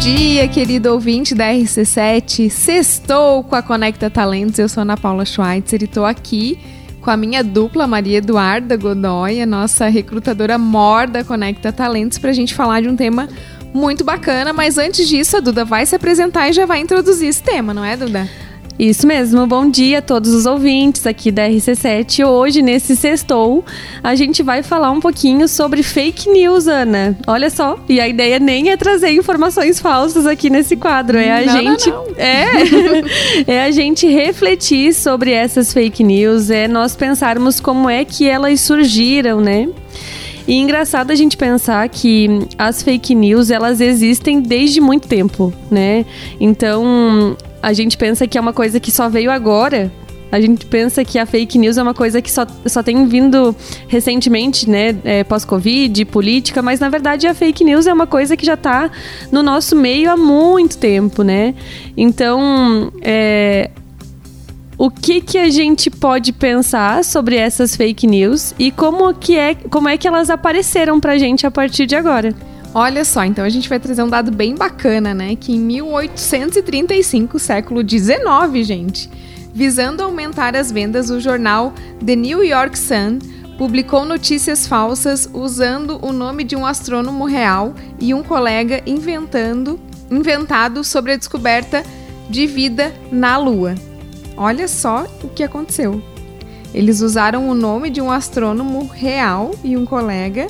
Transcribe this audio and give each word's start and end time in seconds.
dia, 0.00 0.48
querido 0.48 0.90
ouvinte 0.92 1.34
da 1.34 1.52
RC7. 1.52 2.48
Sextou 2.48 3.44
com 3.44 3.54
a 3.54 3.60
Conecta 3.60 4.08
Talentos. 4.08 4.58
Eu 4.58 4.66
sou 4.66 4.80
Ana 4.80 4.96
Paula 4.96 5.26
Schweitzer 5.26 5.82
e 5.82 5.84
estou 5.84 6.06
aqui 6.06 6.58
com 7.02 7.10
a 7.10 7.18
minha 7.18 7.44
dupla, 7.44 7.86
Maria 7.86 8.16
Eduarda 8.16 8.78
Godoy, 8.78 9.42
a 9.42 9.46
nossa 9.46 9.88
recrutadora 9.88 10.56
mor 10.56 11.06
da 11.06 11.22
Conecta 11.22 11.70
Talentos, 11.70 12.16
para 12.16 12.30
a 12.30 12.32
gente 12.32 12.54
falar 12.54 12.80
de 12.80 12.88
um 12.88 12.96
tema 12.96 13.28
muito 13.74 14.02
bacana. 14.02 14.54
Mas 14.54 14.78
antes 14.78 15.06
disso, 15.06 15.36
a 15.36 15.40
Duda 15.40 15.66
vai 15.66 15.84
se 15.84 15.94
apresentar 15.94 16.48
e 16.48 16.54
já 16.54 16.64
vai 16.64 16.80
introduzir 16.80 17.28
esse 17.28 17.42
tema, 17.42 17.74
não 17.74 17.84
é, 17.84 17.94
Duda? 17.94 18.26
Isso 18.78 19.06
mesmo, 19.06 19.46
bom 19.46 19.68
dia 19.68 19.98
a 19.98 20.02
todos 20.02 20.32
os 20.32 20.46
ouvintes 20.46 21.06
aqui 21.06 21.30
da 21.30 21.46
RC7. 21.46 22.26
Hoje, 22.26 22.62
nesse 22.62 22.96
sextou, 22.96 23.62
a 24.02 24.14
gente 24.14 24.42
vai 24.42 24.62
falar 24.62 24.90
um 24.90 25.00
pouquinho 25.00 25.46
sobre 25.46 25.82
fake 25.82 26.30
news, 26.30 26.66
Ana. 26.66 27.16
Olha 27.26 27.50
só, 27.50 27.78
e 27.88 28.00
a 28.00 28.08
ideia 28.08 28.38
nem 28.38 28.70
é 28.70 28.76
trazer 28.76 29.10
informações 29.10 29.78
falsas 29.78 30.26
aqui 30.26 30.48
nesse 30.48 30.76
quadro, 30.76 31.18
é 31.18 31.42
a 31.42 31.44
não, 31.44 31.60
gente 31.60 31.90
não, 31.90 32.06
não. 32.06 32.14
é 32.16 32.46
é 33.46 33.64
a 33.64 33.70
gente 33.70 34.06
refletir 34.06 34.94
sobre 34.94 35.32
essas 35.32 35.72
fake 35.72 36.02
news, 36.02 36.48
é 36.48 36.66
nós 36.66 36.96
pensarmos 36.96 37.60
como 37.60 37.88
é 37.88 38.04
que 38.04 38.26
elas 38.26 38.60
surgiram, 38.60 39.40
né? 39.40 39.68
E 40.48 40.56
engraçado 40.56 41.10
a 41.10 41.14
gente 41.14 41.36
pensar 41.36 41.88
que 41.88 42.28
as 42.58 42.82
fake 42.82 43.14
news, 43.14 43.50
elas 43.50 43.80
existem 43.80 44.40
desde 44.40 44.80
muito 44.80 45.06
tempo, 45.06 45.52
né? 45.70 46.04
Então, 46.40 47.36
a 47.62 47.72
gente 47.72 47.96
pensa 47.96 48.26
que 48.26 48.38
é 48.38 48.40
uma 48.40 48.52
coisa 48.52 48.80
que 48.80 48.90
só 48.90 49.08
veio 49.08 49.30
agora. 49.30 49.92
A 50.32 50.40
gente 50.40 50.64
pensa 50.64 51.04
que 51.04 51.18
a 51.18 51.26
fake 51.26 51.58
news 51.58 51.76
é 51.76 51.82
uma 51.82 51.94
coisa 51.94 52.22
que 52.22 52.30
só, 52.30 52.46
só 52.66 52.82
tem 52.82 53.06
vindo 53.08 53.54
recentemente, 53.88 54.70
né? 54.70 54.96
É, 55.02 55.24
Pós-Covid, 55.24 56.04
política, 56.04 56.62
mas 56.62 56.78
na 56.78 56.88
verdade 56.88 57.26
a 57.26 57.34
fake 57.34 57.64
news 57.64 57.86
é 57.86 57.92
uma 57.92 58.06
coisa 58.06 58.36
que 58.36 58.46
já 58.46 58.54
está 58.54 58.90
no 59.32 59.42
nosso 59.42 59.74
meio 59.74 60.10
há 60.10 60.16
muito 60.16 60.78
tempo, 60.78 61.24
né? 61.24 61.52
Então, 61.96 62.92
é, 63.02 63.70
o 64.78 64.88
que, 64.88 65.20
que 65.20 65.36
a 65.36 65.50
gente 65.50 65.90
pode 65.90 66.32
pensar 66.32 67.04
sobre 67.04 67.36
essas 67.36 67.74
fake 67.74 68.06
news 68.06 68.54
e 68.56 68.70
como, 68.70 69.12
que 69.12 69.36
é, 69.36 69.54
como 69.54 69.88
é 69.88 69.98
que 69.98 70.06
elas 70.06 70.30
apareceram 70.30 71.00
pra 71.00 71.18
gente 71.18 71.44
a 71.44 71.50
partir 71.50 71.86
de 71.86 71.96
agora? 71.96 72.34
Olha 72.72 73.04
só, 73.04 73.24
então 73.24 73.44
a 73.44 73.48
gente 73.48 73.68
vai 73.68 73.80
trazer 73.80 74.02
um 74.02 74.08
dado 74.08 74.30
bem 74.30 74.54
bacana, 74.54 75.12
né? 75.12 75.34
Que 75.34 75.52
em 75.52 75.58
1835, 75.58 77.38
século 77.38 77.82
19, 77.82 78.62
gente, 78.62 79.10
visando 79.52 80.04
aumentar 80.04 80.54
as 80.54 80.70
vendas, 80.70 81.10
o 81.10 81.18
jornal 81.18 81.74
The 82.04 82.14
New 82.14 82.44
York 82.44 82.78
Sun 82.78 83.18
publicou 83.58 84.04
notícias 84.04 84.68
falsas 84.68 85.28
usando 85.34 85.98
o 86.00 86.12
nome 86.12 86.44
de 86.44 86.54
um 86.54 86.64
astrônomo 86.64 87.24
real 87.24 87.74
e 87.98 88.14
um 88.14 88.22
colega 88.22 88.80
inventando 88.86 89.78
inventado 90.10 90.82
sobre 90.82 91.12
a 91.12 91.16
descoberta 91.16 91.84
de 92.28 92.46
vida 92.46 92.92
na 93.12 93.36
Lua. 93.36 93.74
Olha 94.36 94.66
só 94.66 95.06
o 95.22 95.28
que 95.28 95.42
aconteceu. 95.42 96.02
Eles 96.72 97.00
usaram 97.00 97.48
o 97.48 97.54
nome 97.54 97.90
de 97.90 98.00
um 98.00 98.10
astrônomo 98.10 98.86
real 98.86 99.52
e 99.62 99.76
um 99.76 99.84
colega 99.84 100.46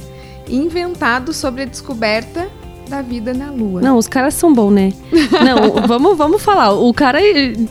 inventado 0.50 1.32
sobre 1.32 1.62
a 1.62 1.64
descoberta 1.64 2.48
da 2.88 3.00
vida 3.00 3.32
na 3.32 3.50
Lua. 3.50 3.80
Não, 3.80 3.96
os 3.96 4.08
caras 4.08 4.34
são 4.34 4.52
bons, 4.52 4.72
né? 4.72 4.92
Não, 5.44 5.86
vamos, 5.86 6.18
vamos 6.18 6.42
falar. 6.42 6.72
O 6.72 6.92
cara 6.92 7.20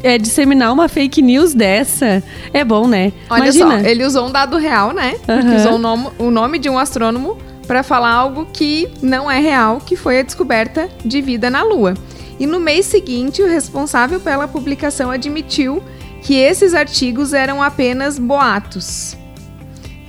é 0.02 0.18
disseminar 0.18 0.72
uma 0.72 0.88
fake 0.88 1.22
news 1.22 1.54
dessa 1.54 2.24
é 2.54 2.64
bom, 2.64 2.88
né? 2.88 3.12
Olha 3.30 3.44
Imagina. 3.44 3.82
só, 3.82 3.86
ele 3.88 4.06
usou 4.06 4.28
um 4.28 4.32
dado 4.32 4.58
real, 4.58 4.94
né? 4.94 5.16
Aham. 5.28 5.56
usou 5.56 5.74
o 5.74 5.78
nome, 5.78 6.08
o 6.18 6.32
nome 6.32 6.58
de 6.58 6.70
um 6.70 6.80
astrônomo 6.80 7.38
para 7.68 7.84
falar 7.84 8.12
algo 8.12 8.48
que 8.52 8.90
não 9.02 9.30
é 9.30 9.40
real, 9.40 9.80
que 9.86 9.96
foi 9.96 10.20
a 10.20 10.24
descoberta 10.24 10.90
de 11.06 11.22
vida 11.22 11.50
na 11.50 11.62
Lua. 11.62 11.94
E 12.40 12.48
no 12.48 12.60
mês 12.60 12.86
seguinte, 12.86 13.42
o 13.44 13.48
responsável 13.48 14.20
pela 14.22 14.48
publicação 14.48 15.12
admitiu 15.12 15.84
que 16.24 16.36
esses 16.36 16.74
artigos 16.74 17.34
eram 17.34 17.62
apenas 17.62 18.18
boatos. 18.18 19.19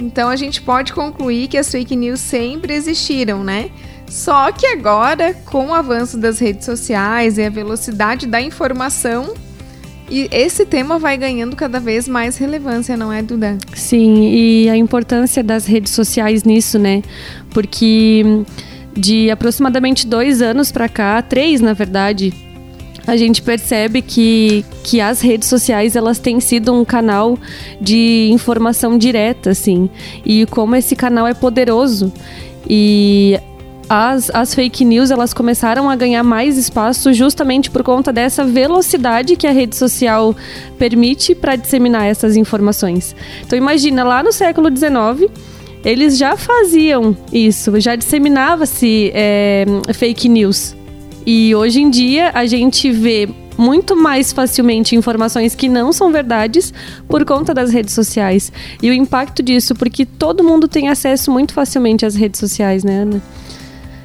Então 0.01 0.29
a 0.29 0.37
gente 0.37 0.63
pode 0.63 0.93
concluir 0.93 1.49
que 1.49 1.59
as 1.59 1.71
fake 1.71 1.95
news 1.95 2.21
sempre 2.21 2.75
existiram, 2.75 3.45
né? 3.45 3.71
Só 4.09 4.51
que 4.51 4.67
agora, 4.67 5.35
com 5.45 5.69
o 5.69 5.75
avanço 5.75 6.19
das 6.19 6.39
redes 6.39 6.65
sociais 6.65 7.39
e 7.39 7.45
a 7.45 7.51
velocidade 7.51 8.27
da 8.27 8.41
informação, 8.41 9.35
e 10.11 10.29
esse 10.33 10.67
tema 10.67 10.99
vai 10.99 11.17
ganhando 11.17 11.55
cada 11.55 11.79
vez 11.79 12.09
mais 12.09 12.37
relevância, 12.37 12.97
não 12.97 13.13
é, 13.13 13.23
Duda? 13.23 13.57
Sim, 13.73 14.29
e 14.33 14.69
a 14.69 14.77
importância 14.77 15.45
das 15.45 15.67
redes 15.67 15.93
sociais 15.93 16.43
nisso, 16.43 16.77
né? 16.77 17.03
Porque 17.51 18.23
hum, 18.27 18.45
de 18.93 19.31
aproximadamente 19.31 20.09
dois 20.09 20.43
anos 20.43 20.73
pra 20.73 20.89
cá, 20.89 21.23
três 21.23 21.61
na 21.61 21.73
verdade, 21.73 22.35
a 23.11 23.17
gente 23.17 23.43
percebe 23.43 24.03
que, 24.03 24.65
que 24.85 25.01
as 25.01 25.21
redes 25.21 25.49
sociais 25.49 25.97
elas 25.97 26.21
têm 26.21 26.39
sido 26.39 26.73
um 26.73 26.85
canal 26.85 27.37
de 27.81 28.31
informação 28.33 28.97
direta, 28.97 29.51
assim, 29.51 29.91
e 30.25 30.47
como 30.47 30.77
esse 30.77 30.95
canal 30.95 31.27
é 31.27 31.35
poderoso. 31.35 32.13
E 32.69 33.37
as, 33.89 34.31
as 34.33 34.55
fake 34.55 34.85
news 34.85 35.11
elas 35.11 35.35
começaram 35.35 35.91
a 35.91 35.97
ganhar 35.97 36.23
mais 36.23 36.57
espaço 36.57 37.13
justamente 37.13 37.69
por 37.69 37.83
conta 37.83 38.13
dessa 38.13 38.45
velocidade 38.45 39.35
que 39.35 39.49
a 39.49 39.51
rede 39.51 39.75
social 39.75 40.37
permite 40.79 41.35
para 41.35 41.57
disseminar 41.57 42.07
essas 42.07 42.37
informações. 42.37 43.17
Então 43.45 43.59
imagina 43.59 44.05
lá 44.05 44.23
no 44.23 44.31
século 44.31 44.69
XIX 44.69 45.29
eles 45.85 46.17
já 46.17 46.37
faziam 46.37 47.17
isso, 47.33 47.81
já 47.81 47.97
disseminava-se 47.97 49.11
é, 49.13 49.65
fake 49.95 50.29
news. 50.29 50.77
E 51.27 51.55
hoje 51.55 51.81
em 51.81 51.91
dia 51.91 52.31
a 52.35 52.47
gente 52.47 52.91
vê 52.91 53.29
muito 53.59 53.95
mais 53.95 54.33
facilmente 54.33 54.97
informações 54.97 55.55
que 55.55 55.69
não 55.69 55.93
são 55.93 56.11
verdades 56.11 56.73
por 57.07 57.25
conta 57.25 57.53
das 57.53 57.71
redes 57.71 57.95
sociais. 57.95 58.51
E 58.83 58.89
o 58.91 58.95
impacto 58.95 59.43
disso, 59.43 59.75
porque 59.75 60.07
todo 60.07 60.43
mundo 60.43 60.67
tem 60.67 60.89
acesso 60.89 61.31
muito 61.31 61.53
facilmente 61.53 62.07
às 62.07 62.15
redes 62.15 62.41
sociais, 62.41 62.83
né, 62.83 63.03
Ana? 63.03 63.23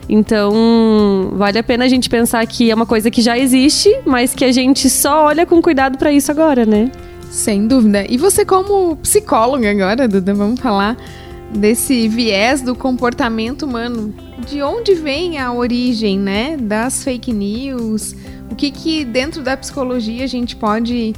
Então, 0.08 1.32
vale 1.34 1.58
a 1.58 1.64
pena 1.64 1.86
a 1.86 1.88
gente 1.88 2.10
pensar 2.10 2.46
que 2.46 2.70
é 2.70 2.76
uma 2.76 2.86
coisa 2.86 3.10
que 3.10 3.22
já 3.22 3.38
existe, 3.38 3.90
mas 4.06 4.36
que 4.36 4.46
a 4.46 4.52
gente 4.52 4.90
só 4.90 5.26
olha 5.26 5.46
com 5.46 5.62
cuidado 5.62 5.98
para 5.98 6.12
isso 6.12 6.30
agora, 6.30 6.66
né? 6.66 6.92
Sem 7.32 7.68
dúvida. 7.68 8.06
E 8.08 8.18
você, 8.18 8.46
como 8.46 8.98
psicóloga 8.98 9.72
agora, 9.72 10.08
Duda, 10.08 10.34
vamos 10.34 10.60
falar 10.60 10.96
desse 11.56 12.08
viés 12.08 12.62
do 12.62 12.76
comportamento 12.76 13.64
humano. 13.64 14.14
De 14.50 14.62
onde 14.62 14.94
vem 14.94 15.38
a 15.38 15.52
origem, 15.52 16.20
né, 16.20 16.58
das 16.58 17.04
fake 17.04 17.32
news? 17.34 18.16
O 18.52 18.56
que 18.56 18.70
que 18.72 19.04
dentro 19.04 19.42
da 19.42 19.58
psicologia 19.58 20.24
a 20.24 20.28
gente 20.28 20.56
pode 20.56 21.14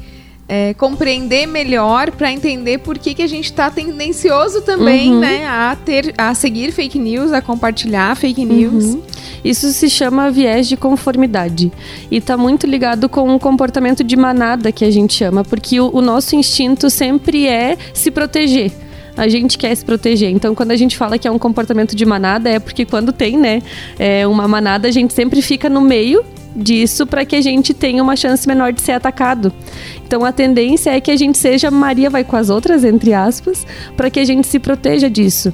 é, 0.48 0.74
compreender 0.76 1.46
melhor 1.46 2.10
para 2.12 2.32
entender 2.32 2.78
por 2.78 2.98
que, 2.98 3.14
que 3.14 3.22
a 3.22 3.28
gente 3.28 3.46
está 3.46 3.70
tendencioso 3.70 4.62
também, 4.62 5.12
Uhum. 5.12 5.20
né, 5.20 5.46
a 5.46 5.76
ter, 5.76 6.14
a 6.18 6.34
seguir 6.34 6.72
fake 6.72 6.98
news, 6.98 7.34
a 7.34 7.42
compartilhar 7.42 8.16
fake 8.16 8.46
news. 8.46 8.86
Uhum. 8.86 9.02
Isso 9.44 9.72
se 9.72 9.90
chama 9.90 10.32
viés 10.32 10.68
de 10.68 10.78
conformidade. 10.78 11.72
E 12.10 12.18
está 12.18 12.38
muito 12.38 12.66
ligado 12.66 13.10
com 13.10 13.36
o 13.36 13.40
comportamento 13.40 14.04
de 14.04 14.16
manada 14.16 14.72
que 14.72 14.86
a 14.86 14.92
gente 14.92 15.14
chama, 15.14 15.44
porque 15.44 15.80
o, 15.80 15.90
o 15.94 16.02
nosso 16.02 16.36
instinto 16.36 16.90
sempre 16.90 17.46
é 17.46 17.78
se 17.94 18.10
proteger. 18.10 18.72
A 19.18 19.28
gente 19.28 19.58
quer 19.58 19.76
se 19.76 19.84
proteger. 19.84 20.30
Então, 20.30 20.54
quando 20.54 20.72
a 20.72 20.76
gente 20.76 20.96
fala 20.96 21.18
que 21.18 21.28
é 21.28 21.32
um 21.32 21.40
comportamento 21.40 21.96
de 21.96 22.06
manada, 22.06 22.50
é 22.50 22.60
porque 22.60 22.86
quando 22.86 23.12
tem, 23.12 23.36
né, 23.36 23.62
é, 23.98 24.28
uma 24.28 24.48
manada, 24.48 24.88
a 24.88 24.92
gente 24.92 25.14
sempre 25.14 25.42
fica 25.42 25.70
no 25.70 25.82
meio 25.82 26.24
disso 26.56 27.06
para 27.06 27.24
que 27.26 27.36
a 27.36 27.42
gente 27.42 27.74
tenha 27.74 28.02
uma 28.02 28.16
chance 28.16 28.48
menor 28.48 28.74
de 28.74 28.82
ser 28.82 28.94
atacado. 28.94 29.54
Então 30.06 30.26
a 30.26 30.32
tendência 30.32 30.90
é 30.90 31.00
que 31.00 31.12
a 31.12 31.16
gente 31.16 31.38
seja 31.38 31.70
Maria 31.70 32.10
vai 32.10 32.24
com 32.24 32.36
as 32.36 32.50
outras, 32.50 32.84
entre 32.84 33.14
aspas, 33.14 33.66
para 33.96 34.10
que 34.10 34.20
a 34.20 34.26
gente 34.26 34.48
se 34.48 34.58
proteja 34.58 35.10
disso. 35.10 35.54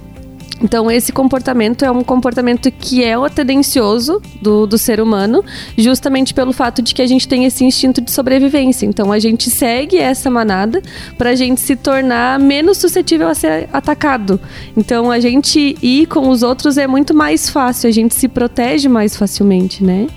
Então, 0.61 0.89
esse 0.89 1.11
comportamento 1.11 1.83
é 1.83 1.91
um 1.91 2.03
comportamento 2.03 2.71
que 2.71 3.03
é 3.03 3.17
o 3.17 3.29
tendencioso 3.29 4.21
do, 4.41 4.65
do 4.65 4.77
ser 4.77 5.01
humano, 5.01 5.43
justamente 5.77 6.33
pelo 6.33 6.53
fato 6.53 6.81
de 6.81 6.93
que 6.93 7.01
a 7.01 7.07
gente 7.07 7.27
tem 7.27 7.45
esse 7.45 7.65
instinto 7.65 7.99
de 7.99 8.11
sobrevivência. 8.11 8.85
Então, 8.85 9.11
a 9.11 9.19
gente 9.19 9.49
segue 9.49 9.97
essa 9.97 10.29
manada 10.29 10.81
para 11.17 11.31
a 11.31 11.35
gente 11.35 11.59
se 11.59 11.75
tornar 11.75 12.39
menos 12.39 12.77
suscetível 12.77 13.27
a 13.27 13.33
ser 13.33 13.67
atacado. 13.73 14.39
Então, 14.77 15.11
a 15.11 15.19
gente 15.19 15.75
ir 15.81 16.05
com 16.07 16.29
os 16.29 16.43
outros 16.43 16.77
é 16.77 16.87
muito 16.87 17.13
mais 17.13 17.49
fácil, 17.49 17.89
a 17.89 17.93
gente 17.93 18.15
se 18.15 18.27
protege 18.27 18.87
mais 18.87 19.15
facilmente, 19.17 19.83
né? 19.83 20.07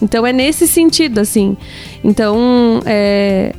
Então, 0.00 0.26
é 0.26 0.32
nesse 0.32 0.66
sentido, 0.66 1.18
assim. 1.18 1.56
Então, 2.02 2.80
é, 2.86 3.52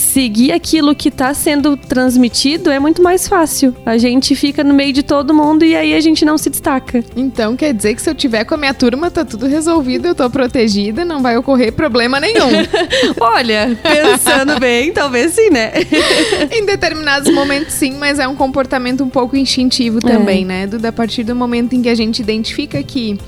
seguir 0.00 0.52
aquilo 0.52 0.94
que 0.94 1.08
está 1.08 1.32
sendo 1.34 1.76
transmitido 1.76 2.70
é 2.70 2.78
muito 2.78 3.02
mais 3.02 3.28
fácil. 3.28 3.74
A 3.84 3.98
gente 3.98 4.34
fica 4.34 4.64
no 4.64 4.72
meio 4.72 4.92
de 4.92 5.02
todo 5.02 5.34
mundo 5.34 5.64
e 5.64 5.76
aí 5.76 5.94
a 5.94 6.00
gente 6.00 6.24
não 6.24 6.38
se 6.38 6.48
destaca. 6.48 7.04
Então 7.14 7.54
quer 7.54 7.74
dizer 7.74 7.94
que 7.94 8.02
se 8.02 8.10
eu 8.10 8.14
tiver 8.14 8.44
com 8.44 8.54
a 8.54 8.56
minha 8.56 8.74
turma, 8.74 9.10
tá 9.10 9.24
tudo 9.24 9.46
resolvido, 9.46 10.08
eu 10.08 10.14
tô 10.14 10.28
protegida, 10.30 11.04
não 11.04 11.22
vai 11.22 11.36
ocorrer 11.36 11.72
problema 11.72 12.18
nenhum. 12.18 12.48
Olha, 13.20 13.78
pensando 13.82 14.58
bem, 14.58 14.92
talvez 14.92 15.32
sim, 15.32 15.50
né? 15.50 15.72
em 16.50 16.64
determinados 16.64 17.32
momentos 17.32 17.74
sim, 17.74 17.92
mas 17.98 18.18
é 18.18 18.26
um 18.26 18.34
comportamento 18.34 19.04
um 19.04 19.08
pouco 19.08 19.36
instintivo 19.36 20.00
também, 20.00 20.44
né? 20.44 20.66
Duda, 20.66 20.88
a 20.88 20.92
partir 20.92 21.24
do 21.24 21.36
momento 21.36 21.74
em 21.74 21.82
que 21.82 21.88
a 21.88 21.94
gente 21.94 22.20
identifica 22.20 22.82
que 22.82 23.18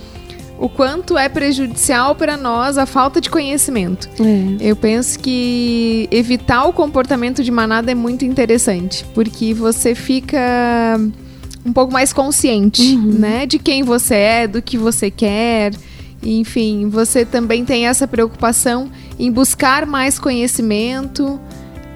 o 0.62 0.68
quanto 0.68 1.18
é 1.18 1.28
prejudicial 1.28 2.14
para 2.14 2.36
nós 2.36 2.78
a 2.78 2.86
falta 2.86 3.20
de 3.20 3.28
conhecimento. 3.28 4.08
É. 4.20 4.68
Eu 4.70 4.76
penso 4.76 5.18
que 5.18 6.06
evitar 6.08 6.66
o 6.66 6.72
comportamento 6.72 7.42
de 7.42 7.50
manada 7.50 7.90
é 7.90 7.96
muito 7.96 8.24
interessante, 8.24 9.04
porque 9.12 9.52
você 9.52 9.92
fica 9.92 10.38
um 11.66 11.72
pouco 11.72 11.92
mais 11.92 12.12
consciente, 12.12 12.94
uhum. 12.94 13.18
né, 13.18 13.44
de 13.44 13.58
quem 13.58 13.82
você 13.82 14.14
é, 14.14 14.46
do 14.46 14.62
que 14.62 14.78
você 14.78 15.10
quer. 15.10 15.72
Enfim, 16.22 16.88
você 16.88 17.24
também 17.24 17.64
tem 17.64 17.88
essa 17.88 18.06
preocupação 18.06 18.88
em 19.18 19.32
buscar 19.32 19.84
mais 19.84 20.16
conhecimento, 20.16 21.40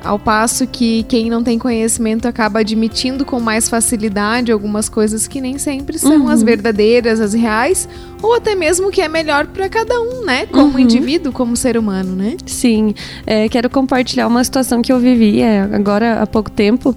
ao 0.06 0.18
passo 0.18 0.66
que 0.66 1.02
quem 1.04 1.28
não 1.28 1.42
tem 1.42 1.58
conhecimento 1.58 2.26
acaba 2.26 2.60
admitindo 2.60 3.24
com 3.24 3.40
mais 3.40 3.68
facilidade 3.68 4.52
algumas 4.52 4.88
coisas 4.88 5.26
que 5.26 5.40
nem 5.40 5.58
sempre 5.58 5.98
são 5.98 6.22
uhum. 6.22 6.28
as 6.28 6.42
verdadeiras, 6.42 7.20
as 7.20 7.34
reais, 7.34 7.88
ou 8.22 8.34
até 8.34 8.54
mesmo 8.54 8.90
que 8.90 9.00
é 9.00 9.08
melhor 9.08 9.46
para 9.46 9.68
cada 9.68 10.00
um, 10.00 10.24
né? 10.24 10.46
Como 10.46 10.74
uhum. 10.74 10.78
indivíduo, 10.78 11.32
como 11.32 11.56
ser 11.56 11.76
humano, 11.76 12.14
né? 12.14 12.36
Sim. 12.46 12.94
É, 13.26 13.48
quero 13.48 13.68
compartilhar 13.68 14.26
uma 14.26 14.42
situação 14.42 14.80
que 14.80 14.92
eu 14.92 14.98
vivi 14.98 15.40
é, 15.40 15.62
agora 15.72 16.22
há 16.22 16.26
pouco 16.26 16.50
tempo. 16.50 16.96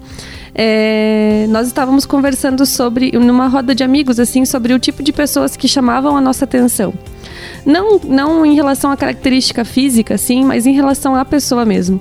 É, 0.54 1.46
nós 1.50 1.68
estávamos 1.68 2.06
conversando 2.06 2.66
sobre, 2.66 3.12
numa 3.12 3.48
roda 3.48 3.74
de 3.74 3.84
amigos, 3.84 4.20
assim, 4.20 4.46
sobre 4.46 4.74
o 4.74 4.80
tipo 4.80 5.02
de 5.02 5.14
pessoas 5.14 5.56
que 5.56 5.68
chamavam 5.68 6.16
a 6.18 6.22
nossa 6.22 6.46
atenção. 6.46 6.94
Não, 7.66 8.00
não 8.04 8.46
em 8.46 8.56
relação 8.56 8.92
à 8.92 8.98
característica 8.98 9.66
física, 9.66 10.16
assim, 10.16 10.44
mas 10.44 10.66
em 10.66 10.74
relação 10.74 11.16
à 11.16 11.26
pessoa 11.26 11.66
mesmo. 11.66 12.00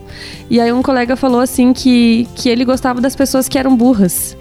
E 0.49 0.61
aí 0.61 0.73
um 0.73 0.83
colega 0.83 1.17
falou 1.17 1.41
assim 1.41 1.73
que, 1.73 2.29
que 2.35 2.49
ele 2.49 2.65
gostava 2.65 3.01
das 3.01 3.17
pessoas 3.17 3.49
que 3.49 3.59
eram 3.59 3.77
burras. 3.77 4.37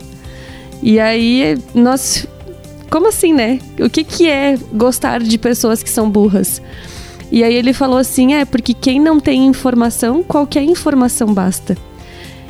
E 0.82 1.00
aí 1.00 1.58
nós. 1.74 2.28
Como 2.90 3.10
assim, 3.10 3.34
né? 3.34 3.60
O 3.80 3.90
que, 3.90 4.04
que 4.04 4.30
é 4.30 4.58
gostar 4.74 5.22
de 5.22 5.38
pessoas 5.38 5.84
que 5.84 5.90
são 5.90 6.10
burras? 6.10 6.62
E 7.32 7.44
aí 7.44 7.54
ele 7.54 7.74
falou 7.74 7.98
assim: 7.98 8.34
é, 8.34 8.46
porque 8.46 8.74
quem 8.74 9.00
não 9.00 9.20
tem 9.20 9.46
informação, 9.46 10.24
qualquer 10.24 10.64
informação 10.64 11.34
basta. 11.34 11.76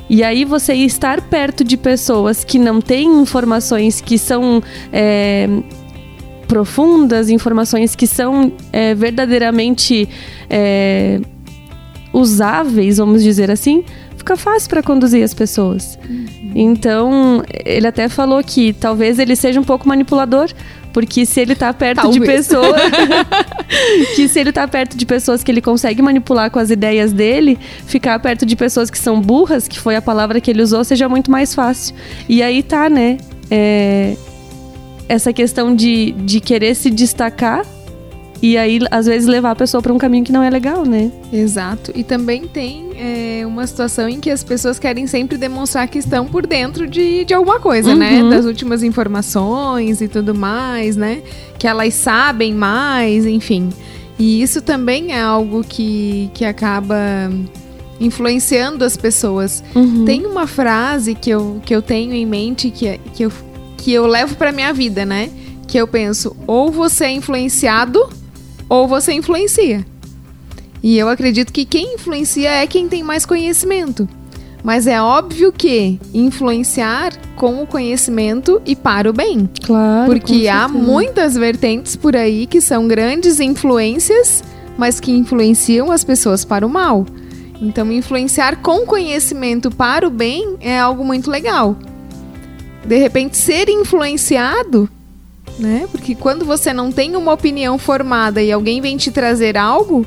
E 0.09 0.23
aí 0.23 0.45
você 0.45 0.73
estar 0.73 1.21
perto 1.21 1.63
de 1.63 1.75
pessoas 1.75 2.43
que 2.43 2.57
não 2.57 2.79
têm 2.79 3.21
informações 3.21 3.99
que 3.99 4.17
são 4.17 4.63
é, 4.91 5.49
profundas, 6.47 7.29
informações 7.29 7.95
que 7.95 8.07
são 8.07 8.51
é, 8.71 8.95
verdadeiramente 8.95 10.07
é, 10.49 11.19
usáveis, 12.13 12.97
vamos 12.97 13.21
dizer 13.21 13.51
assim, 13.51 13.83
fica 14.15 14.35
fácil 14.35 14.69
para 14.69 14.81
conduzir 14.81 15.23
as 15.23 15.33
pessoas. 15.33 15.97
Uhum. 16.09 16.51
Então, 16.55 17.43
ele 17.65 17.87
até 17.87 18.09
falou 18.09 18.43
que 18.43 18.73
talvez 18.73 19.19
ele 19.19 19.35
seja 19.35 19.59
um 19.59 19.63
pouco 19.63 19.87
manipulador, 19.87 20.49
porque 20.93 21.25
se 21.25 21.39
ele 21.39 21.55
tá 21.55 21.71
perto 21.73 22.01
talvez. 22.01 22.19
de 22.19 22.25
pessoas. 22.25 22.81
que 24.15 24.27
se 24.27 24.39
ele 24.39 24.51
tá 24.51 24.67
perto 24.67 24.97
de 24.97 25.05
pessoas 25.05 25.43
que 25.43 25.51
ele 25.51 25.61
consegue 25.61 26.01
manipular 26.01 26.49
com 26.49 26.59
as 26.59 26.69
ideias 26.69 27.13
dele, 27.13 27.57
ficar 27.85 28.17
perto 28.19 28.45
de 28.45 28.55
pessoas 28.55 28.89
que 28.89 28.97
são 28.97 29.21
burras, 29.21 29.67
que 29.67 29.79
foi 29.79 29.95
a 29.95 30.01
palavra 30.01 30.41
que 30.41 30.49
ele 30.49 30.61
usou, 30.61 30.83
seja 30.83 31.07
muito 31.07 31.29
mais 31.29 31.53
fácil. 31.53 31.95
E 32.27 32.41
aí 32.41 32.63
tá, 32.63 32.89
né? 32.89 33.17
É, 33.51 34.15
essa 35.07 35.31
questão 35.31 35.75
de, 35.75 36.11
de 36.11 36.39
querer 36.39 36.75
se 36.75 36.89
destacar 36.89 37.65
e 38.41 38.57
aí, 38.57 38.79
às 38.91 39.05
vezes, 39.07 39.27
levar 39.27 39.51
a 39.51 39.55
pessoa 39.55 39.81
para 39.81 39.91
um 39.91 39.97
caminho 39.97 40.23
que 40.23 40.31
não 40.31 40.43
é 40.43 40.49
legal, 40.49 40.85
né? 40.85 41.11
Exato. 41.33 41.91
E 41.95 42.03
também 42.03 42.47
tem 42.47 42.89
é, 42.95 43.45
uma 43.45 43.65
situação 43.65 44.07
em 44.07 44.19
que 44.19 44.29
as 44.29 44.43
pessoas 44.43 44.77
querem 44.77 45.07
sempre 45.07 45.37
demonstrar 45.37 45.87
que 45.87 45.97
estão 45.97 46.27
por 46.27 46.45
dentro 46.45 46.87
de, 46.87 47.25
de 47.25 47.33
alguma 47.33 47.59
coisa, 47.59 47.95
né? 47.95 48.21
uhum. 48.21 48.29
né? 48.29 48.35
Das 48.35 48.45
últimas 48.45 48.83
informações 48.83 50.01
e 50.01 50.07
tudo 50.07 50.35
mais, 50.35 50.95
né? 50.95 51.21
Que 51.57 51.67
elas 51.67 51.93
sabem 51.95 52.53
mais, 52.53 53.25
enfim. 53.25 53.69
E 54.19 54.41
isso 54.41 54.61
também 54.61 55.13
é 55.13 55.21
algo 55.21 55.63
que, 55.63 56.29
que 56.33 56.45
acaba 56.45 56.97
influenciando 57.99 58.85
as 58.85 58.95
pessoas. 58.95 59.63
Uhum. 59.73 60.05
Tem 60.05 60.25
uma 60.25 60.45
frase 60.45 61.15
que 61.15 61.31
eu, 61.31 61.59
que 61.65 61.75
eu 61.75 61.81
tenho 61.81 62.13
em 62.13 62.25
mente 62.25 62.69
que, 62.69 62.99
que 63.15 63.23
eu 63.23 63.31
que 63.77 63.93
eu 63.93 64.05
levo 64.07 64.35
para 64.35 64.51
minha 64.51 64.73
vida, 64.73 65.05
né? 65.05 65.29
Que 65.67 65.77
eu 65.77 65.87
penso, 65.87 66.35
ou 66.45 66.71
você 66.71 67.05
é 67.05 67.11
influenciado 67.11 68.09
ou 68.67 68.87
você 68.87 69.13
influencia. 69.13 69.85
E 70.83 70.97
eu 70.97 71.09
acredito 71.09 71.53
que 71.53 71.65
quem 71.65 71.95
influencia 71.95 72.49
é 72.49 72.67
quem 72.67 72.87
tem 72.87 73.03
mais 73.03 73.25
conhecimento. 73.25 74.07
Mas 74.63 74.87
é 74.87 75.01
óbvio 75.01 75.51
que 75.51 75.99
influenciar 76.13 77.13
com 77.35 77.61
o 77.61 77.67
conhecimento 77.67 78.61
e 78.65 78.75
para 78.75 79.09
o 79.09 79.13
bem. 79.13 79.49
Claro. 79.63 80.11
Porque 80.11 80.47
há 80.47 80.67
muitas 80.67 81.35
vertentes 81.35 81.95
por 81.95 82.15
aí 82.15 82.45
que 82.45 82.59
são 82.59 82.87
grandes 82.87 83.39
influências, 83.39 84.43
mas 84.77 84.99
que 84.99 85.11
influenciam 85.11 85.91
as 85.91 86.03
pessoas 86.03 86.43
para 86.43 86.65
o 86.65 86.69
mal. 86.69 87.05
Então, 87.61 87.91
influenciar 87.91 88.57
com 88.57 88.85
conhecimento 88.85 89.71
para 89.71 90.07
o 90.07 90.11
bem 90.11 90.57
é 90.59 90.77
algo 90.77 91.03
muito 91.03 91.31
legal 91.31 91.77
de 92.87 92.97
repente 92.97 93.35
ser 93.35 93.67
influenciado, 93.67 94.89
né? 95.59 95.87
Porque 95.91 96.15
quando 96.15 96.45
você 96.45 96.71
não 96.71 96.91
tem 96.91 97.15
uma 97.15 97.33
opinião 97.33 97.77
formada 97.77 98.41
e 98.41 98.51
alguém 98.51 98.79
vem 98.79 98.95
te 98.95 99.11
trazer 99.11 99.57
algo, 99.57 100.05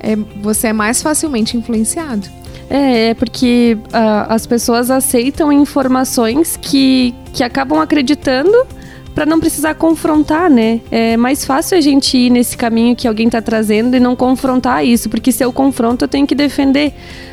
é, 0.00 0.16
você 0.42 0.68
é 0.68 0.72
mais 0.72 1.00
facilmente 1.00 1.56
influenciado. 1.56 2.28
É, 2.68 3.10
é 3.10 3.14
porque 3.14 3.78
uh, 3.86 4.26
as 4.28 4.46
pessoas 4.46 4.90
aceitam 4.90 5.52
informações 5.52 6.58
que, 6.60 7.14
que 7.32 7.44
acabam 7.44 7.80
acreditando 7.80 8.66
para 9.14 9.26
não 9.26 9.40
precisar 9.40 9.74
confrontar, 9.74 10.50
né? 10.50 10.80
É 10.90 11.16
mais 11.16 11.44
fácil 11.44 11.76
a 11.76 11.80
gente 11.80 12.16
ir 12.16 12.30
nesse 12.30 12.56
caminho 12.56 12.94
que 12.94 13.08
alguém 13.08 13.26
está 13.26 13.42
trazendo 13.42 13.96
e 13.96 14.00
não 14.00 14.14
confrontar 14.14 14.84
isso, 14.84 15.08
porque 15.08 15.32
se 15.32 15.44
eu 15.44 15.52
confronto 15.52 16.04
eu 16.04 16.08
tenho 16.08 16.26
que 16.26 16.34
defender. 16.34 16.92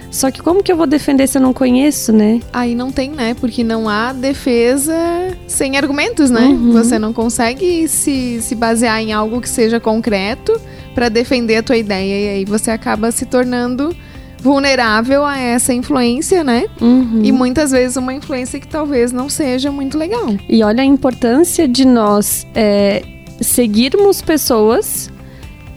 Só 0.09 0.31
que 0.31 0.41
como 0.41 0.63
que 0.63 0.71
eu 0.71 0.77
vou 0.77 0.87
defender 0.87 1.27
se 1.27 1.37
eu 1.37 1.41
não 1.41 1.51
conheço, 1.51 2.13
né? 2.13 2.39
Aí 2.53 2.73
não 2.73 2.89
tem, 2.89 3.09
né? 3.09 3.33
Porque 3.33 3.63
não 3.63 3.89
há 3.89 4.13
defesa 4.13 4.95
sem 5.45 5.77
argumentos, 5.77 6.31
né? 6.31 6.45
Uhum. 6.45 6.71
Você 6.71 6.97
não 6.97 7.11
consegue 7.11 7.87
se, 7.87 8.39
se 8.41 8.55
basear 8.55 9.01
em 9.01 9.11
algo 9.11 9.41
que 9.41 9.49
seja 9.49 9.77
concreto 9.79 10.59
para 10.93 11.09
defender 11.09 11.57
a 11.57 11.63
tua 11.63 11.75
ideia. 11.75 12.25
E 12.25 12.37
aí 12.37 12.45
você 12.45 12.71
acaba 12.71 13.11
se 13.11 13.25
tornando 13.25 13.93
vulnerável 14.45 15.25
a 15.25 15.39
essa 15.39 15.73
influência, 15.73 16.43
né? 16.43 16.67
Uhum. 16.79 17.21
E 17.23 17.31
muitas 17.31 17.71
vezes 17.71 17.97
uma 17.97 18.13
influência 18.13 18.59
que 18.59 18.67
talvez 18.67 19.11
não 19.11 19.27
seja 19.27 19.71
muito 19.71 19.97
legal. 19.97 20.35
E 20.47 20.63
olha 20.63 20.83
a 20.83 20.85
importância 20.85 21.67
de 21.67 21.83
nós 21.83 22.45
é, 22.53 23.01
seguirmos 23.41 24.21
pessoas 24.21 25.09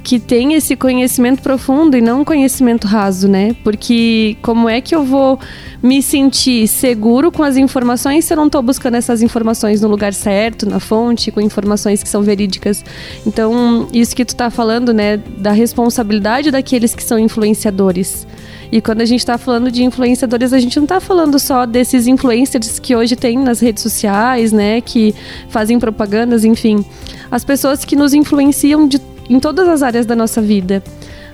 que 0.09 0.19
tem 0.19 0.55
esse 0.55 0.75
conhecimento 0.75 1.43
profundo 1.43 1.95
e 1.95 2.01
não 2.01 2.25
conhecimento 2.25 2.87
raso, 2.87 3.29
né? 3.29 3.55
Porque 3.63 4.39
como 4.41 4.67
é 4.67 4.81
que 4.81 4.95
eu 4.95 5.05
vou 5.05 5.39
me 5.83 6.03
sentir 6.03 6.67
seguro 6.67 7.31
com 7.31 7.43
as 7.43 7.59
informações 7.59 8.25
se 8.25 8.33
eu 8.33 8.39
não 8.39 8.47
estou 8.47 8.63
buscando 8.63 8.95
essas 8.95 9.21
informações 9.21 9.83
no 9.83 9.89
lugar 9.89 10.15
certo, 10.15 10.67
na 10.67 10.81
fonte, 10.81 11.31
com 11.31 11.43
informações 11.43 12.03
que 12.03 12.09
são 12.09 12.23
verídicas? 12.23 12.83
Então, 13.27 13.87
isso 13.93 14.17
que 14.17 14.25
tu 14.25 14.31
está 14.31 14.49
falando, 14.49 14.95
né, 14.95 15.19
da 15.19 15.53
responsabilidade 15.53 16.51
daqueles 16.51 16.95
que 16.95 17.05
são 17.05 17.19
influenciadores. 17.19 18.27
E 18.73 18.81
quando 18.81 19.03
a 19.03 19.05
gente 19.05 19.21
está 19.21 19.37
falando 19.37 19.71
de 19.71 19.85
influenciadores, 19.85 20.55
a 20.55 20.59
gente 20.59 20.77
não 20.77 20.85
está 20.85 21.01
falando 21.01 21.39
só 21.39 21.67
desses 21.67 22.07
influencers 22.07 22.79
que 22.79 22.97
hoje 22.97 23.15
tem 23.15 23.39
nas 23.39 23.61
redes 23.61 23.83
sociais, 23.83 24.53
né, 24.53 24.81
que 24.81 25.15
fazem 25.51 25.79
propagandas, 25.79 26.47
enfim. 26.47 26.83
As 27.31 27.45
pessoas 27.45 27.85
que 27.85 27.95
nos 27.95 28.15
influenciam 28.15 28.89
de 28.89 28.99
em 29.29 29.39
todas 29.39 29.69
as 29.69 29.83
áreas 29.83 30.07
da 30.07 30.17
nossa 30.17 30.41
vida. 30.41 30.83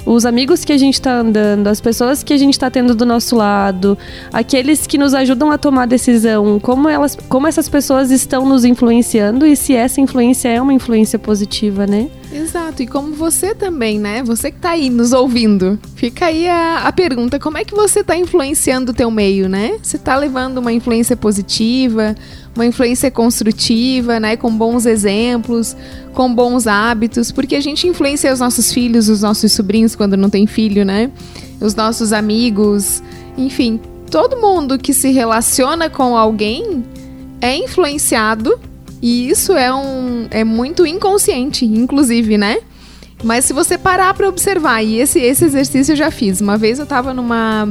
Os 0.06 0.26
amigos 0.26 0.64
que 0.64 0.72
a 0.72 0.76
gente 0.76 0.94
está 0.94 1.18
andando, 1.18 1.66
as 1.66 1.80
pessoas 1.80 2.22
que 2.22 2.34
a 2.34 2.36
gente 2.36 2.52
está 2.52 2.70
tendo 2.70 2.94
do 2.94 3.06
nosso 3.06 3.34
lado, 3.34 3.96
aqueles 4.30 4.86
que 4.86 4.98
nos 4.98 5.14
ajudam 5.14 5.50
a 5.50 5.56
tomar 5.56 5.86
decisão, 5.86 6.60
como, 6.60 6.90
elas, 6.90 7.16
como 7.26 7.46
essas 7.46 7.70
pessoas 7.70 8.10
estão 8.10 8.46
nos 8.46 8.66
influenciando 8.66 9.46
e 9.46 9.56
se 9.56 9.74
essa 9.74 10.02
influência 10.02 10.48
é 10.48 10.60
uma 10.60 10.74
influência 10.74 11.18
positiva, 11.18 11.86
né? 11.86 12.08
Exato, 12.34 12.82
e 12.82 12.86
como 12.86 13.14
você 13.14 13.54
também, 13.54 13.96
né? 13.96 14.20
Você 14.24 14.50
que 14.50 14.56
está 14.56 14.70
aí 14.70 14.90
nos 14.90 15.12
ouvindo, 15.12 15.78
fica 15.94 16.26
aí 16.26 16.48
a, 16.48 16.78
a 16.78 16.90
pergunta: 16.90 17.38
como 17.38 17.58
é 17.58 17.64
que 17.64 17.72
você 17.72 18.00
está 18.00 18.16
influenciando 18.16 18.90
o 18.90 18.94
teu 18.94 19.08
meio, 19.08 19.48
né? 19.48 19.78
Você 19.80 19.96
está 19.96 20.16
levando 20.16 20.58
uma 20.58 20.72
influência 20.72 21.16
positiva, 21.16 22.16
uma 22.56 22.66
influência 22.66 23.08
construtiva, 23.08 24.18
né, 24.18 24.36
com 24.36 24.50
bons 24.50 24.84
exemplos, 24.84 25.76
com 26.12 26.34
bons 26.34 26.66
hábitos, 26.66 27.30
porque 27.30 27.54
a 27.54 27.60
gente 27.60 27.86
influencia 27.86 28.32
os 28.32 28.40
nossos 28.40 28.72
filhos, 28.72 29.08
os 29.08 29.22
nossos 29.22 29.52
sobrinhos 29.52 29.94
quando 29.94 30.16
não 30.16 30.28
tem 30.28 30.44
filho, 30.44 30.84
né? 30.84 31.12
Os 31.60 31.76
nossos 31.76 32.12
amigos, 32.12 33.00
enfim, 33.38 33.78
todo 34.10 34.36
mundo 34.36 34.76
que 34.76 34.92
se 34.92 35.12
relaciona 35.12 35.88
com 35.88 36.16
alguém 36.16 36.84
é 37.40 37.56
influenciado 37.56 38.58
e 39.04 39.28
isso 39.28 39.52
é 39.52 39.70
um 39.70 40.26
é 40.30 40.42
muito 40.44 40.86
inconsciente, 40.86 41.66
inclusive, 41.66 42.38
né? 42.38 42.56
Mas 43.22 43.44
se 43.44 43.52
você 43.52 43.76
parar 43.76 44.14
para 44.14 44.26
observar, 44.26 44.82
e 44.82 44.98
esse, 44.98 45.20
esse 45.20 45.44
exercício 45.44 45.92
eu 45.92 45.96
já 45.96 46.10
fiz. 46.10 46.40
Uma 46.40 46.56
vez 46.56 46.78
eu 46.78 46.84
estava 46.84 47.12
numa, 47.12 47.68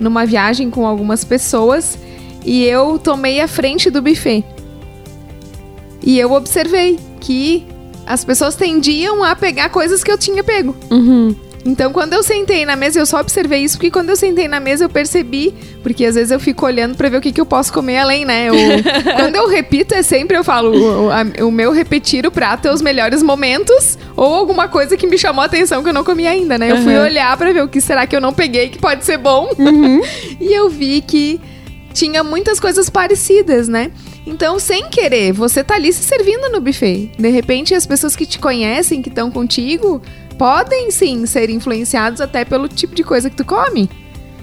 numa 0.00 0.26
viagem 0.26 0.70
com 0.70 0.84
algumas 0.84 1.22
pessoas 1.22 1.96
e 2.44 2.64
eu 2.64 2.98
tomei 2.98 3.40
a 3.40 3.46
frente 3.46 3.90
do 3.90 4.02
buffet. 4.02 4.44
E 6.02 6.18
eu 6.18 6.32
observei 6.32 6.98
que 7.20 7.64
as 8.04 8.24
pessoas 8.24 8.56
tendiam 8.56 9.22
a 9.22 9.36
pegar 9.36 9.68
coisas 9.68 10.02
que 10.02 10.10
eu 10.10 10.18
tinha 10.18 10.42
pego. 10.42 10.74
Uhum. 10.90 11.32
Então, 11.64 11.92
quando 11.92 12.12
eu 12.12 12.22
sentei 12.22 12.66
na 12.66 12.74
mesa, 12.74 12.98
eu 12.98 13.06
só 13.06 13.20
observei 13.20 13.62
isso, 13.62 13.76
porque 13.76 13.90
quando 13.90 14.10
eu 14.10 14.16
sentei 14.16 14.48
na 14.48 14.58
mesa, 14.58 14.84
eu 14.84 14.88
percebi, 14.88 15.54
porque 15.82 16.04
às 16.04 16.16
vezes 16.16 16.30
eu 16.30 16.40
fico 16.40 16.66
olhando 16.66 16.96
pra 16.96 17.08
ver 17.08 17.18
o 17.18 17.20
que, 17.20 17.30
que 17.30 17.40
eu 17.40 17.46
posso 17.46 17.72
comer 17.72 17.98
além, 17.98 18.24
né? 18.24 18.48
Eu, 18.48 18.54
quando 19.16 19.36
eu 19.36 19.48
repito, 19.48 19.94
é 19.94 20.02
sempre 20.02 20.36
eu 20.36 20.42
falo, 20.42 20.72
o, 20.76 21.10
a, 21.10 21.22
o, 21.44 21.50
meu 21.52 21.72
repetir 21.72 22.26
o 22.26 22.30
prato 22.30 22.66
é 22.66 22.72
os 22.72 22.82
melhores 22.82 23.22
momentos, 23.22 23.96
ou 24.16 24.34
alguma 24.34 24.68
coisa 24.68 24.96
que 24.96 25.06
me 25.06 25.16
chamou 25.16 25.42
a 25.42 25.46
atenção 25.46 25.82
que 25.82 25.88
eu 25.88 25.94
não 25.94 26.04
comi 26.04 26.26
ainda, 26.26 26.58
né? 26.58 26.70
Eu 26.70 26.76
uhum. 26.76 26.82
fui 26.82 26.98
olhar 26.98 27.36
pra 27.36 27.52
ver 27.52 27.62
o 27.62 27.68
que 27.68 27.80
será 27.80 28.06
que 28.06 28.16
eu 28.16 28.20
não 28.20 28.32
peguei 28.32 28.68
que 28.68 28.78
pode 28.78 29.04
ser 29.04 29.18
bom. 29.18 29.48
Uhum. 29.56 30.00
e 30.40 30.52
eu 30.52 30.68
vi 30.68 31.00
que 31.00 31.40
tinha 31.92 32.24
muitas 32.24 32.58
coisas 32.58 32.90
parecidas, 32.90 33.68
né? 33.68 33.92
Então, 34.26 34.58
sem 34.58 34.88
querer, 34.88 35.32
você 35.32 35.64
tá 35.64 35.74
ali 35.74 35.92
se 35.92 36.02
servindo 36.02 36.48
no 36.50 36.60
buffet. 36.60 37.10
De 37.18 37.28
repente, 37.28 37.74
as 37.74 37.86
pessoas 37.86 38.14
que 38.14 38.24
te 38.24 38.38
conhecem, 38.38 39.02
que 39.02 39.08
estão 39.08 39.30
contigo, 39.30 40.00
podem 40.32 40.90
sim 40.90 41.26
ser 41.26 41.50
influenciados 41.50 42.20
até 42.20 42.44
pelo 42.44 42.68
tipo 42.68 42.94
de 42.94 43.04
coisa 43.04 43.30
que 43.30 43.36
tu 43.36 43.44
come. 43.44 43.88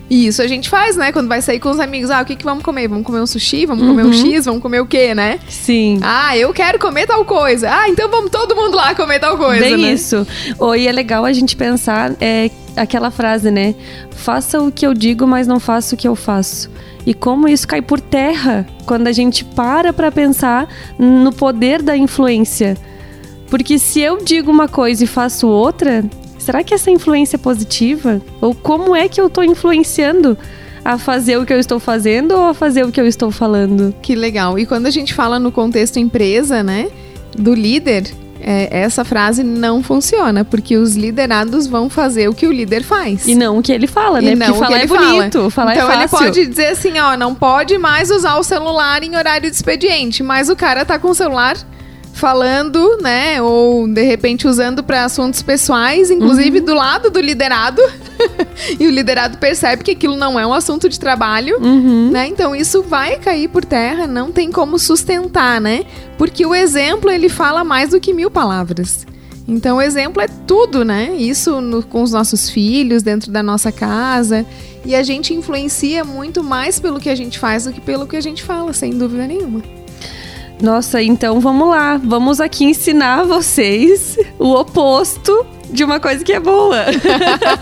E 0.09 0.25
isso 0.25 0.41
a 0.41 0.47
gente 0.47 0.67
faz, 0.67 0.95
né? 0.95 1.11
Quando 1.11 1.27
vai 1.27 1.41
sair 1.41 1.59
com 1.59 1.69
os 1.69 1.79
amigos. 1.79 2.09
Ah, 2.09 2.21
o 2.21 2.25
que, 2.25 2.35
que 2.35 2.43
vamos 2.43 2.63
comer? 2.63 2.87
Vamos 2.87 3.05
comer 3.05 3.21
um 3.21 3.27
sushi? 3.27 3.65
Vamos 3.67 3.83
uhum. 3.83 3.89
comer 3.91 4.03
um 4.03 4.07
uhum. 4.07 4.31
X? 4.31 4.45
Vamos 4.45 4.61
comer 4.61 4.81
o 4.81 4.87
quê, 4.87 5.13
né? 5.13 5.39
Sim. 5.47 5.99
Ah, 6.01 6.35
eu 6.35 6.51
quero 6.51 6.79
comer 6.79 7.05
tal 7.05 7.23
coisa. 7.23 7.69
Ah, 7.71 7.87
então 7.87 8.09
vamos 8.09 8.31
todo 8.31 8.55
mundo 8.55 8.75
lá 8.75 8.95
comer 8.95 9.19
tal 9.19 9.37
coisa, 9.37 9.61
Bem 9.61 9.77
né? 9.77 9.93
isso. 9.93 10.25
Oh, 10.57 10.73
e 10.73 10.87
é 10.87 10.91
legal 10.91 11.25
a 11.25 11.31
gente 11.31 11.55
pensar 11.55 12.13
é, 12.19 12.49
aquela 12.75 13.11
frase, 13.11 13.51
né? 13.51 13.75
Faça 14.09 14.59
o 14.59 14.71
que 14.71 14.85
eu 14.85 14.95
digo, 14.95 15.27
mas 15.27 15.45
não 15.45 15.59
faça 15.59 15.93
o 15.93 15.97
que 15.97 16.07
eu 16.07 16.15
faço. 16.15 16.71
E 17.05 17.13
como 17.13 17.47
isso 17.47 17.67
cai 17.67 17.81
por 17.81 17.99
terra 17.99 18.67
quando 18.85 19.07
a 19.07 19.11
gente 19.11 19.45
para 19.45 19.93
para 19.93 20.11
pensar 20.11 20.67
no 20.97 21.31
poder 21.31 21.83
da 21.83 21.95
influência. 21.95 22.75
Porque 23.49 23.79
se 23.79 23.99
eu 23.99 24.17
digo 24.17 24.51
uma 24.51 24.67
coisa 24.67 25.03
e 25.03 25.07
faço 25.07 25.47
outra, 25.47 26.05
será 26.37 26.63
que 26.63 26.73
essa 26.73 26.91
influência 26.91 27.35
é 27.35 27.39
positiva? 27.39 28.21
Ou 28.39 28.53
como 28.53 28.95
é 28.95 29.07
que 29.07 29.19
eu 29.19 29.27
estou 29.27 29.43
influenciando 29.43 30.37
a 30.83 30.97
fazer 30.97 31.37
o 31.37 31.45
que 31.45 31.53
eu 31.53 31.59
estou 31.59 31.79
fazendo 31.79 32.31
ou 32.33 32.47
a 32.47 32.53
fazer 32.53 32.85
o 32.85 32.91
que 32.91 33.01
eu 33.01 33.07
estou 33.07 33.31
falando? 33.31 33.93
Que 34.01 34.15
legal. 34.15 34.57
E 34.57 34.65
quando 34.65 34.85
a 34.85 34.91
gente 34.91 35.13
fala 35.13 35.39
no 35.39 35.51
contexto 35.51 35.97
empresa, 35.99 36.63
né, 36.63 36.89
do 37.37 37.53
líder, 37.53 38.05
é, 38.41 38.81
essa 38.81 39.03
frase 39.03 39.43
não 39.43 39.83
funciona, 39.83 40.45
porque 40.45 40.77
os 40.77 40.95
liderados 40.95 41.67
vão 41.67 41.89
fazer 41.89 42.29
o 42.29 42.33
que 42.33 42.47
o 42.47 42.51
líder 42.51 42.83
faz. 42.83 43.27
E 43.27 43.35
não 43.35 43.57
o 43.57 43.61
que 43.61 43.71
ele 43.71 43.87
fala, 43.87 44.21
né? 44.21 44.31
E 44.31 44.35
não 44.35 44.47
porque 44.47 44.63
falar 44.63 44.79
é 44.79 44.87
bonito, 44.87 45.49
fala. 45.49 45.51
falar 45.51 45.71
é 45.71 45.75
então 45.75 45.91
é 45.91 45.95
ele 45.95 46.07
pode 46.07 46.47
dizer 46.47 46.67
assim, 46.67 46.97
ó, 46.99 47.17
não 47.17 47.35
pode 47.35 47.77
mais 47.77 48.09
usar 48.09 48.37
o 48.37 48.43
celular 48.43 49.03
em 49.03 49.15
horário 49.15 49.49
de 49.49 49.55
expediente, 49.55 50.23
mas 50.23 50.49
o 50.49 50.55
cara 50.55 50.85
tá 50.85 50.97
com 50.97 51.09
o 51.09 51.15
celular 51.15 51.57
falando, 52.19 52.97
né, 53.01 53.41
ou 53.41 53.87
de 53.87 54.03
repente 54.03 54.47
usando 54.47 54.83
para 54.83 55.05
assuntos 55.05 55.41
pessoais, 55.41 56.11
inclusive 56.11 56.59
uhum. 56.59 56.65
do 56.65 56.73
lado 56.73 57.09
do 57.09 57.19
liderado. 57.19 57.81
e 58.79 58.85
o 58.85 58.91
liderado 58.91 59.37
percebe 59.37 59.83
que 59.83 59.91
aquilo 59.91 60.17
não 60.17 60.39
é 60.39 60.45
um 60.45 60.53
assunto 60.53 60.89
de 60.89 60.99
trabalho, 60.99 61.57
uhum. 61.61 62.11
né? 62.11 62.27
Então 62.27 62.55
isso 62.55 62.83
vai 62.83 63.17
cair 63.17 63.47
por 63.47 63.63
terra, 63.63 64.05
não 64.05 64.31
tem 64.31 64.51
como 64.51 64.77
sustentar, 64.77 65.61
né? 65.61 65.85
Porque 66.17 66.45
o 66.45 66.53
exemplo 66.53 67.09
ele 67.09 67.29
fala 67.29 67.63
mais 67.63 67.91
do 67.91 67.99
que 67.99 68.13
mil 68.13 68.29
palavras. 68.29 69.07
Então 69.47 69.77
o 69.77 69.81
exemplo 69.81 70.21
é 70.21 70.27
tudo, 70.45 70.83
né? 70.85 71.15
Isso 71.15 71.59
no, 71.61 71.81
com 71.81 72.03
os 72.03 72.11
nossos 72.11 72.49
filhos, 72.49 73.01
dentro 73.01 73.31
da 73.31 73.41
nossa 73.41 73.71
casa. 73.71 74.45
E 74.85 74.93
a 74.93 75.01
gente 75.01 75.33
influencia 75.33 76.03
muito 76.03 76.43
mais 76.43 76.79
pelo 76.79 76.99
que 76.99 77.09
a 77.09 77.15
gente 77.15 77.39
faz 77.39 77.63
do 77.63 77.73
que 77.73 77.81
pelo 77.81 78.05
que 78.05 78.15
a 78.15 78.21
gente 78.21 78.43
fala, 78.43 78.73
sem 78.73 78.91
dúvida 78.91 79.25
nenhuma. 79.25 79.78
Nossa, 80.61 81.01
então 81.01 81.39
vamos 81.39 81.69
lá. 81.69 81.99
Vamos 82.03 82.41
aqui 82.41 82.65
ensinar 82.65 83.23
vocês 83.23 84.17
o 84.37 84.53
oposto 84.53 85.45
de 85.71 85.83
uma 85.83 85.99
coisa 85.99 86.23
que 86.23 86.33
é 86.33 86.39
boa. 86.39 86.85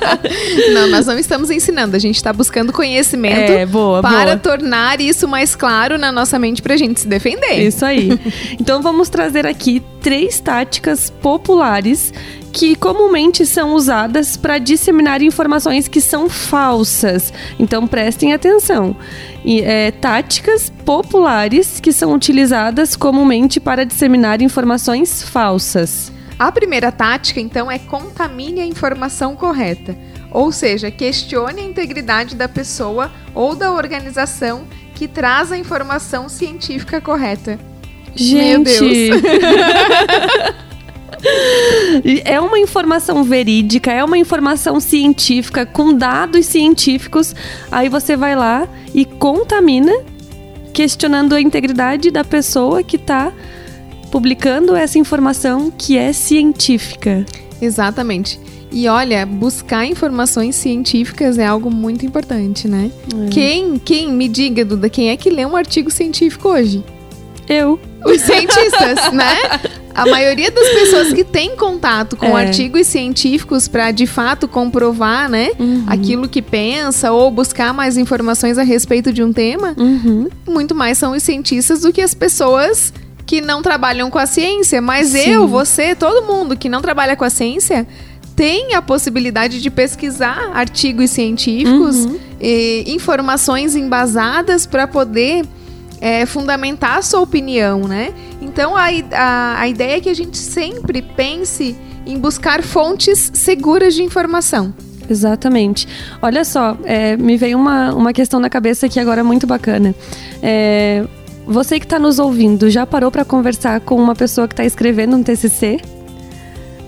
não, 0.74 0.88
nós 0.88 1.06
não 1.06 1.18
estamos 1.20 1.50
ensinando, 1.51 1.96
a 1.96 2.00
gente 2.00 2.16
está 2.16 2.32
buscando 2.32 2.72
conhecimento 2.72 3.51
é, 3.51 3.66
boa, 3.66 4.01
para 4.01 4.25
boa. 4.25 4.38
tornar 4.38 5.01
isso 5.01 5.27
mais 5.27 5.56
claro 5.56 5.98
na 5.98 6.12
nossa 6.12 6.39
mente 6.39 6.62
para 6.62 6.74
a 6.74 6.77
gente 6.77 7.01
se 7.01 7.08
defender. 7.08 7.60
Isso 7.60 7.86
aí. 7.86 8.18
então 8.60 8.82
vamos 8.82 9.10
trazer 9.10 9.46
aqui 9.46 9.84
três 10.01 10.39
táticas 10.39 11.10
populares 11.10 12.13
que 12.57 12.75
comumente 12.75 13.45
são 13.45 13.75
usadas 13.75 14.35
para 14.35 14.57
disseminar 14.57 15.21
informações 15.21 15.87
que 15.87 16.01
são 16.01 16.27
falsas. 16.27 17.31
Então 17.59 17.85
prestem 17.85 18.33
atenção. 18.33 18.95
E, 19.45 19.61
é, 19.61 19.91
táticas 19.91 20.71
populares 20.83 21.79
que 21.79 21.93
são 21.93 22.15
utilizadas 22.15 22.95
comumente 22.95 23.59
para 23.59 23.85
disseminar 23.85 24.41
informações 24.41 25.21
falsas. 25.21 26.11
A 26.39 26.51
primeira 26.51 26.91
tática, 26.91 27.39
então, 27.39 27.69
é 27.69 27.77
contamine 27.77 28.59
a 28.61 28.65
informação 28.65 29.35
correta. 29.35 29.95
Ou 30.31 30.51
seja, 30.51 30.89
questione 30.89 31.61
a 31.61 31.63
integridade 31.63 32.35
da 32.35 32.49
pessoa 32.49 33.11
ou 33.35 33.55
da 33.55 33.71
organização 33.71 34.63
que 34.95 35.07
traz 35.07 35.51
a 35.51 35.57
informação 35.57 36.27
científica 36.27 36.99
correta. 36.99 37.59
Gente! 38.15 38.41
Meu 38.41 38.63
Deus! 38.63 39.21
É 42.25 42.39
uma 42.39 42.59
informação 42.59 43.23
verídica, 43.23 43.91
é 43.91 44.03
uma 44.03 44.17
informação 44.17 44.79
científica, 44.79 45.65
com 45.65 45.93
dados 45.93 46.45
científicos. 46.45 47.33
Aí 47.71 47.89
você 47.89 48.15
vai 48.15 48.35
lá 48.35 48.67
e 48.93 49.05
contamina, 49.05 49.93
questionando 50.73 51.33
a 51.33 51.41
integridade 51.41 52.11
da 52.11 52.23
pessoa 52.23 52.83
que 52.83 52.97
está 52.97 53.31
publicando 54.11 54.75
essa 54.75 54.99
informação 54.99 55.71
que 55.71 55.97
é 55.97 56.13
científica. 56.13 57.25
Exatamente. 57.61 58.39
E 58.71 58.87
olha, 58.87 59.25
buscar 59.25 59.85
informações 59.85 60.55
científicas 60.55 61.37
é 61.37 61.45
algo 61.45 61.71
muito 61.71 62.05
importante, 62.05 62.67
né? 62.67 62.91
É. 63.25 63.29
Quem, 63.29 63.79
quem, 63.79 64.11
me 64.11 64.27
diga, 64.27 64.65
Duda, 64.65 64.89
quem 64.89 65.09
é 65.09 65.17
que 65.17 65.29
lê 65.29 65.45
um 65.45 65.55
artigo 65.55 65.89
científico 65.89 66.49
hoje? 66.49 66.83
Eu. 67.47 67.79
Os 68.06 68.22
cientistas, 68.22 69.12
né? 69.13 69.36
A 69.94 70.06
maioria 70.06 70.51
das 70.51 70.70
pessoas 70.70 71.12
que 71.12 71.24
tem 71.24 71.56
contato 71.56 72.16
com 72.16 72.38
é. 72.38 72.46
artigos 72.46 72.86
científicos 72.86 73.68
para 73.68 73.89
de 73.89 74.06
fato 74.06 74.48
comprovar, 74.48 75.27
né, 75.27 75.50
uhum. 75.58 75.86
aquilo 75.88 76.30
que 76.30 76.39
pensa 76.39 77.12
ou 77.12 77.32
buscar 77.32 77.74
mais 77.74 77.98
informações 77.98 78.60
a 78.60 78.63
respeito 78.63 79.12
de 79.12 79.24
um 79.24 79.34
tema, 79.34 79.74
uhum. 79.75 80.30
muito 80.48 80.75
mais 80.75 81.00
são 81.00 81.13
os 81.13 81.24
cientistas 81.24 81.82
do 81.82 81.92
que 81.92 82.01
as 82.01 82.13
pessoas 82.13 82.94
que 83.25 83.42
não 83.42 83.63
trabalham 83.63 84.12
com 84.12 84.20
a 84.20 84.27
ciência. 84.27 84.80
Mas 84.82 85.10
Sim. 85.10 85.32
eu, 85.32 85.48
você, 85.48 85.96
todo 85.96 86.25
mundo 86.25 86.56
que 86.56 86.70
não 86.70 86.82
trabalha 86.82 87.16
com 87.16 87.25
a 87.25 87.30
ciência 87.32 87.88
tem 88.36 88.75
a 88.75 88.84
possibilidade 88.84 89.60
de 89.60 89.70
pesquisar 89.72 90.51
artigos 90.54 91.10
científicos, 91.10 92.06
uhum. 92.06 92.20
e 92.39 92.84
informações 92.88 93.75
embasadas 93.75 94.68
para 94.68 94.86
poder 94.86 95.44
é, 96.00 96.25
fundamentar 96.25 96.98
a 96.98 97.01
sua 97.01 97.22
opinião, 97.22 97.82
né? 97.88 98.13
Então 98.42 98.75
a, 98.75 98.88
a, 99.12 99.62
a 99.62 99.68
ideia 99.68 99.98
é 99.98 100.01
que 100.01 100.10
a 100.10 100.13
gente 100.13 100.38
sempre 100.38 101.01
pense 101.01 101.75
em 102.06 102.18
buscar 102.18 102.63
fontes 102.63 103.32
seguras 103.34 103.94
de 103.94 104.04
informação. 104.04 104.74
Exatamente. 105.10 105.88
Olha 106.22 106.44
só, 106.44 106.77
é, 106.84 107.16
me 107.18 107.38
veio 107.38 107.58
uma, 107.58 107.94
uma 107.94 108.13
questão 108.13 108.39
na 108.39 108.50
cabeça 108.50 108.86
aqui 108.86 109.00
agora 109.00 109.24
muito 109.24 109.48
bacana. 109.48 109.96
É, 110.42 111.06
você 111.46 111.80
que 111.80 111.86
está 111.86 111.98
nos 111.98 112.20
ouvindo, 112.20 112.70
já 112.70 112.86
parou 112.86 113.10
para 113.10 113.24
conversar 113.24 113.80
com 113.80 113.96
uma 113.96 114.16
pessoa 114.16 114.48
que 114.48 114.54
está 114.54 114.66
escrevendo 114.66 115.16
um 115.16 115.24
TCC? 115.24 115.80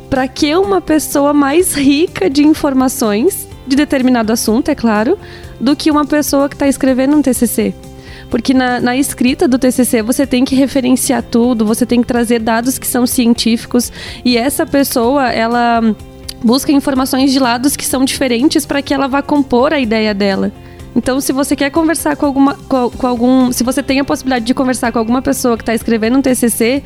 Para 0.10 0.28
que 0.28 0.54
uma 0.56 0.82
pessoa 0.82 1.34
mais 1.34 1.74
rica 1.74 2.30
de 2.30 2.46
informações 2.46 3.48
de 3.66 3.76
determinado 3.76 4.34
assunto, 4.34 4.70
é 4.70 4.76
claro, 4.76 5.18
do 5.60 5.76
que 5.76 5.92
uma 5.92 6.06
pessoa 6.06 6.50
que 6.50 6.56
está 6.56 6.68
escrevendo 6.68 7.16
um 7.16 7.22
TCC? 7.22 7.74
Porque 8.30 8.54
na, 8.54 8.80
na 8.80 8.96
escrita 8.96 9.48
do 9.48 9.58
TCC 9.58 10.02
você 10.02 10.26
tem 10.26 10.46
que 10.46 10.56
referenciar 10.56 11.24
tudo, 11.24 11.66
você 11.66 11.86
tem 11.86 12.02
que 12.02 12.08
trazer 12.08 12.40
dados 12.40 12.78
que 12.78 12.86
são 12.86 13.08
científicos 13.08 13.92
e 14.24 14.38
essa 14.38 14.66
pessoa, 14.66 15.32
ela 15.32 15.82
busca 16.44 16.72
informações 16.72 17.32
de 17.32 17.40
lados 17.40 17.76
que 17.76 17.86
são 17.86 18.06
diferentes 18.06 18.66
para 18.66 18.82
que 18.82 18.94
ela 18.94 19.08
vá 19.08 19.22
compor 19.22 19.74
a 19.74 19.80
ideia 19.80 20.14
dela. 20.14 20.52
Então, 20.96 21.22
se 21.22 21.32
você 21.32 21.56
quer 21.56 21.70
conversar 21.70 22.16
com 22.16 22.26
alguma, 22.26 22.56
com, 22.56 22.90
com, 22.90 23.08
algum, 23.08 23.52
se 23.52 23.64
você 23.64 23.82
tem 23.84 24.00
a 24.00 24.04
possibilidade 24.04 24.46
de 24.46 24.54
conversar 24.54 24.92
com 24.92 25.00
alguma 25.00 25.22
pessoa 25.22 25.56
que 25.56 25.62
está 25.62 25.74
escrevendo 25.74 26.18
um 26.18 26.22
TCC, 26.22 26.84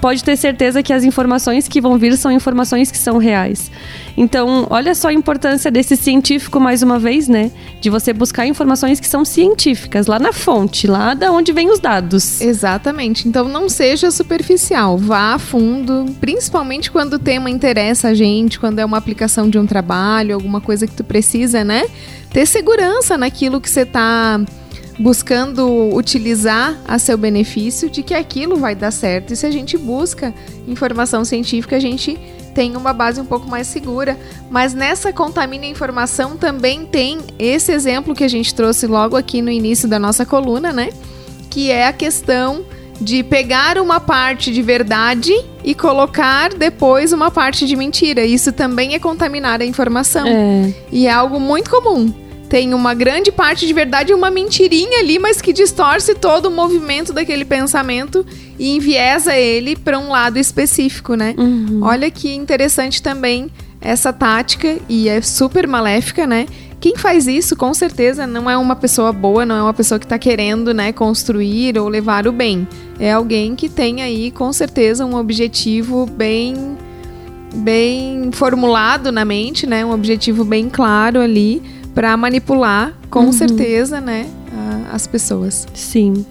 pode 0.00 0.24
ter 0.24 0.36
certeza 0.36 0.82
que 0.82 0.92
as 0.92 1.04
informações 1.04 1.68
que 1.68 1.80
vão 1.80 1.98
vir 1.98 2.16
são 2.16 2.32
informações 2.32 2.90
que 2.90 2.98
são 2.98 3.18
reais. 3.18 3.70
Então, 4.16 4.66
olha 4.70 4.94
só 4.94 5.08
a 5.08 5.12
importância 5.12 5.70
desse 5.70 5.96
científico 5.96 6.58
mais 6.58 6.82
uma 6.82 6.98
vez, 6.98 7.28
né? 7.28 7.50
De 7.80 7.90
você 7.90 8.12
buscar 8.12 8.46
informações 8.46 8.98
que 8.98 9.06
são 9.06 9.24
científicas, 9.24 10.06
lá 10.06 10.18
na 10.18 10.32
fonte, 10.32 10.86
lá 10.86 11.14
da 11.14 11.30
onde 11.30 11.52
vêm 11.52 11.70
os 11.70 11.78
dados. 11.78 12.40
Exatamente. 12.40 13.28
Então, 13.28 13.48
não 13.48 13.68
seja 13.68 14.10
superficial, 14.10 14.98
vá 14.98 15.34
a 15.34 15.38
fundo, 15.38 16.06
principalmente 16.20 16.90
quando 16.90 17.14
o 17.14 17.18
tema 17.18 17.50
interessa 17.50 18.08
a 18.08 18.14
gente, 18.14 18.58
quando 18.58 18.78
é 18.78 18.84
uma 18.84 18.96
aplicação 18.96 19.48
de 19.48 19.58
um 19.58 19.66
trabalho, 19.66 20.34
alguma 20.34 20.60
coisa 20.60 20.86
que 20.86 20.94
tu 20.94 21.04
precisa, 21.04 21.62
né? 21.64 21.84
Ter 22.30 22.46
segurança 22.46 23.18
naquilo 23.18 23.60
que 23.60 23.68
você 23.68 23.80
está 23.80 24.40
buscando 25.00 25.94
utilizar 25.94 26.78
a 26.86 26.98
seu 26.98 27.16
benefício 27.16 27.88
de 27.88 28.02
que 28.02 28.12
aquilo 28.12 28.56
vai 28.56 28.74
dar 28.74 28.90
certo. 28.90 29.32
E 29.32 29.36
se 29.36 29.46
a 29.46 29.50
gente 29.50 29.78
busca 29.78 30.34
informação 30.68 31.24
científica, 31.24 31.76
a 31.76 31.80
gente 31.80 32.18
tem 32.54 32.76
uma 32.76 32.92
base 32.92 33.18
um 33.18 33.24
pouco 33.24 33.48
mais 33.48 33.66
segura. 33.66 34.18
Mas 34.50 34.74
nessa 34.74 35.10
contamina 35.10 35.64
informação 35.64 36.36
também 36.36 36.84
tem 36.84 37.18
esse 37.38 37.72
exemplo 37.72 38.14
que 38.14 38.22
a 38.22 38.28
gente 38.28 38.54
trouxe 38.54 38.86
logo 38.86 39.16
aqui 39.16 39.40
no 39.40 39.50
início 39.50 39.88
da 39.88 39.98
nossa 39.98 40.26
coluna, 40.26 40.70
né? 40.70 40.90
Que 41.48 41.70
é 41.70 41.86
a 41.86 41.94
questão 41.94 42.62
de 43.00 43.22
pegar 43.22 43.78
uma 43.78 44.00
parte 44.00 44.52
de 44.52 44.60
verdade 44.60 45.32
e 45.64 45.74
colocar 45.74 46.52
depois 46.52 47.14
uma 47.14 47.30
parte 47.30 47.66
de 47.66 47.74
mentira. 47.74 48.22
Isso 48.26 48.52
também 48.52 48.94
é 48.94 48.98
contaminar 48.98 49.62
a 49.62 49.64
informação. 49.64 50.26
É. 50.26 50.74
E 50.92 51.06
é 51.06 51.10
algo 51.10 51.40
muito 51.40 51.70
comum. 51.70 52.12
Tem 52.50 52.74
uma 52.74 52.94
grande 52.94 53.30
parte 53.30 53.64
de 53.64 53.72
verdade 53.72 54.10
e 54.10 54.14
uma 54.14 54.28
mentirinha 54.28 54.98
ali, 54.98 55.20
mas 55.20 55.40
que 55.40 55.52
distorce 55.52 56.16
todo 56.16 56.46
o 56.46 56.50
movimento 56.50 57.12
daquele 57.12 57.44
pensamento 57.44 58.26
e 58.58 58.74
enviesa 58.74 59.36
ele 59.36 59.76
para 59.76 59.96
um 60.00 60.08
lado 60.08 60.36
específico, 60.36 61.14
né? 61.14 61.32
Uhum. 61.38 61.78
Olha 61.80 62.10
que 62.10 62.34
interessante 62.34 63.00
também 63.00 63.48
essa 63.80 64.12
tática 64.12 64.78
e 64.88 65.08
é 65.08 65.22
super 65.22 65.68
maléfica, 65.68 66.26
né? 66.26 66.46
Quem 66.80 66.96
faz 66.96 67.28
isso, 67.28 67.54
com 67.54 67.72
certeza, 67.72 68.26
não 68.26 68.50
é 68.50 68.56
uma 68.56 68.74
pessoa 68.74 69.12
boa, 69.12 69.46
não 69.46 69.54
é 69.54 69.62
uma 69.62 69.74
pessoa 69.74 70.00
que 70.00 70.06
está 70.06 70.18
querendo, 70.18 70.74
né, 70.74 70.92
construir 70.92 71.78
ou 71.78 71.88
levar 71.88 72.26
o 72.26 72.32
bem. 72.32 72.66
É 72.98 73.12
alguém 73.12 73.54
que 73.54 73.68
tem 73.68 74.02
aí, 74.02 74.32
com 74.32 74.52
certeza, 74.52 75.06
um 75.06 75.14
objetivo 75.14 76.04
bem, 76.04 76.76
bem 77.54 78.30
formulado 78.32 79.12
na 79.12 79.24
mente, 79.24 79.68
né, 79.68 79.84
um 79.84 79.92
objetivo 79.92 80.42
bem 80.42 80.68
claro 80.68 81.20
ali 81.20 81.62
para 82.00 82.16
manipular, 82.16 82.94
com 83.10 83.26
Uhum. 83.26 83.32
certeza, 83.32 84.00
né, 84.00 84.24
as 84.90 85.06
pessoas. 85.06 85.68
Sim. 85.74 86.24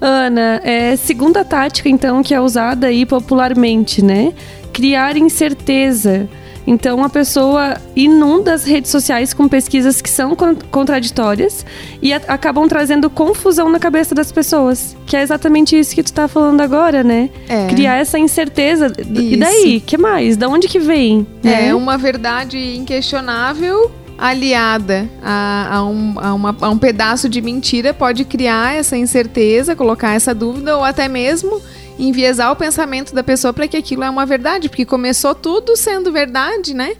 Ana, 0.00 0.62
é, 0.64 0.96
segunda 0.96 1.44
tática, 1.44 1.90
então, 1.90 2.22
que 2.22 2.32
é 2.34 2.40
usada 2.40 2.86
aí 2.86 3.04
popularmente, 3.04 4.02
né? 4.02 4.32
Criar 4.72 5.18
incerteza. 5.18 6.26
Então, 6.66 7.04
a 7.04 7.08
pessoa 7.10 7.76
inunda 7.94 8.54
as 8.54 8.64
redes 8.64 8.90
sociais 8.90 9.34
com 9.34 9.46
pesquisas 9.48 10.00
que 10.00 10.08
são 10.08 10.34
con- 10.34 10.56
contraditórias 10.70 11.66
e 12.00 12.12
acabam 12.14 12.66
trazendo 12.68 13.10
confusão 13.10 13.68
na 13.70 13.78
cabeça 13.78 14.14
das 14.14 14.30
pessoas. 14.32 14.96
Que 15.06 15.16
é 15.16 15.22
exatamente 15.22 15.78
isso 15.78 15.94
que 15.94 16.02
tu 16.02 16.12
tá 16.12 16.28
falando 16.28 16.60
agora, 16.62 17.02
né? 17.04 17.28
É. 17.48 17.66
Criar 17.66 17.96
essa 17.96 18.18
incerteza. 18.18 18.90
E 18.98 19.30
Isso. 19.32 19.38
daí? 19.38 19.80
que 19.80 19.98
mais? 19.98 20.36
Da 20.36 20.48
onde 20.48 20.66
que 20.68 20.78
vem? 20.78 21.26
né? 21.42 21.68
É 21.68 21.74
uma 21.74 21.96
verdade 21.98 22.76
inquestionável 22.76 23.90
aliada 24.20 25.08
a, 25.22 25.76
a 25.76 25.84
um, 25.84 26.14
a, 26.18 26.34
uma- 26.34 26.56
a 26.60 26.68
um 26.68 26.76
pedaço 26.78 27.28
de 27.28 27.40
mentira 27.40 27.94
pode 27.94 28.24
criar 28.24 28.74
essa 28.74 28.96
incerteza, 28.96 29.74
colocar 29.74 30.14
essa 30.14 30.34
dúvida 30.34 30.76
ou 30.76 30.84
até 30.84 31.08
mesmo 31.08 31.60
enviesar 31.98 32.52
o 32.52 32.56
pensamento 32.56 33.14
da 33.14 33.22
pessoa 33.22 33.52
para 33.52 33.66
que 33.66 33.76
aquilo 33.76 34.04
é 34.04 34.10
uma 34.10 34.26
verdade, 34.26 34.68
porque 34.68 34.84
começou 34.84 35.34
tudo 35.34 35.76
sendo 35.76 36.12
verdade, 36.12 36.74
né? 36.74 36.92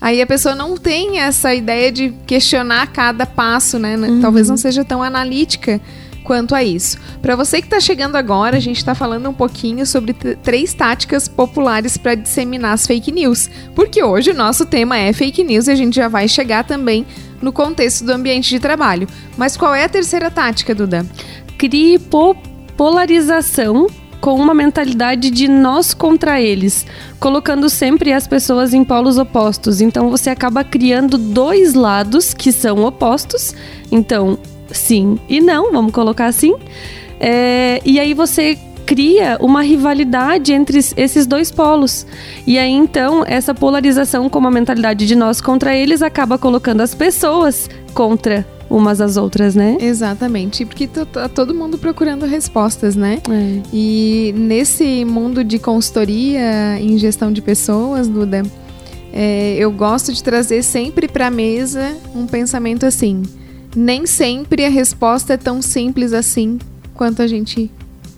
Aí 0.00 0.20
a 0.20 0.26
pessoa 0.26 0.54
não 0.54 0.76
tem 0.76 1.20
essa 1.20 1.54
ideia 1.54 1.90
de 1.90 2.12
questionar 2.26 2.88
cada 2.88 3.24
passo, 3.24 3.78
né? 3.78 3.96
Talvez 4.20 4.48
não 4.48 4.56
seja 4.56 4.84
tão 4.84 5.02
analítica 5.02 5.80
quanto 6.26 6.54
a 6.56 6.64
isso. 6.64 6.98
Para 7.22 7.36
você 7.36 7.60
que 7.60 7.68
está 7.68 7.78
chegando 7.78 8.16
agora, 8.16 8.56
a 8.56 8.60
gente 8.60 8.78
está 8.78 8.94
falando 8.96 9.30
um 9.30 9.32
pouquinho 9.32 9.86
sobre 9.86 10.12
três 10.12 10.74
táticas 10.74 11.28
populares 11.28 11.96
para 11.96 12.16
disseminar 12.16 12.72
as 12.72 12.86
fake 12.86 13.12
news, 13.12 13.48
porque 13.76 14.02
hoje 14.02 14.32
o 14.32 14.34
nosso 14.34 14.66
tema 14.66 14.98
é 14.98 15.12
fake 15.12 15.44
news 15.44 15.68
e 15.68 15.70
a 15.70 15.76
gente 15.76 15.94
já 15.94 16.08
vai 16.08 16.26
chegar 16.26 16.64
também 16.64 17.06
no 17.40 17.52
contexto 17.52 18.04
do 18.04 18.10
ambiente 18.12 18.50
de 18.50 18.58
trabalho. 18.58 19.06
Mas 19.36 19.56
qual 19.56 19.72
é 19.72 19.84
a 19.84 19.88
terceira 19.88 20.30
tática, 20.30 20.74
Duda? 20.74 21.06
crie 21.56 21.98
po- 21.98 22.36
polarização 22.76 23.86
com 24.20 24.34
uma 24.34 24.54
mentalidade 24.54 25.30
de 25.30 25.46
nós 25.46 25.94
contra 25.94 26.40
eles, 26.40 26.84
colocando 27.20 27.70
sempre 27.70 28.12
as 28.12 28.26
pessoas 28.26 28.74
em 28.74 28.82
polos 28.82 29.18
opostos. 29.18 29.80
Então 29.80 30.10
você 30.10 30.30
acaba 30.30 30.64
criando 30.64 31.16
dois 31.16 31.74
lados 31.74 32.34
que 32.34 32.50
são 32.50 32.84
opostos. 32.84 33.54
Então, 33.92 34.38
sim 34.70 35.18
e 35.28 35.40
não, 35.40 35.72
vamos 35.72 35.92
colocar 35.92 36.26
assim. 36.26 36.54
É, 37.18 37.80
e 37.84 37.98
aí 37.98 38.12
você 38.14 38.58
cria 38.84 39.36
uma 39.40 39.62
rivalidade 39.62 40.52
entre 40.52 40.78
es- 40.78 40.94
esses 40.96 41.26
dois 41.26 41.50
polos. 41.50 42.06
E 42.46 42.58
aí 42.58 42.70
então 42.70 43.24
essa 43.26 43.52
polarização 43.54 44.28
com 44.28 44.38
uma 44.38 44.50
mentalidade 44.50 45.06
de 45.06 45.16
nós 45.16 45.40
contra 45.40 45.74
eles 45.74 46.02
acaba 46.02 46.38
colocando 46.38 46.80
as 46.82 46.94
pessoas 46.94 47.68
contra 47.94 48.46
umas 48.68 49.00
às 49.00 49.16
outras, 49.16 49.54
né? 49.54 49.76
Exatamente, 49.80 50.64
porque 50.64 50.86
tá 50.88 51.04
tá 51.04 51.28
todo 51.28 51.54
mundo 51.54 51.78
procurando 51.78 52.26
respostas, 52.26 52.94
né? 52.96 53.18
É. 53.30 53.60
E 53.72 54.34
nesse 54.36 55.04
mundo 55.04 55.42
de 55.44 55.58
consultoria 55.58 56.78
em 56.80 56.98
gestão 56.98 57.32
de 57.32 57.40
pessoas, 57.40 58.08
Duda, 58.08 58.42
é, 59.12 59.56
eu 59.58 59.70
gosto 59.70 60.12
de 60.12 60.22
trazer 60.22 60.62
sempre 60.62 61.08
para 61.08 61.28
a 61.28 61.30
mesa 61.30 61.96
um 62.14 62.26
pensamento 62.26 62.84
assim. 62.84 63.22
Nem 63.76 64.06
sempre 64.06 64.64
a 64.64 64.70
resposta 64.70 65.34
é 65.34 65.36
tão 65.36 65.60
simples 65.60 66.14
assim 66.14 66.58
quanto 66.94 67.20
a 67.20 67.26
gente 67.26 67.70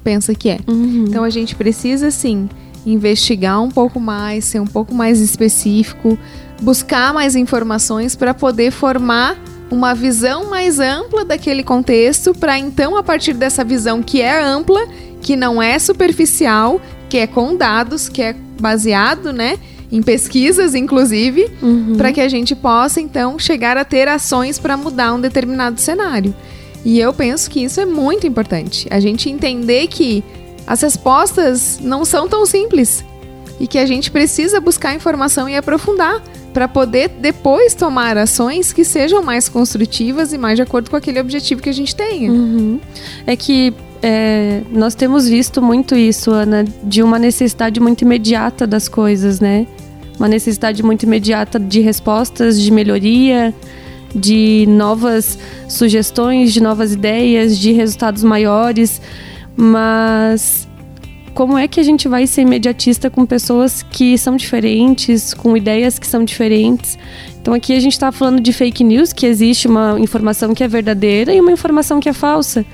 pensa 0.04 0.34
que 0.34 0.48
é. 0.48 0.58
Uhum. 0.68 1.06
Então 1.08 1.24
a 1.24 1.30
gente 1.30 1.56
precisa 1.56 2.12
sim 2.12 2.48
investigar 2.86 3.60
um 3.60 3.68
pouco 3.68 3.98
mais, 3.98 4.44
ser 4.44 4.60
um 4.60 4.66
pouco 4.66 4.94
mais 4.94 5.20
específico, 5.20 6.16
buscar 6.62 7.12
mais 7.12 7.34
informações 7.34 8.14
para 8.14 8.32
poder 8.32 8.70
formar 8.70 9.36
uma 9.70 9.94
visão 9.94 10.48
mais 10.48 10.80
ampla 10.80 11.24
daquele 11.24 11.62
contexto, 11.62 12.32
para 12.32 12.58
então 12.58 12.96
a 12.96 13.02
partir 13.02 13.34
dessa 13.34 13.64
visão 13.64 14.02
que 14.02 14.22
é 14.22 14.42
ampla, 14.42 14.86
que 15.20 15.36
não 15.36 15.60
é 15.60 15.78
superficial, 15.78 16.80
que 17.08 17.18
é 17.18 17.26
com 17.26 17.56
dados, 17.56 18.08
que 18.08 18.22
é 18.22 18.34
baseado, 18.60 19.32
né, 19.32 19.58
em 19.90 20.02
pesquisas 20.02 20.74
inclusive, 20.74 21.48
Uhum. 21.62 21.94
para 21.96 22.12
que 22.12 22.20
a 22.20 22.28
gente 22.28 22.54
possa 22.54 23.00
então 23.00 23.38
chegar 23.38 23.76
a 23.76 23.84
ter 23.84 24.06
ações 24.08 24.58
para 24.58 24.76
mudar 24.76 25.14
um 25.14 25.20
determinado 25.20 25.80
cenário. 25.80 26.34
E 26.84 26.98
eu 27.00 27.12
penso 27.12 27.50
que 27.50 27.62
isso 27.64 27.80
é 27.80 27.86
muito 27.86 28.26
importante. 28.26 28.86
A 28.90 29.00
gente 29.00 29.28
entender 29.28 29.86
que 29.88 30.22
as 30.66 30.80
respostas 30.82 31.78
não 31.82 32.04
são 32.04 32.28
tão 32.28 32.44
simples 32.46 33.04
e 33.58 33.66
que 33.66 33.78
a 33.78 33.86
gente 33.86 34.10
precisa 34.10 34.60
buscar 34.60 34.94
informação 34.94 35.48
e 35.48 35.56
aprofundar 35.56 36.22
para 36.52 36.68
poder 36.68 37.08
depois 37.20 37.74
tomar 37.74 38.16
ações 38.16 38.72
que 38.72 38.84
sejam 38.84 39.22
mais 39.22 39.48
construtivas 39.48 40.32
e 40.32 40.38
mais 40.38 40.56
de 40.56 40.62
acordo 40.62 40.90
com 40.90 40.96
aquele 40.96 41.20
objetivo 41.20 41.60
que 41.60 41.68
a 41.68 41.72
gente 41.74 41.94
tenha. 41.94 42.30
Uhum. 42.30 42.80
É 43.26 43.36
que 43.36 43.74
é, 44.02 44.62
nós 44.70 44.94
temos 44.94 45.28
visto 45.28 45.60
muito 45.60 45.94
isso, 45.96 46.30
Ana, 46.30 46.64
de 46.84 47.02
uma 47.02 47.18
necessidade 47.18 47.80
muito 47.80 48.02
imediata 48.02 48.66
das 48.66 48.88
coisas, 48.88 49.40
né? 49.40 49.66
Uma 50.18 50.28
necessidade 50.28 50.82
muito 50.82 51.04
imediata 51.04 51.58
de 51.58 51.80
respostas, 51.80 52.60
de 52.60 52.70
melhoria, 52.72 53.54
de 54.14 54.66
novas 54.68 55.38
sugestões, 55.68 56.52
de 56.52 56.60
novas 56.60 56.92
ideias, 56.92 57.58
de 57.58 57.72
resultados 57.72 58.22
maiores. 58.24 59.00
Mas 59.56 60.68
como 61.34 61.56
é 61.56 61.68
que 61.68 61.78
a 61.78 61.82
gente 61.84 62.08
vai 62.08 62.26
ser 62.26 62.42
imediatista 62.42 63.08
com 63.08 63.24
pessoas 63.24 63.82
que 63.82 64.18
são 64.18 64.36
diferentes, 64.36 65.32
com 65.32 65.56
ideias 65.56 65.98
que 65.98 66.06
são 66.06 66.24
diferentes? 66.24 66.98
Então 67.40 67.54
aqui 67.54 67.74
a 67.74 67.80
gente 67.80 67.92
está 67.92 68.10
falando 68.10 68.40
de 68.40 68.52
fake 68.52 68.82
news, 68.82 69.12
que 69.12 69.24
existe 69.24 69.68
uma 69.68 69.96
informação 70.00 70.52
que 70.52 70.64
é 70.64 70.68
verdadeira 70.68 71.32
e 71.32 71.40
uma 71.40 71.52
informação 71.52 72.00
que 72.00 72.08
é 72.08 72.12
falsa. 72.12 72.66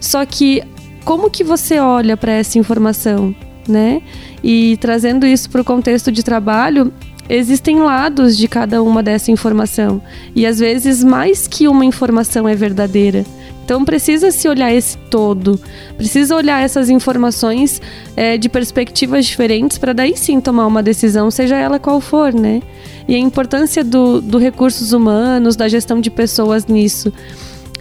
Só 0.00 0.24
que 0.24 0.62
como 1.04 1.30
que 1.30 1.44
você 1.44 1.78
olha 1.78 2.16
para 2.16 2.32
essa 2.32 2.58
informação, 2.58 3.34
né? 3.66 4.02
E 4.42 4.76
trazendo 4.80 5.26
isso 5.26 5.50
para 5.50 5.60
o 5.60 5.64
contexto 5.64 6.10
de 6.12 6.22
trabalho, 6.22 6.92
existem 7.28 7.78
lados 7.78 8.36
de 8.36 8.46
cada 8.48 8.82
uma 8.82 9.02
dessa 9.02 9.30
informação 9.30 10.00
e 10.34 10.46
às 10.46 10.58
vezes 10.58 11.02
mais 11.02 11.46
que 11.46 11.66
uma 11.68 11.84
informação 11.84 12.48
é 12.48 12.54
verdadeira. 12.54 13.24
Então 13.64 13.84
precisa 13.84 14.30
se 14.30 14.48
olhar 14.48 14.72
esse 14.72 14.96
todo, 15.10 15.60
precisa 15.96 16.36
olhar 16.36 16.62
essas 16.62 16.88
informações 16.88 17.82
é, 18.14 18.38
de 18.38 18.48
perspectivas 18.48 19.26
diferentes 19.26 19.76
para 19.76 19.92
daí 19.92 20.16
sim 20.16 20.40
tomar 20.40 20.68
uma 20.68 20.84
decisão, 20.84 21.32
seja 21.32 21.56
ela 21.56 21.80
qual 21.80 22.00
for, 22.00 22.32
né? 22.32 22.62
E 23.08 23.14
a 23.16 23.18
importância 23.18 23.82
do, 23.82 24.20
do 24.20 24.38
recursos 24.38 24.92
humanos, 24.92 25.56
da 25.56 25.66
gestão 25.66 26.00
de 26.00 26.10
pessoas 26.10 26.66
nisso 26.66 27.12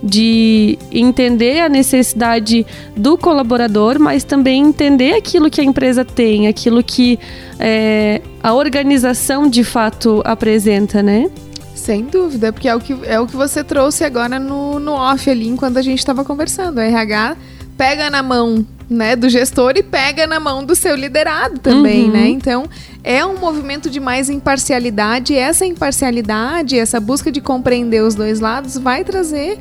de 0.03 0.77
entender 0.91 1.60
a 1.62 1.69
necessidade 1.69 2.65
do 2.95 3.17
colaborador, 3.17 3.99
mas 3.99 4.23
também 4.23 4.62
entender 4.63 5.13
aquilo 5.13 5.49
que 5.49 5.62
a 5.62 5.63
empresa 5.63 6.03
tem, 6.05 6.47
aquilo 6.47 6.84
que 6.84 7.17
é, 7.60 8.21
a 8.43 8.53
organização 8.53 9.47
de 9.49 9.63
fato 9.63 10.21
apresenta, 10.25 11.01
né? 11.01 11.29
Sem 11.73 12.05
dúvida, 12.05 12.51
porque 12.51 12.67
é 12.67 12.75
o 12.75 12.79
que, 12.79 12.95
é 13.03 13.19
o 13.19 13.27
que 13.27 13.36
você 13.36 13.63
trouxe 13.63 14.03
agora 14.03 14.39
no, 14.39 14.79
no 14.79 14.93
off 14.93 15.29
ali, 15.29 15.47
enquanto 15.47 15.77
a 15.77 15.81
gente 15.81 15.99
estava 15.99 16.23
conversando. 16.23 16.79
A 16.79 16.84
RH 16.84 17.38
pega 17.77 18.10
na 18.10 18.23
mão 18.23 18.65
né, 18.89 19.15
do 19.15 19.27
gestor 19.29 19.73
e 19.75 19.84
pega 19.84 20.25
na 20.25 20.39
mão 20.39 20.63
do 20.63 20.75
seu 20.75 20.95
liderado 20.95 21.60
também, 21.60 22.05
Uhum. 22.05 22.12
né? 22.12 22.27
Então, 22.27 22.65
é 23.03 23.25
um 23.25 23.38
movimento 23.38 23.89
de 23.89 23.99
mais 23.99 24.29
imparcialidade. 24.29 25.34
E 25.34 25.38
essa 25.38 25.65
imparcialidade, 25.65 26.77
essa 26.77 26.99
busca 26.99 27.31
de 27.31 27.41
compreender 27.41 28.01
os 28.01 28.15
dois 28.15 28.39
lados 28.39 28.77
vai 28.77 29.03
trazer 29.03 29.58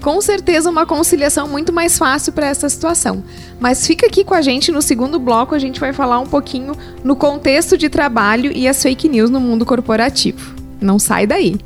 com 0.00 0.20
certeza 0.20 0.70
uma 0.70 0.86
conciliação 0.86 1.48
muito 1.48 1.72
mais 1.72 1.98
fácil 1.98 2.32
para 2.32 2.46
essa 2.46 2.68
situação. 2.68 3.22
Mas 3.60 3.86
fica 3.86 4.06
aqui 4.06 4.24
com 4.24 4.34
a 4.34 4.42
gente 4.42 4.70
no 4.70 4.80
segundo 4.80 5.18
bloco, 5.18 5.54
a 5.54 5.58
gente 5.58 5.80
vai 5.80 5.92
falar 5.92 6.20
um 6.20 6.26
pouquinho 6.26 6.74
no 7.02 7.16
contexto 7.16 7.76
de 7.76 7.88
trabalho 7.88 8.52
e 8.52 8.68
as 8.68 8.82
fake 8.82 9.08
news 9.08 9.30
no 9.30 9.40
mundo 9.40 9.66
corporativo. 9.66 10.54
Não 10.80 10.98
sai 10.98 11.26
daí. 11.26 11.56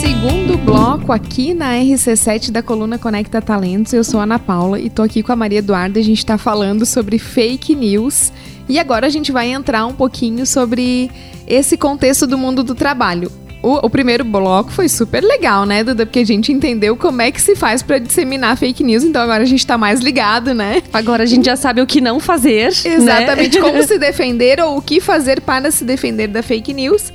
Segundo 0.00 0.58
bloco 0.58 1.12
aqui 1.12 1.54
na 1.54 1.72
RC7 1.74 2.50
da 2.50 2.62
coluna 2.62 2.98
Conecta 2.98 3.40
Talentos, 3.40 3.92
eu 3.92 4.04
sou 4.04 4.20
Ana 4.20 4.38
Paula 4.38 4.78
e 4.78 4.90
tô 4.90 5.02
aqui 5.02 5.22
com 5.22 5.32
a 5.32 5.36
Maria 5.36 5.60
Eduarda, 5.60 5.98
a 5.98 6.02
gente 6.02 6.18
está 6.18 6.36
falando 6.36 6.84
sobre 6.84 7.18
fake 7.18 7.74
news. 7.74 8.32
E 8.68 8.78
agora 8.78 9.06
a 9.06 9.10
gente 9.10 9.30
vai 9.30 9.50
entrar 9.50 9.86
um 9.86 9.94
pouquinho 9.94 10.44
sobre 10.44 11.10
esse 11.46 11.76
contexto 11.76 12.26
do 12.26 12.36
mundo 12.36 12.62
do 12.64 12.74
trabalho. 12.74 13.30
O, 13.66 13.84
o, 13.84 13.90
primeiro 13.90 14.22
bloco 14.22 14.70
foi 14.70 14.88
super 14.88 15.20
legal, 15.24 15.66
né, 15.66 15.82
Duda? 15.82 16.06
Porque 16.06 16.20
a 16.20 16.24
gente 16.24 16.52
entendeu 16.52 16.96
como 16.96 17.20
é 17.20 17.32
que 17.32 17.42
se 17.42 17.56
faz 17.56 17.82
para 17.82 17.98
disseminar 17.98 18.56
fake 18.56 18.84
news, 18.84 19.02
então 19.02 19.20
agora 19.20 19.42
a 19.42 19.46
gente 19.46 19.66
tá 19.66 19.76
mais 19.76 19.98
ligado, 19.98 20.54
né? 20.54 20.80
Agora 20.92 21.24
a 21.24 21.26
gente 21.26 21.46
já 21.46 21.56
sabe 21.56 21.82
o 21.82 21.86
que 21.86 22.00
não 22.00 22.20
fazer. 22.20 22.66
Né? 22.84 22.94
Exatamente, 22.94 23.58
né? 23.58 23.66
como 23.66 23.82
se 23.82 23.98
defender 23.98 24.60
ou 24.60 24.78
o 24.78 24.80
que 24.80 25.00
fazer 25.00 25.40
para 25.40 25.68
se 25.72 25.84
defender 25.84 26.28
da 26.28 26.44
fake 26.44 26.72
news. 26.72 27.12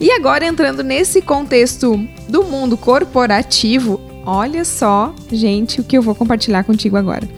E 0.00 0.10
agora 0.10 0.44
entrando 0.44 0.82
nesse 0.82 1.22
contexto 1.22 1.96
do 2.28 2.42
mundo 2.42 2.76
corporativo, 2.76 4.00
olha 4.26 4.64
só, 4.64 5.14
gente, 5.30 5.80
o 5.80 5.84
que 5.84 5.96
eu 5.96 6.02
vou 6.02 6.16
compartilhar 6.16 6.64
contigo 6.64 6.96
agora. 6.96 7.28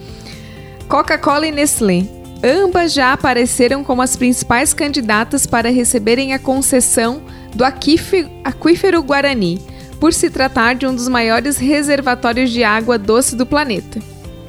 Coca-Cola 0.87 1.45
e 1.45 1.51
Nestlé 1.51 2.07
Ambas 2.43 2.93
já 2.93 3.13
apareceram 3.13 3.83
como 3.83 4.03
as 4.03 4.15
principais 4.15 4.71
candidatas 4.71 5.47
para 5.47 5.71
receberem 5.71 6.33
a 6.33 6.37
concessão 6.39 7.23
do 7.55 7.63
aquífero 7.63 9.01
Guarani, 9.01 9.59
por 9.99 10.13
se 10.13 10.29
tratar 10.29 10.75
de 10.75 10.85
um 10.85 10.93
dos 10.93 11.07
maiores 11.07 11.57
reservatórios 11.57 12.51
de 12.51 12.63
água 12.63 12.97
doce 12.97 13.35
do 13.35 13.45
planeta. 13.45 13.99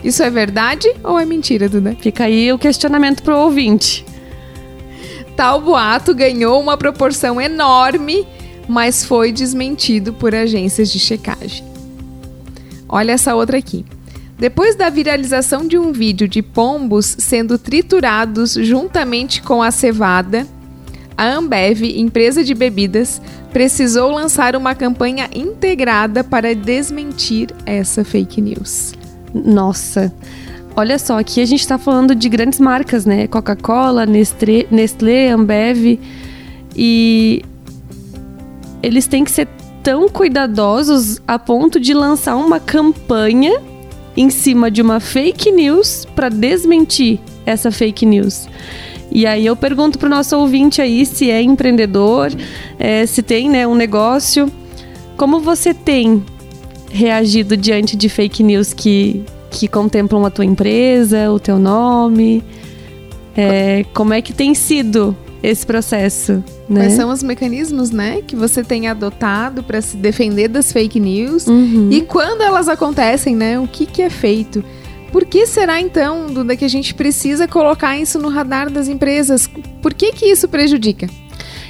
Isso 0.04 0.22
é 0.22 0.28
verdade 0.28 0.92
ou 1.02 1.18
é 1.18 1.24
mentira, 1.24 1.68
Duda? 1.68 1.96
Fica 2.00 2.24
aí 2.24 2.52
o 2.52 2.58
questionamento 2.58 3.22
para 3.22 3.36
o 3.36 3.40
ouvinte. 3.44 4.04
Tal 5.36 5.60
boato 5.60 6.14
ganhou 6.14 6.60
uma 6.60 6.76
proporção 6.76 7.40
enorme, 7.40 8.26
mas 8.68 9.04
foi 9.04 9.32
desmentido 9.32 10.12
por 10.12 10.34
agências 10.34 10.90
de 10.90 10.98
checagem. 10.98 11.64
Olha 12.88 13.12
essa 13.12 13.34
outra 13.34 13.58
aqui. 13.58 13.84
Depois 14.38 14.76
da 14.76 14.90
viralização 14.90 15.66
de 15.66 15.78
um 15.78 15.92
vídeo 15.92 16.28
de 16.28 16.42
pombos 16.42 17.16
sendo 17.18 17.58
triturados 17.58 18.52
juntamente 18.52 19.40
com 19.40 19.62
a 19.62 19.70
cevada, 19.70 20.46
a 21.16 21.34
Ambev, 21.34 21.82
empresa 21.82 22.44
de 22.44 22.54
bebidas, 22.54 23.20
precisou 23.52 24.10
lançar 24.10 24.54
uma 24.54 24.74
campanha 24.74 25.28
integrada 25.34 26.22
para 26.22 26.54
desmentir 26.54 27.48
essa 27.64 28.04
fake 28.04 28.40
news. 28.40 28.92
Nossa, 29.32 30.12
olha 30.76 30.98
só, 30.98 31.18
aqui 31.18 31.40
a 31.40 31.44
gente 31.46 31.60
está 31.60 31.78
falando 31.78 32.14
de 32.14 32.28
grandes 32.28 32.60
marcas, 32.60 33.06
né? 33.06 33.26
Coca-Cola, 33.26 34.04
Nestlé, 34.04 34.66
Nestlé, 34.70 35.30
Ambev. 35.30 35.98
E 36.74 37.42
eles 38.82 39.06
têm 39.06 39.24
que 39.24 39.30
ser 39.30 39.48
tão 39.82 40.08
cuidadosos 40.08 41.20
a 41.26 41.38
ponto 41.38 41.80
de 41.80 41.94
lançar 41.94 42.36
uma 42.36 42.60
campanha 42.60 43.60
em 44.16 44.30
cima 44.30 44.70
de 44.70 44.82
uma 44.82 44.98
fake 45.00 45.50
news 45.50 46.06
para 46.14 46.28
desmentir 46.28 47.20
essa 47.44 47.70
fake 47.70 48.04
news. 48.04 48.48
E 49.10 49.26
aí 49.26 49.46
eu 49.46 49.56
pergunto 49.56 49.98
para 49.98 50.06
o 50.06 50.10
nosso 50.10 50.36
ouvinte 50.36 50.82
aí 50.82 51.06
se 51.06 51.30
é 51.30 51.40
empreendedor, 51.40 52.30
é, 52.78 53.06
se 53.06 53.22
tem 53.22 53.48
né, 53.48 53.66
um 53.66 53.74
negócio. 53.74 54.50
Como 55.16 55.40
você 55.40 55.72
tem 55.72 56.22
reagido 56.90 57.56
diante 57.56 57.96
de 57.96 58.08
fake 58.08 58.42
news 58.42 58.72
que, 58.72 59.24
que 59.50 59.68
contemplam 59.68 60.24
a 60.24 60.30
tua 60.30 60.44
empresa, 60.44 61.30
o 61.30 61.38
teu 61.38 61.58
nome? 61.58 62.44
É, 63.36 63.84
como 63.94 64.12
é 64.12 64.22
que 64.22 64.32
tem 64.32 64.54
sido 64.54 65.16
esse 65.42 65.64
processo? 65.64 66.42
Né? 66.68 66.80
Quais 66.80 66.94
são 66.94 67.10
os 67.10 67.22
mecanismos, 67.22 67.90
né, 67.90 68.22
que 68.26 68.34
você 68.34 68.64
tem 68.64 68.88
adotado 68.88 69.62
para 69.62 69.80
se 69.80 69.96
defender 69.96 70.48
das 70.48 70.72
fake 70.72 70.98
news? 70.98 71.46
Uhum. 71.46 71.88
E 71.90 72.02
quando 72.02 72.42
elas 72.42 72.68
acontecem, 72.68 73.36
né, 73.36 73.58
o 73.58 73.68
que, 73.68 73.86
que 73.86 74.02
é 74.02 74.10
feito? 74.10 74.64
Por 75.12 75.24
que 75.24 75.46
será 75.46 75.80
então, 75.80 76.26
Duda, 76.26 76.56
que 76.56 76.64
a 76.64 76.68
gente 76.68 76.94
precisa 76.94 77.48
colocar 77.48 77.96
isso 77.96 78.18
no 78.18 78.28
radar 78.28 78.70
das 78.70 78.88
empresas? 78.88 79.48
Por 79.80 79.94
que, 79.94 80.12
que 80.12 80.26
isso 80.26 80.48
prejudica? 80.48 81.08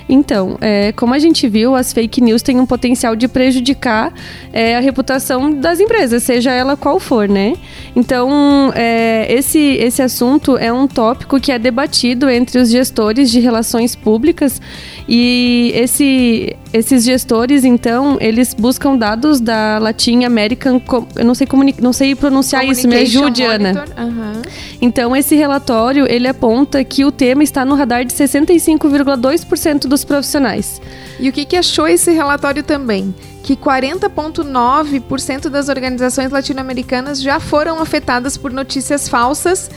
Então, 0.08 0.56
é, 0.60 0.92
como 0.92 1.14
a 1.14 1.18
gente 1.18 1.48
viu, 1.48 1.74
as 1.74 1.92
fake 1.92 2.20
news 2.20 2.42
têm 2.42 2.60
um 2.60 2.66
potencial 2.66 3.16
de 3.16 3.26
prejudicar 3.26 4.12
é, 4.52 4.76
a 4.76 4.80
reputação 4.80 5.50
das 5.50 5.80
empresas, 5.80 6.22
seja 6.22 6.52
ela 6.52 6.76
qual 6.76 7.00
for, 7.00 7.28
né? 7.28 7.54
Então, 7.94 8.72
é, 8.74 9.26
esse, 9.32 9.58
esse 9.58 10.00
assunto 10.00 10.56
é 10.56 10.72
um 10.72 10.86
tópico 10.86 11.40
que 11.40 11.50
é 11.50 11.58
debatido 11.58 12.30
entre 12.30 12.58
os 12.58 12.70
gestores 12.70 13.30
de 13.30 13.40
relações 13.40 13.96
públicas 13.96 14.60
e 15.08 15.70
esse, 15.74 16.56
esses 16.72 17.04
gestores, 17.04 17.64
então, 17.64 18.18
eles 18.20 18.52
buscam 18.52 18.96
dados 18.96 19.40
da 19.40 19.78
Latin 19.78 20.24
American, 20.24 20.82
eu 21.14 21.24
não 21.24 21.34
sei, 21.34 21.46
não 21.80 21.92
sei 21.92 22.14
pronunciar 22.16 22.66
isso, 22.66 22.88
me 22.88 22.96
ajude, 22.96 23.44
Ana. 23.44 23.84
Uhum. 23.96 24.42
Então, 24.80 25.14
esse 25.14 25.36
relatório, 25.36 26.10
ele 26.10 26.26
aponta 26.26 26.82
que 26.82 27.04
o 27.04 27.12
tema 27.12 27.44
está 27.44 27.64
no 27.64 27.76
radar 27.76 28.04
de 28.04 28.12
65,2% 28.12 29.86
dos 29.86 30.04
profissionais. 30.04 30.82
E 31.20 31.28
o 31.28 31.32
que, 31.32 31.44
que 31.44 31.56
achou 31.56 31.86
esse 31.86 32.10
relatório 32.10 32.64
também? 32.64 33.14
Que 33.44 33.56
40,9% 33.56 35.48
das 35.48 35.68
organizações 35.68 36.32
latino-americanas 36.32 37.22
já 37.22 37.38
foram 37.38 37.80
afetadas 37.80 38.36
por 38.36 38.52
notícias 38.52 39.08
falsas 39.08 39.70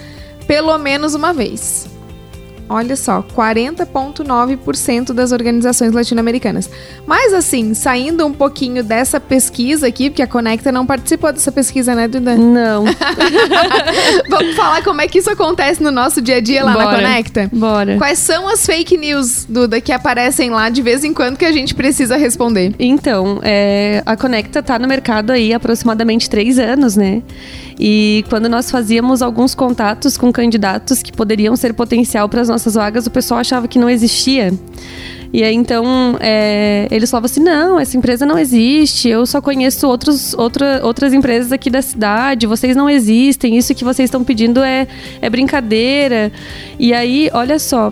pelo 0.48 0.76
menos 0.80 1.14
uma 1.14 1.32
vez. 1.32 1.88
Olha 2.70 2.96
só, 2.96 3.26
40,9% 3.36 5.12
das 5.12 5.32
organizações 5.32 5.92
latino-americanas. 5.92 6.70
Mas 7.08 7.34
assim, 7.34 7.74
saindo 7.74 8.24
um 8.28 8.32
pouquinho 8.32 8.84
dessa 8.84 9.20
pesquisa 9.20 9.88
aqui, 9.88 10.12
porque 10.12 10.22
a 10.22 10.28
Conecta 10.28 10.72
não 10.72 10.86
participou 10.86 11.34
dessa 11.34 11.52
pesquisa, 11.52 11.96
né, 11.96 12.08
Duda? 12.08 12.36
Não. 12.36 12.86
Vamos 14.30 14.56
falar 14.56 14.84
como 14.84 15.02
é 15.02 15.08
que 15.08 15.18
isso 15.18 15.32
acontece 15.32 15.82
no 15.82 15.90
nosso 15.90 16.22
dia 16.22 16.36
a 16.36 16.40
dia 16.40 16.64
lá 16.64 16.74
Bora. 16.74 16.86
na 16.86 16.96
Conecta? 16.96 17.50
Bora. 17.52 17.98
Quais 17.98 18.20
são 18.20 18.48
as 18.48 18.64
fake 18.64 18.96
news, 18.98 19.46
Duda, 19.50 19.82
que 19.82 19.92
aparecem 19.92 20.52
lá 20.52 20.70
de 20.70 20.84
vez 20.84 21.04
em 21.04 21.12
quando 21.12 21.38
que 21.38 21.46
a 21.46 21.52
gente 21.52 21.74
precisa 21.74 22.18
responder? 22.18 22.76
Então, 22.78 23.40
é, 23.42 24.04
a 24.06 24.16
Conecta 24.16 24.62
tá 24.62 24.78
no 24.78 24.88
mercado 24.88 25.32
aí 25.32 25.54
há 25.54 25.58
aproximadamente 25.58 26.30
três 26.30 26.60
anos, 26.60 26.96
né? 26.96 27.24
E 27.80 28.26
quando 28.28 28.50
nós 28.50 28.70
fazíamos 28.70 29.22
alguns 29.22 29.56
contatos 29.56 30.18
com 30.18 30.34
candidatos 30.34 31.02
que 31.02 31.14
poderiam 31.14 31.56
ser 31.56 31.74
potencial 31.74 32.28
para 32.28 32.42
as 32.42 32.50
nossas 32.50 32.74
vagas, 32.74 33.08
o 33.08 33.12
pessoal 33.12 33.40
achava 33.40 33.70
que 33.70 33.80
não 33.80 33.90
existia. 33.90 34.52
E 35.32 35.44
aí, 35.44 35.54
então, 35.54 36.18
é, 36.20 36.88
eles 36.92 37.10
falavam 37.10 37.28
assim: 37.28 37.40
não, 37.40 37.80
essa 37.80 37.96
empresa 37.96 38.26
não 38.26 38.38
existe, 38.38 39.08
eu 39.08 39.26
só 39.26 39.40
conheço 39.40 39.88
outros, 39.88 40.34
outra, 40.34 40.82
outras 40.84 41.14
empresas 41.14 41.52
aqui 41.52 41.70
da 41.70 41.82
cidade, 41.82 42.48
vocês 42.48 42.76
não 42.76 42.90
existem, 42.90 43.56
isso 43.56 43.74
que 43.76 43.84
vocês 43.84 44.08
estão 44.08 44.24
pedindo 44.24 44.62
é, 44.62 44.88
é 45.22 45.30
brincadeira. 45.30 46.32
E 46.78 46.94
aí, 46.94 47.30
olha 47.32 47.60
só, 47.60 47.92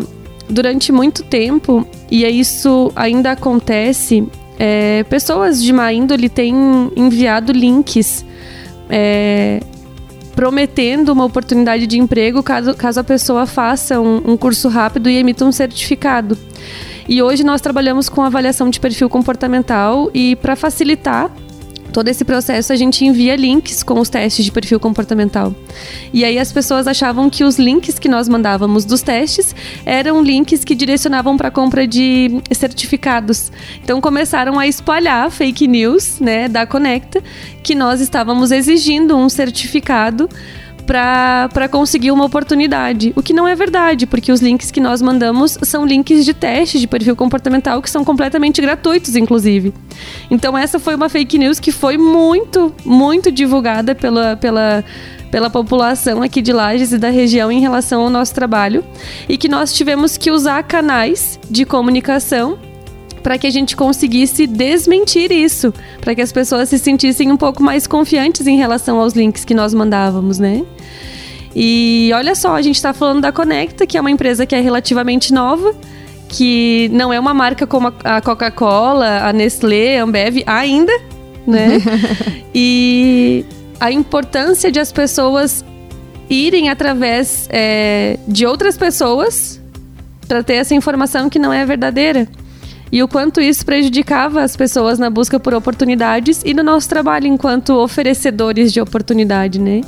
durante 0.50 0.91
muito 0.91 1.23
tempo, 1.23 1.88
e 2.10 2.26
isso 2.26 2.91
ainda 2.95 3.32
acontece, 3.32 4.28
é, 4.58 5.04
pessoas 5.04 5.62
de 5.62 5.71
má 5.71 5.93
índole 5.93 6.28
têm 6.28 6.56
enviado 6.95 7.54
links. 7.54 8.26
É, 8.89 9.60
prometendo 10.38 11.12
uma 11.12 11.26
oportunidade 11.26 11.88
de 11.88 11.97
emprego 11.97 12.43
caso, 12.43 12.76
caso 12.76 13.00
a 13.00 13.04
pessoa 13.04 13.47
faça 13.47 14.00
um, 14.00 14.34
um 14.34 14.38
curso 14.38 14.69
rápido 14.69 15.10
e 15.10 15.17
emita 15.17 15.43
um 15.43 15.52
certificado. 15.52 16.38
E 17.10 17.23
hoje 17.23 17.43
nós 17.43 17.60
trabalhamos 17.60 18.08
com 18.08 18.21
avaliação 18.21 18.69
de 18.69 18.80
perfil 18.80 19.10
comportamental 19.10 20.12
e 20.13 20.36
para 20.36 20.56
facilitar 20.56 21.32
todo 21.91 22.08
esse 22.08 22.23
processo 22.23 22.71
a 22.71 22.76
gente 22.76 23.06
envia 23.06 23.36
links 23.36 23.84
com 23.84 24.00
os 24.00 24.10
testes 24.10 24.45
de 24.45 24.52
perfil 24.52 24.80
comportamental. 24.80 25.54
E 26.13 26.23
aí 26.23 26.38
as 26.38 26.52
pessoas 26.52 26.88
achavam 26.88 27.30
que 27.30 27.43
os 27.43 27.58
links 27.58 28.00
que 28.00 28.08
nós 28.08 28.30
mandávamos 28.30 28.86
dos 28.86 29.02
testes 29.02 29.56
eram 29.86 30.21
links 30.21 30.63
que 30.63 30.76
direcionavam 30.76 31.38
para 31.38 31.52
compra 31.52 31.88
de 31.88 32.41
certificados. 32.52 33.52
Então 33.84 34.00
começaram 34.02 34.60
a 34.60 34.67
espalhar 34.67 35.30
fake 35.32 35.67
news, 35.67 36.19
né, 36.19 36.47
da 36.47 36.65
Conecta, 36.65 37.21
que 37.63 37.76
nós 37.76 38.02
estávamos 38.02 38.52
exigindo 38.52 39.15
um 39.15 39.30
certificado 39.30 40.30
para 40.88 41.67
conseguir 41.69 42.12
uma 42.12 42.23
oportunidade. 42.23 43.12
O 43.15 43.21
que 43.21 43.34
não 43.34 43.45
é 43.45 43.54
verdade, 43.54 44.08
porque 44.08 44.32
os 44.32 44.41
links 44.41 44.71
que 44.71 44.80
nós 44.80 45.02
mandamos 45.02 45.58
são 45.62 45.86
links 45.86 46.23
de 46.23 46.34
teste 46.34 46.80
de 46.80 46.88
perfil 46.88 47.15
comportamental 47.15 47.82
que 47.82 47.89
são 47.89 48.06
completamente 48.06 48.62
gratuitos, 48.62 49.15
inclusive. 49.17 49.73
Então, 50.32 50.58
essa 50.58 50.80
foi 50.80 50.95
uma 50.95 51.10
fake 51.10 51.38
news 51.38 51.60
que 51.60 51.73
foi 51.73 51.97
muito, 51.97 52.73
muito 52.86 53.30
divulgada 53.30 53.93
pela, 53.93 54.38
pela, 54.38 54.84
pela 55.30 55.50
população 55.50 56.23
aqui 56.23 56.41
de 56.41 56.54
Lages 56.54 56.93
e 56.93 56.97
da 56.97 57.10
região 57.10 57.52
em 57.52 57.60
relação 57.60 58.02
ao 58.02 58.10
nosso 58.10 58.34
trabalho 58.34 58.84
e 59.28 59.38
que 59.38 59.50
nós 59.50 59.73
tivemos 59.73 60.15
que 60.15 60.32
usar 60.32 60.63
canais 60.63 61.38
de 61.50 61.65
comunicação 61.65 62.58
para 63.21 63.38
que 63.38 63.45
a 63.45 63.50
gente 63.50 63.76
conseguisse 63.76 64.47
desmentir 64.47 65.34
isso, 65.34 65.73
para 66.00 66.15
que 66.15 66.21
as 66.21 66.32
pessoas 66.32 66.69
se 66.69 66.80
sentissem 66.80 67.30
um 67.30 67.36
pouco 67.36 67.62
mais 67.62 67.86
confiantes 67.86 68.47
em 68.47 68.56
relação 68.56 69.02
aos 69.02 69.13
links 69.13 69.43
que 69.43 69.54
nós 69.54 69.73
mandávamos, 69.73 70.39
né? 70.39 70.63
E 71.59 72.11
olha 72.13 72.35
só, 72.35 72.55
a 72.55 72.61
gente 72.61 72.75
está 72.75 72.93
falando 72.93 73.21
da 73.21 73.31
Conecta, 73.31 73.87
que 73.87 73.97
é 73.97 74.01
uma 74.01 74.11
empresa 74.11 74.45
que 74.45 74.53
é 74.53 74.61
relativamente 74.61 75.33
nova, 75.33 75.73
que 76.29 76.87
não 76.93 77.11
é 77.11 77.19
uma 77.19 77.33
marca 77.33 77.65
como 77.65 77.91
a 78.03 78.21
Coca-Cola, 78.21 79.27
a 79.27 79.33
Nestlé, 79.33 79.99
a 79.99 80.03
Ambev 80.03 80.43
ainda, 80.45 80.93
né? 81.47 81.81
e 82.53 83.43
a 83.79 83.91
importância 83.91 84.71
de 84.71 84.79
as 84.79 84.91
pessoas 84.91 85.65
irem 86.29 86.69
através 86.69 87.49
é, 87.51 88.19
de 88.27 88.45
outras 88.45 88.77
pessoas 88.77 89.59
para 90.27 90.43
ter 90.43 90.55
essa 90.55 90.75
informação 90.75 91.27
que 91.27 91.39
não 91.39 91.51
é 91.51 91.65
verdadeira. 91.65 92.27
E 92.91 93.01
o 93.01 93.07
quanto 93.07 93.41
isso 93.41 93.65
prejudicava 93.65 94.43
as 94.43 94.55
pessoas 94.55 94.99
na 94.99 95.09
busca 95.09 95.39
por 95.39 95.55
oportunidades 95.55 96.43
e 96.45 96.53
no 96.53 96.61
nosso 96.61 96.87
trabalho 96.87 97.25
enquanto 97.25 97.73
oferecedores 97.73 98.71
de 98.71 98.79
oportunidade, 98.79 99.59
né? 99.59 99.81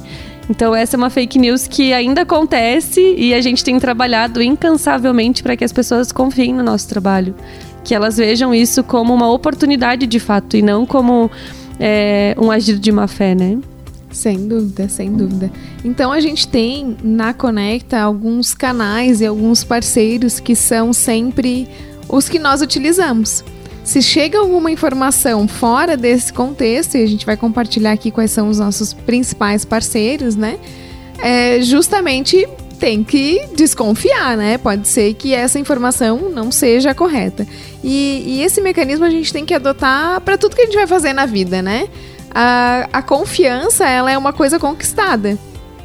Então 0.50 0.74
essa 0.74 0.96
é 0.96 0.98
uma 0.98 1.10
fake 1.10 1.38
news 1.38 1.68
que 1.68 1.94
ainda 1.94 2.22
acontece 2.22 3.16
e 3.16 3.34
a 3.34 3.42
gente 3.42 3.64
tem 3.64 3.80
trabalhado 3.80 4.42
incansavelmente 4.42 5.44
para 5.44 5.56
que 5.56 5.64
as 5.64 5.72
pessoas 5.72 6.12
confiem 6.12 6.54
no 6.54 6.64
nosso 6.64 6.90
trabalho, 6.90 7.36
que 7.84 7.94
elas 7.94 8.18
vejam 8.18 8.54
isso 8.54 8.84
como 8.84 9.14
uma 9.14 9.32
oportunidade 9.32 10.08
de 10.08 10.20
fato 10.20 10.58
e 10.58 10.62
não 10.62 10.86
como 10.86 11.30
é, 11.80 12.36
um 12.38 12.50
agir 12.50 12.80
de 12.80 12.92
má 12.92 13.08
fé, 13.08 13.36
né? 13.36 13.60
Sem 14.12 14.48
dúvida, 14.48 14.90
sem 14.90 15.14
dúvida. 15.14 15.52
Então 15.86 16.12
a 16.12 16.20
gente 16.20 16.48
tem 16.48 16.98
na 17.04 17.32
Conecta 17.32 18.00
alguns 18.00 18.56
canais 18.56 19.22
e 19.22 19.26
alguns 19.28 19.64
parceiros 19.64 20.40
que 20.40 20.56
são 20.56 20.92
sempre 20.92 21.68
os 22.10 22.28
que 22.28 22.40
nós 22.40 22.62
utilizamos. 22.64 23.44
Se 23.90 24.04
chega 24.04 24.38
alguma 24.38 24.70
informação 24.70 25.48
fora 25.48 25.98
desse 25.98 26.32
contexto, 26.32 26.96
e 26.96 27.02
a 27.02 27.08
gente 27.08 27.26
vai 27.26 27.36
compartilhar 27.36 27.92
aqui 27.92 28.12
quais 28.12 28.30
são 28.30 28.48
os 28.48 28.60
nossos 28.60 28.94
principais 28.94 29.66
parceiros, 29.66 30.36
né? 30.36 30.60
É, 31.18 31.60
justamente 31.62 32.48
tem 32.80 33.04
que 33.04 33.48
desconfiar, 33.56 34.38
né? 34.38 34.60
Pode 34.60 34.88
ser 34.88 35.16
que 35.16 35.34
essa 35.34 35.58
informação 35.58 36.30
não 36.30 36.52
seja 36.52 36.94
correta. 36.94 37.48
E, 37.84 38.22
e 38.28 38.44
esse 38.44 38.62
mecanismo 38.62 39.06
a 39.06 39.10
gente 39.10 39.34
tem 39.34 39.44
que 39.44 39.56
adotar 39.56 40.22
para 40.22 40.38
tudo 40.38 40.56
que 40.56 40.62
a 40.62 40.66
gente 40.66 40.76
vai 40.76 40.86
fazer 40.86 41.12
na 41.12 41.26
vida, 41.26 41.60
né? 41.64 41.90
A, 42.30 42.88
a 42.94 43.02
confiança, 43.02 43.90
ela 43.90 44.12
é 44.12 44.18
uma 44.20 44.32
coisa 44.32 44.60
conquistada, 44.60 45.36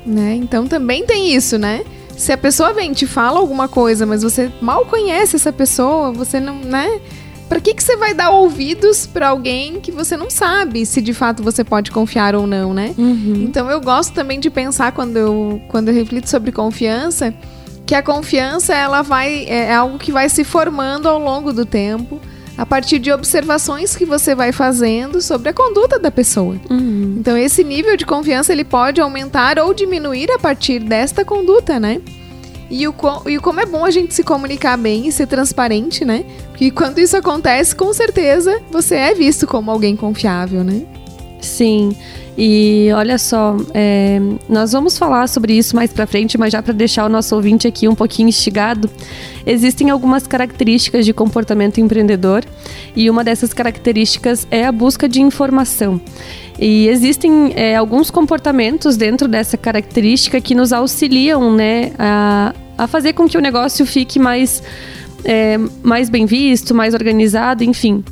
né? 0.04 0.34
Então 0.34 0.66
também 0.66 1.06
tem 1.06 1.34
isso, 1.34 1.56
né? 1.56 1.82
Se 2.18 2.32
a 2.32 2.36
pessoa 2.36 2.74
vem 2.74 2.92
te 2.92 3.06
fala 3.06 3.40
alguma 3.40 3.66
coisa, 3.66 4.04
mas 4.04 4.22
você 4.22 4.52
mal 4.60 4.84
conhece 4.84 5.36
essa 5.36 5.50
pessoa, 5.50 6.12
você 6.12 6.38
não, 6.38 6.56
né? 6.56 7.00
Para 7.48 7.60
que, 7.60 7.74
que 7.74 7.82
você 7.82 7.96
vai 7.96 8.14
dar 8.14 8.30
ouvidos 8.30 9.06
para 9.06 9.28
alguém 9.28 9.80
que 9.80 9.92
você 9.92 10.16
não 10.16 10.30
sabe 10.30 10.86
se 10.86 11.00
de 11.00 11.12
fato 11.12 11.42
você 11.42 11.62
pode 11.62 11.90
confiar 11.90 12.34
ou 12.34 12.46
não, 12.46 12.72
né? 12.72 12.94
Uhum. 12.96 13.44
Então 13.46 13.70
eu 13.70 13.80
gosto 13.80 14.14
também 14.14 14.40
de 14.40 14.50
pensar 14.50 14.92
quando 14.92 15.16
eu, 15.16 15.60
quando 15.68 15.88
eu 15.88 15.94
reflito 15.94 16.28
sobre 16.28 16.50
confiança, 16.50 17.34
que 17.86 17.94
a 17.94 18.02
confiança 18.02 18.74
ela 18.74 19.02
vai 19.02 19.44
é, 19.44 19.66
é 19.66 19.74
algo 19.74 19.98
que 19.98 20.10
vai 20.10 20.28
se 20.28 20.42
formando 20.42 21.08
ao 21.08 21.18
longo 21.18 21.52
do 21.52 21.66
tempo 21.66 22.20
a 22.56 22.64
partir 22.64 22.98
de 22.98 23.10
observações 23.10 23.96
que 23.96 24.04
você 24.04 24.34
vai 24.34 24.52
fazendo 24.52 25.20
sobre 25.20 25.48
a 25.48 25.52
conduta 25.52 25.98
da 25.98 26.10
pessoa. 26.10 26.56
Uhum. 26.70 27.16
Então 27.18 27.36
esse 27.36 27.64
nível 27.64 27.96
de 27.96 28.06
confiança 28.06 28.52
ele 28.52 28.64
pode 28.64 29.00
aumentar 29.00 29.58
ou 29.58 29.74
diminuir 29.74 30.30
a 30.30 30.38
partir 30.38 30.78
desta 30.78 31.24
conduta, 31.24 31.80
né? 31.80 32.00
E 32.70 32.88
o, 32.88 32.94
e 33.26 33.38
como 33.38 33.60
é 33.60 33.66
bom 33.66 33.84
a 33.84 33.90
gente 33.90 34.14
se 34.14 34.22
comunicar 34.22 34.76
bem 34.76 35.06
e 35.06 35.12
ser 35.12 35.26
transparente, 35.26 36.04
né? 36.04 36.24
Porque 36.54 36.70
quando 36.70 37.00
isso 37.00 37.16
acontece, 37.16 37.74
com 37.74 37.92
certeza 37.92 38.62
você 38.70 38.94
é 38.94 39.12
visto 39.12 39.44
como 39.44 39.72
alguém 39.72 39.96
confiável, 39.96 40.62
né? 40.62 40.82
Sim. 41.40 41.96
E 42.38 42.88
olha 42.94 43.18
só, 43.18 43.56
é, 43.74 44.20
nós 44.48 44.70
vamos 44.70 44.96
falar 44.96 45.28
sobre 45.28 45.52
isso 45.52 45.74
mais 45.74 45.92
para 45.92 46.06
frente, 46.06 46.38
mas 46.38 46.52
já 46.52 46.62
para 46.62 46.72
deixar 46.72 47.06
o 47.06 47.08
nosso 47.08 47.34
ouvinte 47.34 47.66
aqui 47.66 47.88
um 47.88 47.94
pouquinho 47.94 48.28
instigado, 48.28 48.88
existem 49.44 49.90
algumas 49.90 50.28
características 50.28 51.04
de 51.04 51.12
comportamento 51.12 51.80
empreendedor 51.80 52.44
e 52.94 53.10
uma 53.10 53.24
dessas 53.24 53.52
características 53.52 54.46
é 54.48 54.64
a 54.64 54.72
busca 54.72 55.08
de 55.08 55.20
informação. 55.20 56.00
E 56.56 56.86
existem 56.86 57.52
é, 57.56 57.74
alguns 57.74 58.12
comportamentos 58.12 58.96
dentro 58.96 59.26
dessa 59.26 59.56
característica 59.56 60.40
que 60.40 60.54
nos 60.54 60.72
auxiliam 60.72 61.52
né, 61.52 61.90
a, 61.98 62.54
a 62.78 62.86
fazer 62.86 63.12
com 63.12 63.28
que 63.28 63.36
o 63.36 63.40
negócio 63.40 63.84
fique 63.84 64.20
mais, 64.20 64.62
é, 65.24 65.58
mais 65.82 66.08
bem 66.08 66.26
visto, 66.26 66.74
mais 66.74 66.94
organizado, 66.94 67.64
enfim. 67.64 68.04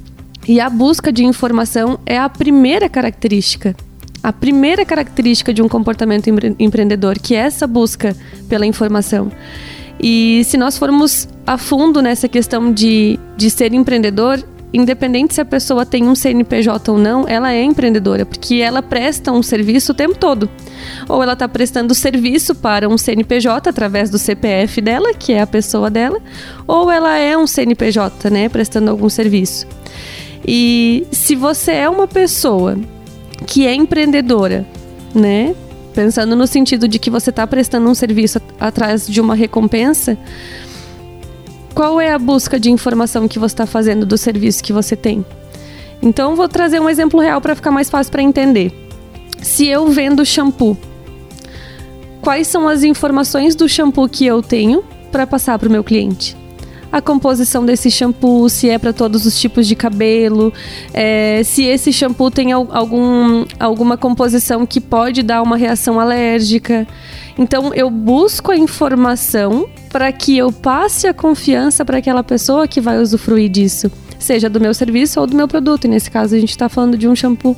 E 0.46 0.60
a 0.60 0.68
busca 0.68 1.12
de 1.12 1.24
informação 1.24 1.98
é 2.04 2.18
a 2.18 2.28
primeira 2.28 2.88
característica. 2.88 3.76
A 4.22 4.32
primeira 4.32 4.84
característica 4.84 5.52
de 5.52 5.62
um 5.62 5.68
comportamento 5.68 6.28
empre 6.28 6.54
empreendedor, 6.58 7.18
que 7.18 7.34
é 7.34 7.38
essa 7.38 7.66
busca 7.66 8.16
pela 8.48 8.66
informação. 8.66 9.30
E 10.00 10.42
se 10.44 10.56
nós 10.56 10.78
formos 10.78 11.28
a 11.46 11.58
fundo 11.58 12.00
nessa 12.00 12.28
questão 12.28 12.72
de, 12.72 13.18
de 13.36 13.50
ser 13.50 13.72
empreendedor, 13.72 14.42
independente 14.72 15.34
se 15.34 15.40
a 15.40 15.44
pessoa 15.44 15.84
tem 15.84 16.04
um 16.04 16.14
CNPJ 16.14 16.90
ou 16.90 16.98
não, 16.98 17.28
ela 17.28 17.52
é 17.52 17.62
empreendedora, 17.62 18.24
porque 18.24 18.56
ela 18.56 18.82
presta 18.82 19.30
um 19.30 19.42
serviço 19.42 19.92
o 19.92 19.94
tempo 19.94 20.16
todo. 20.16 20.48
Ou 21.08 21.22
ela 21.22 21.34
está 21.34 21.48
prestando 21.48 21.94
serviço 21.94 22.54
para 22.54 22.88
um 22.88 22.96
CNPJ 22.96 23.68
através 23.68 24.08
do 24.08 24.18
CPF 24.18 24.80
dela, 24.80 25.12
que 25.12 25.32
é 25.32 25.40
a 25.40 25.46
pessoa 25.46 25.90
dela, 25.90 26.18
ou 26.66 26.90
ela 26.90 27.18
é 27.18 27.36
um 27.36 27.46
CNPJ, 27.46 28.30
né, 28.30 28.48
prestando 28.48 28.90
algum 28.90 29.08
serviço. 29.08 29.66
E 30.46 31.06
se 31.10 31.36
você 31.36 31.72
é 31.72 31.88
uma 31.88 32.08
pessoa 32.08 32.78
que 33.46 33.66
é 33.66 33.74
empreendedora, 33.74 34.66
né, 35.14 35.54
pensando 35.94 36.34
no 36.34 36.46
sentido 36.46 36.88
de 36.88 36.98
que 36.98 37.10
você 37.10 37.30
está 37.30 37.46
prestando 37.46 37.88
um 37.88 37.94
serviço 37.94 38.40
atrás 38.58 39.06
de 39.06 39.20
uma 39.20 39.34
recompensa, 39.34 40.16
qual 41.74 42.00
é 42.00 42.12
a 42.12 42.18
busca 42.18 42.60
de 42.60 42.70
informação 42.70 43.26
que 43.26 43.38
você 43.38 43.54
está 43.54 43.66
fazendo 43.66 44.04
do 44.04 44.18
serviço 44.18 44.62
que 44.62 44.72
você 44.72 44.94
tem? 44.94 45.24
Então, 46.02 46.36
vou 46.36 46.48
trazer 46.48 46.80
um 46.80 46.88
exemplo 46.88 47.20
real 47.20 47.40
para 47.40 47.54
ficar 47.54 47.70
mais 47.70 47.88
fácil 47.88 48.10
para 48.10 48.22
entender. 48.22 48.72
Se 49.40 49.66
eu 49.68 49.88
vendo 49.88 50.24
shampoo, 50.24 50.76
quais 52.20 52.46
são 52.46 52.68
as 52.68 52.82
informações 52.82 53.54
do 53.54 53.68
shampoo 53.68 54.08
que 54.08 54.26
eu 54.26 54.42
tenho 54.42 54.84
para 55.10 55.26
passar 55.26 55.58
para 55.58 55.68
o 55.68 55.72
meu 55.72 55.82
cliente? 55.82 56.36
A 56.92 57.00
composição 57.00 57.64
desse 57.64 57.90
shampoo, 57.90 58.50
se 58.50 58.68
é 58.68 58.78
para 58.78 58.92
todos 58.92 59.24
os 59.24 59.40
tipos 59.40 59.66
de 59.66 59.74
cabelo, 59.74 60.52
é, 60.92 61.40
se 61.42 61.64
esse 61.64 61.90
shampoo 61.90 62.30
tem 62.30 62.52
algum, 62.52 63.46
alguma 63.58 63.96
composição 63.96 64.66
que 64.66 64.78
pode 64.78 65.22
dar 65.22 65.42
uma 65.42 65.56
reação 65.56 65.98
alérgica. 65.98 66.86
Então 67.38 67.72
eu 67.72 67.88
busco 67.88 68.52
a 68.52 68.56
informação 68.56 69.66
para 69.88 70.12
que 70.12 70.36
eu 70.36 70.52
passe 70.52 71.06
a 71.06 71.14
confiança 71.14 71.82
para 71.82 71.96
aquela 71.96 72.22
pessoa 72.22 72.68
que 72.68 72.80
vai 72.80 72.98
usufruir 73.00 73.48
disso, 73.48 73.90
seja 74.18 74.50
do 74.50 74.60
meu 74.60 74.74
serviço 74.74 75.18
ou 75.18 75.26
do 75.26 75.34
meu 75.34 75.48
produto. 75.48 75.86
E 75.86 75.88
nesse 75.88 76.10
caso 76.10 76.34
a 76.34 76.38
gente 76.38 76.50
está 76.50 76.68
falando 76.68 76.98
de 76.98 77.08
um 77.08 77.16
shampoo. 77.16 77.56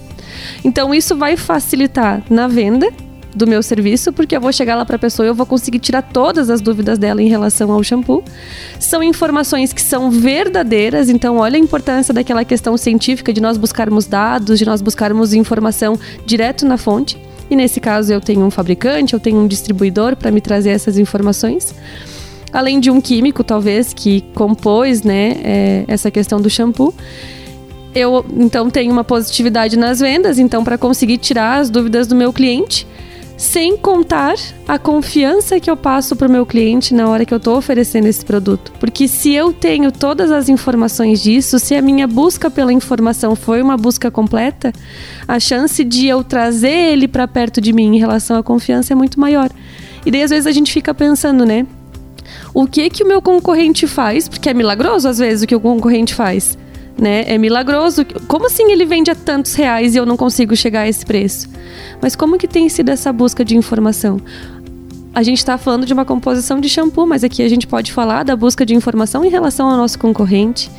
Então 0.65 0.95
isso 0.95 1.17
vai 1.17 1.37
facilitar 1.37 2.23
na 2.31 2.47
venda 2.47 2.89
do 3.35 3.47
meu 3.47 3.63
serviço, 3.63 4.13
porque 4.13 4.37
eu 4.37 4.41
vou 4.41 4.53
chegar 4.53 4.75
lá 4.77 4.85
para 4.85 4.97
a 4.97 4.99
pessoa 4.99 5.27
e 5.27 5.29
eu 5.29 5.35
vou 5.35 5.47
conseguir 5.47 5.79
tirar 5.79 6.03
todas 6.03 6.51
as 6.51 6.61
dúvidas 6.61 6.99
dela 6.99 7.23
em 7.23 7.29
relação 7.29 7.73
ao 7.73 7.83
shampoo. 7.83 8.23
São 8.79 9.03
informações 9.03 9.73
que 9.73 9.83
são 9.83 10.11
verdadeiras, 10.11 11.09
então 11.09 11.39
olha 11.39 11.57
a 11.57 11.59
importância 11.59 12.13
daquela 12.15 12.45
questão 12.45 12.77
científica 12.77 13.33
de 13.33 13.41
nós 13.41 13.57
buscarmos 13.57 14.07
dados, 14.07 14.59
de 14.59 14.65
nós 14.65 14.81
buscarmos 14.81 15.35
informação 15.35 15.99
direto 16.25 16.65
na 16.67 16.77
fonte. 16.77 17.19
E 17.51 17.57
nesse 17.57 17.81
caso 17.81 18.13
eu 18.13 18.21
tenho 18.21 18.41
um 18.41 18.51
fabricante, 18.51 19.15
eu 19.15 19.21
tenho 19.21 19.39
um 19.39 19.47
distribuidor 19.47 20.17
para 20.17 20.31
me 20.31 20.41
trazer 20.41 20.71
essas 20.71 20.97
informações. 20.97 21.75
Além 22.53 22.79
de 22.79 22.91
um 22.91 23.01
químico, 23.01 23.43
talvez, 23.43 23.93
que 23.93 24.23
compôs 24.35 25.03
né, 25.03 25.37
é, 25.43 25.85
essa 25.89 26.11
questão 26.11 26.41
do 26.41 26.49
shampoo 26.49 26.95
eu 27.95 28.25
então 28.37 28.69
tenho 28.69 28.93
uma 28.93 29.05
positividade 29.05 29.79
nas 29.79 30.01
vendas, 30.01 30.39
então 30.39 30.65
para 30.65 30.77
conseguir 30.77 31.19
tirar 31.19 31.61
as 31.61 31.71
dúvidas 31.71 32.07
do 32.07 32.17
meu 32.17 32.33
cliente, 32.33 32.87
sem 33.37 33.77
contar 33.77 34.35
a 34.67 34.79
confiança 34.79 35.59
que 35.59 35.71
eu 35.71 35.77
passo 35.77 36.15
para 36.15 36.29
o 36.29 36.31
meu 36.31 36.47
cliente 36.47 36.95
na 36.95 37.09
hora 37.09 37.25
que 37.25 37.35
eu 37.35 37.39
estou 37.39 37.57
oferecendo 37.57 38.07
esse 38.07 38.25
produto. 38.25 38.73
Porque 38.79 39.09
se 39.09 39.33
eu 39.33 39.53
tenho 39.53 39.91
todas 39.91 40.31
as 40.31 40.49
informações 40.49 41.23
disso, 41.23 41.59
se 41.59 41.75
a 41.75 41.83
minha 41.83 42.07
busca 42.07 42.51
pela 42.51 42.73
informação 42.73 43.35
foi 43.35 43.61
uma 43.61 43.77
busca 43.77 44.11
completa, 44.11 44.73
a 45.27 45.41
chance 45.41 45.83
de 45.83 46.07
eu 46.07 46.23
trazer 46.23 46.93
ele 46.93 47.09
para 47.09 47.27
perto 47.27 47.61
de 47.61 47.73
mim 47.73 47.97
em 47.97 47.99
relação 47.99 48.37
à 48.37 48.43
confiança 48.43 48.93
é 48.93 48.97
muito 48.97 49.19
maior. 49.19 49.51
E 50.07 50.11
daí 50.11 50.23
às 50.23 50.31
vezes 50.31 50.47
a 50.47 50.53
gente 50.53 50.73
fica 50.73 50.95
pensando, 50.95 51.45
né? 51.45 51.67
O 52.53 52.67
que 52.67 52.89
que 52.89 53.03
o 53.03 53.09
meu 53.09 53.21
concorrente 53.21 53.87
faz? 53.87 54.29
Porque 54.29 54.49
é 54.49 54.55
milagroso 54.55 55.09
às 55.09 55.19
vezes 55.19 55.43
o 55.43 55.47
que 55.47 55.55
o 55.55 55.61
concorrente 55.61 56.15
faz 56.15 56.57
né? 56.99 57.25
É 57.27 57.37
milagroso. 57.39 58.05
Como 58.29 58.47
assim 58.47 58.71
ele 58.71 58.85
vende 58.85 59.11
a 59.11 59.15
tantos 59.15 59.55
reais 59.55 59.95
e 59.95 59.99
eu 59.99 60.07
não 60.07 60.17
consigo 60.17 60.55
chegar 60.55 60.83
a 60.83 60.89
esse 60.89 61.05
preço? 61.05 61.49
Mas 62.01 62.15
como 62.15 62.39
que 62.39 62.47
tem 62.49 62.69
sido 62.69 62.91
essa 62.91 63.13
busca 63.13 63.45
de 63.45 63.57
informação? 63.57 64.21
A 65.15 65.23
gente 65.23 65.39
está 65.39 65.57
falando 65.57 65.87
de 65.87 65.93
uma 65.93 66.05
composição 66.05 66.61
de 66.61 66.69
shampoo, 66.69 67.07
mas 67.07 67.23
aqui 67.23 67.43
a 67.43 67.49
gente 67.49 67.67
pode 67.67 67.93
falar 67.93 68.25
da 68.25 68.35
busca 68.35 68.67
de 68.67 68.75
informação 68.75 69.25
em 69.25 69.29
relação 69.29 69.69
ao 69.69 69.77
nosso 69.77 69.99
concorrente. 69.99 70.71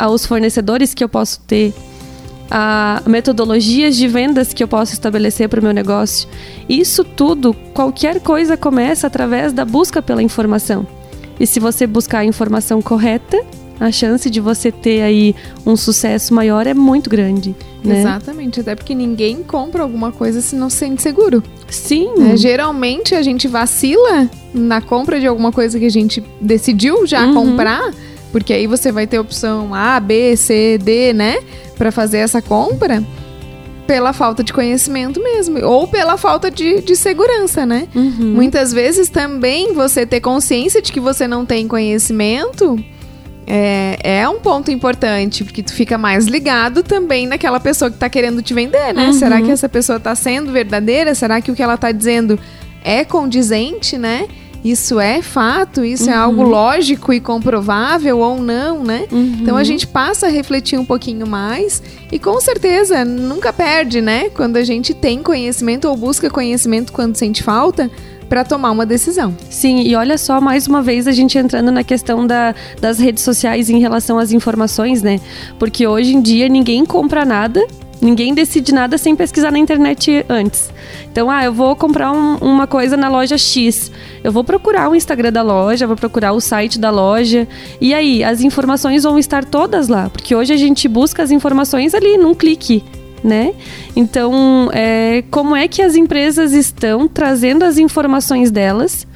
aos 0.00 0.24
fornecedores 0.24 0.94
que 0.94 1.04
eu 1.04 1.08
posso 1.08 1.40
ter, 1.40 1.74
a 2.50 3.02
metodologias 3.06 3.96
de 3.96 4.08
vendas 4.08 4.52
que 4.52 4.64
eu 4.64 4.68
posso 4.68 4.92
estabelecer 4.92 5.48
para 5.48 5.60
o 5.60 5.62
meu 5.62 5.72
negócio. 5.72 6.28
Isso 6.68 7.04
tudo, 7.04 7.54
qualquer 7.74 8.20
coisa 8.20 8.56
começa 8.56 9.06
através 9.06 9.52
da 9.52 9.64
busca 9.64 10.02
pela 10.02 10.22
informação. 10.22 10.86
E 11.38 11.46
se 11.46 11.60
você 11.60 11.86
buscar 11.86 12.20
a 12.20 12.24
informação 12.24 12.82
correta, 12.82 13.38
a 13.80 13.90
chance 13.90 14.28
de 14.28 14.40
você 14.40 14.70
ter 14.70 15.00
aí 15.00 15.34
um 15.64 15.74
sucesso 15.74 16.34
maior 16.34 16.66
é 16.66 16.74
muito 16.74 17.08
grande. 17.08 17.56
Né? 17.82 18.00
Exatamente, 18.00 18.60
até 18.60 18.74
porque 18.74 18.94
ninguém 18.94 19.42
compra 19.42 19.82
alguma 19.82 20.12
coisa 20.12 20.42
se 20.42 20.54
não 20.54 20.68
se 20.68 20.76
sente 20.76 21.00
seguro. 21.00 21.42
Sim. 21.70 22.10
É, 22.30 22.36
geralmente 22.36 23.14
a 23.14 23.22
gente 23.22 23.48
vacila 23.48 24.28
na 24.52 24.82
compra 24.82 25.18
de 25.18 25.26
alguma 25.26 25.50
coisa 25.50 25.78
que 25.78 25.86
a 25.86 25.90
gente 25.90 26.22
decidiu 26.38 27.06
já 27.06 27.26
uhum. 27.26 27.34
comprar, 27.34 27.90
porque 28.30 28.52
aí 28.52 28.66
você 28.66 28.92
vai 28.92 29.06
ter 29.06 29.18
opção 29.18 29.74
A, 29.74 29.98
B, 29.98 30.36
C, 30.36 30.78
D, 30.78 31.14
né? 31.14 31.38
Para 31.78 31.90
fazer 31.90 32.18
essa 32.18 32.42
compra 32.42 33.02
pela 33.86 34.12
falta 34.12 34.44
de 34.44 34.52
conhecimento 34.52 35.20
mesmo, 35.20 35.58
ou 35.64 35.88
pela 35.88 36.16
falta 36.16 36.48
de, 36.48 36.80
de 36.80 36.94
segurança, 36.94 37.66
né? 37.66 37.88
Uhum. 37.92 38.34
Muitas 38.34 38.72
vezes 38.72 39.08
também 39.08 39.72
você 39.72 40.06
ter 40.06 40.20
consciência 40.20 40.80
de 40.80 40.92
que 40.92 41.00
você 41.00 41.26
não 41.26 41.44
tem 41.44 41.66
conhecimento 41.66 42.78
é, 43.46 43.98
é 44.02 44.28
um 44.28 44.38
ponto 44.38 44.70
importante, 44.70 45.44
porque 45.44 45.62
tu 45.62 45.72
fica 45.72 45.98
mais 45.98 46.26
ligado 46.26 46.82
também 46.82 47.26
naquela 47.26 47.58
pessoa 47.58 47.90
que 47.90 47.96
tá 47.96 48.08
querendo 48.08 48.42
te 48.42 48.54
vender, 48.54 48.94
né? 48.94 49.06
Uhum. 49.06 49.12
Será 49.12 49.40
que 49.42 49.50
essa 49.50 49.68
pessoa 49.68 49.98
tá 49.98 50.14
sendo 50.14 50.52
verdadeira? 50.52 51.14
Será 51.14 51.40
que 51.40 51.50
o 51.50 51.54
que 51.54 51.62
ela 51.62 51.76
tá 51.76 51.90
dizendo 51.90 52.38
é 52.84 53.04
condizente, 53.04 53.98
né? 53.98 54.26
Isso 54.64 55.00
é 55.00 55.22
fato? 55.22 55.84
Isso 55.84 56.04
uhum. 56.04 56.10
é 56.10 56.14
algo 56.14 56.42
lógico 56.42 57.12
e 57.12 57.20
comprovável 57.20 58.18
ou 58.18 58.40
não, 58.40 58.84
né? 58.84 59.06
Uhum. 59.10 59.38
Então 59.40 59.56
a 59.56 59.64
gente 59.64 59.86
passa 59.86 60.26
a 60.26 60.30
refletir 60.30 60.78
um 60.78 60.84
pouquinho 60.84 61.26
mais 61.26 61.82
e 62.12 62.18
com 62.18 62.38
certeza 62.40 63.04
nunca 63.04 63.52
perde, 63.52 64.02
né? 64.02 64.28
Quando 64.30 64.58
a 64.58 64.64
gente 64.64 64.92
tem 64.92 65.22
conhecimento 65.22 65.88
ou 65.88 65.96
busca 65.96 66.28
conhecimento 66.28 66.92
quando 66.92 67.16
sente 67.16 67.42
falta, 67.42 67.90
para 68.30 68.44
tomar 68.44 68.70
uma 68.70 68.86
decisão. 68.86 69.36
Sim, 69.50 69.82
e 69.82 69.96
olha 69.96 70.16
só, 70.16 70.40
mais 70.40 70.68
uma 70.68 70.80
vez 70.80 71.08
a 71.08 71.12
gente 71.12 71.36
entrando 71.36 71.72
na 71.72 71.82
questão 71.82 72.24
da, 72.24 72.54
das 72.80 72.98
redes 72.98 73.24
sociais 73.24 73.68
em 73.68 73.80
relação 73.80 74.18
às 74.18 74.32
informações, 74.32 75.02
né? 75.02 75.20
Porque 75.58 75.86
hoje 75.86 76.14
em 76.14 76.22
dia 76.22 76.48
ninguém 76.48 76.86
compra 76.86 77.24
nada 77.24 77.60
Ninguém 78.00 78.32
decide 78.32 78.72
nada 78.72 78.96
sem 78.96 79.14
pesquisar 79.14 79.50
na 79.50 79.58
internet 79.58 80.24
antes. 80.26 80.72
Então, 81.12 81.30
ah, 81.30 81.44
eu 81.44 81.52
vou 81.52 81.76
comprar 81.76 82.10
um, 82.12 82.36
uma 82.36 82.66
coisa 82.66 82.96
na 82.96 83.10
loja 83.10 83.36
X. 83.36 83.92
Eu 84.24 84.32
vou 84.32 84.42
procurar 84.42 84.88
o 84.88 84.94
Instagram 84.94 85.30
da 85.30 85.42
loja, 85.42 85.86
vou 85.86 85.96
procurar 85.96 86.32
o 86.32 86.40
site 86.40 86.78
da 86.78 86.90
loja. 86.90 87.46
E 87.78 87.92
aí, 87.92 88.24
as 88.24 88.40
informações 88.40 89.02
vão 89.02 89.18
estar 89.18 89.44
todas 89.44 89.88
lá. 89.88 90.08
Porque 90.08 90.34
hoje 90.34 90.50
a 90.50 90.56
gente 90.56 90.88
busca 90.88 91.22
as 91.22 91.30
informações 91.30 91.94
ali 91.94 92.16
num 92.16 92.34
clique 92.34 92.82
né? 93.22 93.54
Então, 93.94 94.70
é, 94.72 95.22
como 95.30 95.54
é 95.54 95.68
que 95.68 95.82
as 95.82 95.94
empresas 95.94 96.52
estão 96.52 97.06
trazendo 97.08 97.64
as 97.64 97.78
informações 97.78 98.50
delas 98.50 99.06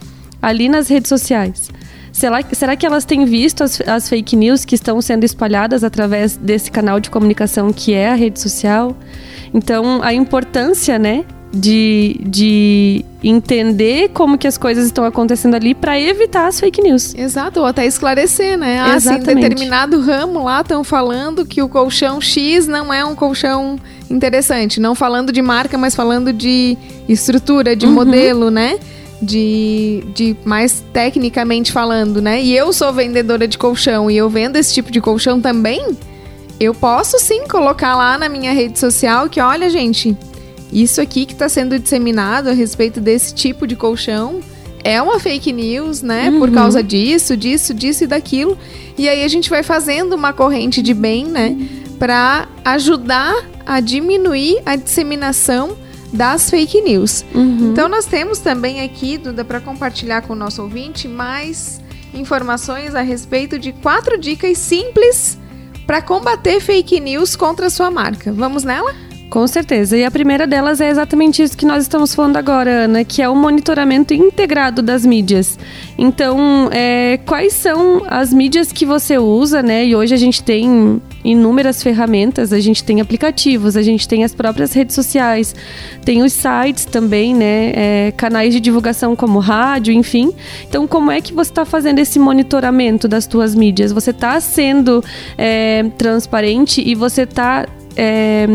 ali 0.40 0.68
nas 0.68 0.88
redes 0.88 1.08
sociais? 1.08 1.70
Será, 2.12 2.40
será 2.52 2.76
que 2.76 2.86
elas 2.86 3.04
têm 3.04 3.24
visto 3.24 3.64
as, 3.64 3.80
as 3.80 4.08
fake 4.08 4.36
news 4.36 4.64
que 4.64 4.76
estão 4.76 5.00
sendo 5.02 5.24
espalhadas 5.24 5.82
através 5.82 6.36
desse 6.36 6.70
canal 6.70 7.00
de 7.00 7.10
comunicação 7.10 7.72
que 7.72 7.92
é 7.92 8.08
a 8.08 8.14
rede 8.14 8.40
social? 8.40 8.96
Então, 9.52 10.00
a 10.02 10.14
importância, 10.14 10.98
né, 10.98 11.24
de, 11.54 12.20
de 12.20 13.04
entender 13.22 14.10
como 14.12 14.36
que 14.36 14.46
as 14.46 14.58
coisas 14.58 14.86
estão 14.86 15.04
acontecendo 15.04 15.54
ali 15.54 15.74
para 15.74 15.98
evitar 15.98 16.48
as 16.48 16.58
fake 16.58 16.82
news. 16.82 17.14
Exato, 17.14 17.60
ou 17.60 17.66
até 17.66 17.86
esclarecer, 17.86 18.58
né? 18.58 18.80
Ah, 18.80 18.94
assim, 18.94 19.20
determinado 19.20 20.00
ramo 20.00 20.42
lá 20.42 20.62
estão 20.62 20.82
falando 20.82 21.46
que 21.46 21.62
o 21.62 21.68
colchão 21.68 22.20
X 22.20 22.66
não 22.66 22.92
é 22.92 23.04
um 23.04 23.14
colchão 23.14 23.78
interessante. 24.10 24.80
Não 24.80 24.94
falando 24.94 25.32
de 25.32 25.40
marca, 25.40 25.78
mas 25.78 25.94
falando 25.94 26.32
de 26.32 26.76
estrutura, 27.08 27.76
de 27.76 27.86
uhum. 27.86 27.92
modelo, 27.92 28.50
né? 28.50 28.78
De, 29.22 30.04
de 30.12 30.36
mais 30.44 30.84
tecnicamente 30.92 31.70
falando, 31.70 32.20
né? 32.20 32.42
E 32.42 32.54
eu 32.54 32.72
sou 32.72 32.92
vendedora 32.92 33.46
de 33.46 33.56
colchão 33.56 34.10
e 34.10 34.16
eu 34.16 34.28
vendo 34.28 34.56
esse 34.56 34.74
tipo 34.74 34.90
de 34.90 35.00
colchão 35.00 35.40
também. 35.40 35.96
Eu 36.58 36.74
posso 36.74 37.18
sim 37.18 37.46
colocar 37.48 37.96
lá 37.96 38.18
na 38.18 38.28
minha 38.28 38.52
rede 38.52 38.78
social 38.78 39.28
que, 39.28 39.40
olha, 39.40 39.70
gente, 39.70 40.16
isso 40.74 41.00
aqui 41.00 41.24
que 41.24 41.32
está 41.32 41.48
sendo 41.48 41.78
disseminado 41.78 42.48
a 42.48 42.52
respeito 42.52 43.00
desse 43.00 43.32
tipo 43.32 43.66
de 43.66 43.76
colchão 43.76 44.40
é 44.82 45.00
uma 45.00 45.18
fake 45.20 45.52
news, 45.52 46.02
né? 46.02 46.28
Uhum. 46.28 46.40
Por 46.40 46.50
causa 46.50 46.82
disso, 46.82 47.36
disso, 47.36 47.72
disso 47.72 48.04
e 48.04 48.06
daquilo. 48.06 48.58
E 48.98 49.08
aí 49.08 49.24
a 49.24 49.28
gente 49.28 49.48
vai 49.48 49.62
fazendo 49.62 50.14
uma 50.14 50.32
corrente 50.32 50.82
de 50.82 50.92
bem, 50.92 51.24
né? 51.26 51.56
Para 51.98 52.48
ajudar 52.64 53.34
a 53.64 53.80
diminuir 53.80 54.60
a 54.66 54.76
disseminação 54.76 55.76
das 56.12 56.50
fake 56.50 56.82
news. 56.82 57.24
Uhum. 57.34 57.70
Então 57.72 57.88
nós 57.88 58.04
temos 58.04 58.40
também 58.40 58.82
aqui, 58.82 59.16
Duda, 59.16 59.44
para 59.44 59.60
compartilhar 59.60 60.22
com 60.22 60.34
o 60.34 60.36
nosso 60.36 60.60
ouvinte 60.60 61.08
mais 61.08 61.80
informações 62.12 62.94
a 62.94 63.00
respeito 63.00 63.58
de 63.58 63.72
quatro 63.72 64.18
dicas 64.18 64.58
simples 64.58 65.38
para 65.86 66.02
combater 66.02 66.60
fake 66.60 67.00
news 67.00 67.36
contra 67.36 67.66
a 67.66 67.70
sua 67.70 67.90
marca. 67.90 68.32
Vamos 68.32 68.64
nela? 68.64 68.94
Com 69.30 69.46
certeza. 69.48 69.96
E 69.96 70.04
a 70.04 70.10
primeira 70.10 70.46
delas 70.46 70.80
é 70.80 70.88
exatamente 70.88 71.42
isso 71.42 71.56
que 71.56 71.66
nós 71.66 71.82
estamos 71.82 72.14
falando 72.14 72.36
agora, 72.36 72.84
Ana, 72.84 73.04
que 73.04 73.20
é 73.20 73.28
o 73.28 73.34
monitoramento 73.34 74.14
integrado 74.14 74.80
das 74.80 75.04
mídias. 75.04 75.58
Então, 75.98 76.68
é, 76.70 77.18
quais 77.26 77.52
são 77.52 78.04
as 78.06 78.32
mídias 78.32 78.70
que 78.70 78.86
você 78.86 79.18
usa, 79.18 79.60
né? 79.60 79.86
E 79.86 79.96
hoje 79.96 80.14
a 80.14 80.16
gente 80.16 80.42
tem 80.42 81.02
inúmeras 81.24 81.82
ferramentas, 81.82 82.52
a 82.52 82.60
gente 82.60 82.84
tem 82.84 83.00
aplicativos, 83.00 83.76
a 83.76 83.82
gente 83.82 84.06
tem 84.06 84.22
as 84.22 84.32
próprias 84.32 84.72
redes 84.72 84.94
sociais, 84.94 85.54
tem 86.04 86.22
os 86.22 86.32
sites 86.32 86.84
também, 86.84 87.34
né? 87.34 87.72
É, 87.74 88.12
canais 88.16 88.54
de 88.54 88.60
divulgação 88.60 89.16
como 89.16 89.40
rádio, 89.40 89.92
enfim. 89.92 90.32
Então, 90.68 90.86
como 90.86 91.10
é 91.10 91.20
que 91.20 91.32
você 91.32 91.50
está 91.50 91.64
fazendo 91.64 91.98
esse 91.98 92.20
monitoramento 92.20 93.08
das 93.08 93.26
tuas 93.26 93.52
mídias? 93.54 93.90
Você 93.90 94.10
está 94.10 94.38
sendo 94.40 95.02
é, 95.36 95.84
transparente 95.98 96.80
e 96.86 96.94
você 96.94 97.22
está 97.22 97.66
é, 97.96 98.46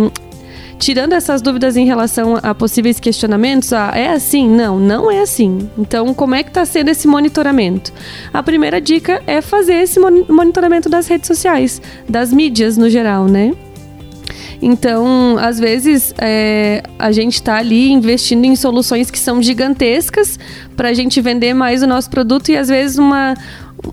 tirando 0.79 1.13
essas 1.13 1.41
dúvidas 1.41 1.75
em 1.75 1.85
relação 1.85 2.39
a 2.41 2.55
possíveis 2.55 2.99
questionamentos, 2.99 3.73
ah, 3.73 3.91
é 3.93 4.09
assim? 4.09 4.49
Não, 4.49 4.79
não 4.79 5.11
é 5.11 5.21
assim. 5.21 5.69
Então, 5.77 6.13
como 6.13 6.33
é 6.33 6.41
que 6.41 6.49
está 6.49 6.65
sendo 6.65 6.89
esse 6.89 7.07
monitoramento? 7.07 7.93
A 8.33 8.41
primeira 8.41 8.79
dica 8.79 9.21
é 9.27 9.41
fazer 9.41 9.75
esse 9.75 9.99
monitoramento 9.99 10.89
das 10.89 11.07
redes 11.07 11.27
sociais, 11.27 11.81
das 12.07 12.31
mídias 12.31 12.77
no 12.77 12.89
geral, 12.89 13.25
né? 13.25 13.53
Então, 14.61 15.37
às 15.39 15.59
vezes, 15.59 16.13
é, 16.17 16.83
a 16.97 17.11
gente 17.11 17.35
está 17.35 17.57
ali 17.57 17.91
investindo 17.91 18.45
em 18.45 18.55
soluções 18.55 19.09
que 19.09 19.19
são 19.19 19.41
gigantescas 19.41 20.37
para 20.75 20.89
a 20.89 20.93
gente 20.93 21.21
vender 21.21 21.53
mais 21.53 21.81
o 21.81 21.87
nosso 21.87 22.09
produto 22.09 22.49
e, 22.49 22.57
às 22.57 22.67
vezes, 22.67 22.97
uma, 22.97 23.35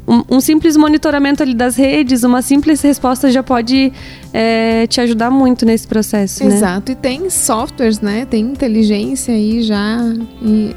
um, 0.06 0.36
um, 0.36 0.40
simples 0.40 0.76
monitoramento 0.76 1.42
ali 1.42 1.54
das 1.54 1.76
redes, 1.76 2.22
uma 2.22 2.42
simples 2.42 2.80
resposta 2.82 3.30
já 3.30 3.42
pode 3.42 3.92
é, 4.32 4.86
te 4.86 5.00
ajudar 5.00 5.30
muito 5.30 5.64
nesse 5.64 5.86
processo. 5.86 6.44
Né? 6.44 6.54
Exato, 6.54 6.92
né? 6.92 6.98
e 6.98 7.02
tem 7.02 7.30
softwares, 7.30 8.00
né? 8.00 8.26
Tem 8.26 8.44
inteligência 8.44 9.34
aí 9.34 9.62
já 9.62 9.98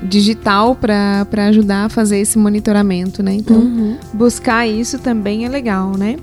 digital 0.04 0.76
para 0.76 1.46
ajudar 1.48 1.86
a 1.86 1.90
fazer 1.90 2.20
esse 2.20 2.38
monitoramento, 2.38 3.22
né? 3.24 3.34
Então, 3.34 3.58
uhum. 3.58 3.98
buscar 4.14 4.68
isso 4.68 5.00
também 5.00 5.46
é 5.46 5.50
legal, 5.50 5.98
né? 5.98 6.18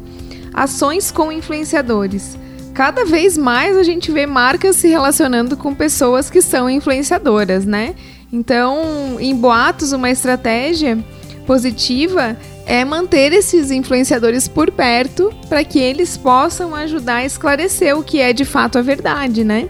Ações 0.53 1.11
com 1.11 1.31
influenciadores. 1.31 2.39
Cada 2.73 3.05
vez 3.05 3.39
mais 3.39 3.77
a 3.77 3.83
gente 3.83 4.13
vê 4.13 4.27
marcas 4.27 4.77
se 4.77 4.89
relacionando 4.89 5.57
com 5.57 5.75
pessoas 5.75 6.29
que 6.29 6.43
são 6.43 6.69
influenciadoras, 6.69 7.65
né? 7.65 7.95
Então, 8.33 9.17
em 9.19 9.35
boatos, 9.35 9.93
uma 9.93 10.11
estratégia 10.11 10.99
positiva 11.47 12.37
é 12.67 12.85
manter 12.85 13.33
esses 13.33 13.71
influenciadores 13.71 14.49
por 14.49 14.71
perto 14.71 15.33
para 15.49 15.63
que 15.63 15.79
eles 15.79 16.17
possam 16.17 16.75
ajudar 16.75 17.17
a 17.17 17.25
esclarecer 17.25 17.97
o 17.97 18.03
que 18.03 18.21
é 18.21 18.33
de 18.33 18.45
fato 18.45 18.77
a 18.79 18.83
verdade, 18.83 19.45
né? 19.45 19.69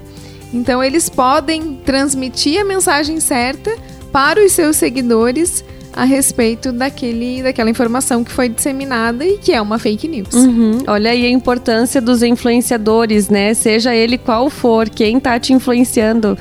Então 0.53 0.83
eles 0.83 1.09
podem 1.09 1.79
transmitir 1.85 2.61
a 2.61 2.65
mensagem 2.65 3.21
certa 3.21 3.71
para 4.11 4.43
os 4.43 4.53
seus 4.53 4.77
seguidores 4.77 5.63
a 5.93 6.05
respeito 6.05 6.73
daquele, 6.73 7.43
daquela 7.43 7.71
informação 7.71 8.23
que 8.23 8.31
foi 8.31 8.49
disseminada 8.49 9.25
e 9.25 9.39
que 9.39 9.53
é 9.53 9.61
uma 9.61 9.79
fake 9.79 10.07
news. 10.07 10.35
Uhum. 10.35 10.79
Olha 10.87 11.11
aí 11.11 11.25
a 11.25 11.31
importância 11.31 12.03
dos 12.03 12.23
influenciadores, 12.23 13.31
né? 13.31 13.55
Seja 13.55 13.95
ele 13.95 14.19
qual 14.19 14.51
for, 14.51 14.89
quem 14.91 15.17
está 15.17 15.41
te 15.41 15.55
influenciando 15.55 16.37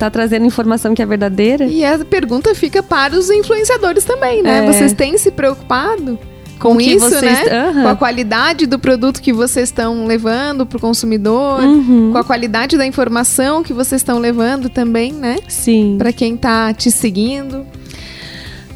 tá 0.00 0.10
trazendo 0.10 0.46
informação 0.46 0.94
que 0.94 1.02
é 1.02 1.06
verdadeira. 1.06 1.66
E 1.66 1.84
a 1.84 1.98
pergunta 1.98 2.54
fica 2.54 2.82
para 2.82 3.14
os 3.14 3.30
influenciadores 3.30 4.02
também, 4.02 4.42
né? 4.42 4.64
É. 4.64 4.72
Vocês 4.72 4.94
têm 4.94 5.18
se 5.18 5.30
preocupado 5.30 6.18
com, 6.58 6.74
com 6.74 6.80
isso, 6.80 7.10
vocês... 7.10 7.22
né? 7.22 7.68
Uhum. 7.68 7.82
Com 7.82 7.88
a 7.88 7.96
qualidade 7.96 8.66
do 8.66 8.78
produto 8.78 9.20
que 9.20 9.32
vocês 9.32 9.68
estão 9.68 10.06
levando 10.06 10.64
para 10.64 10.78
o 10.78 10.80
consumidor, 10.80 11.62
uhum. 11.62 12.10
com 12.12 12.18
a 12.18 12.24
qualidade 12.24 12.78
da 12.78 12.86
informação 12.86 13.62
que 13.62 13.74
vocês 13.74 14.00
estão 14.00 14.18
levando 14.18 14.70
também, 14.70 15.12
né? 15.12 15.38
Sim. 15.48 15.96
Para 15.98 16.12
quem 16.12 16.34
está 16.34 16.72
te 16.72 16.90
seguindo. 16.90 17.66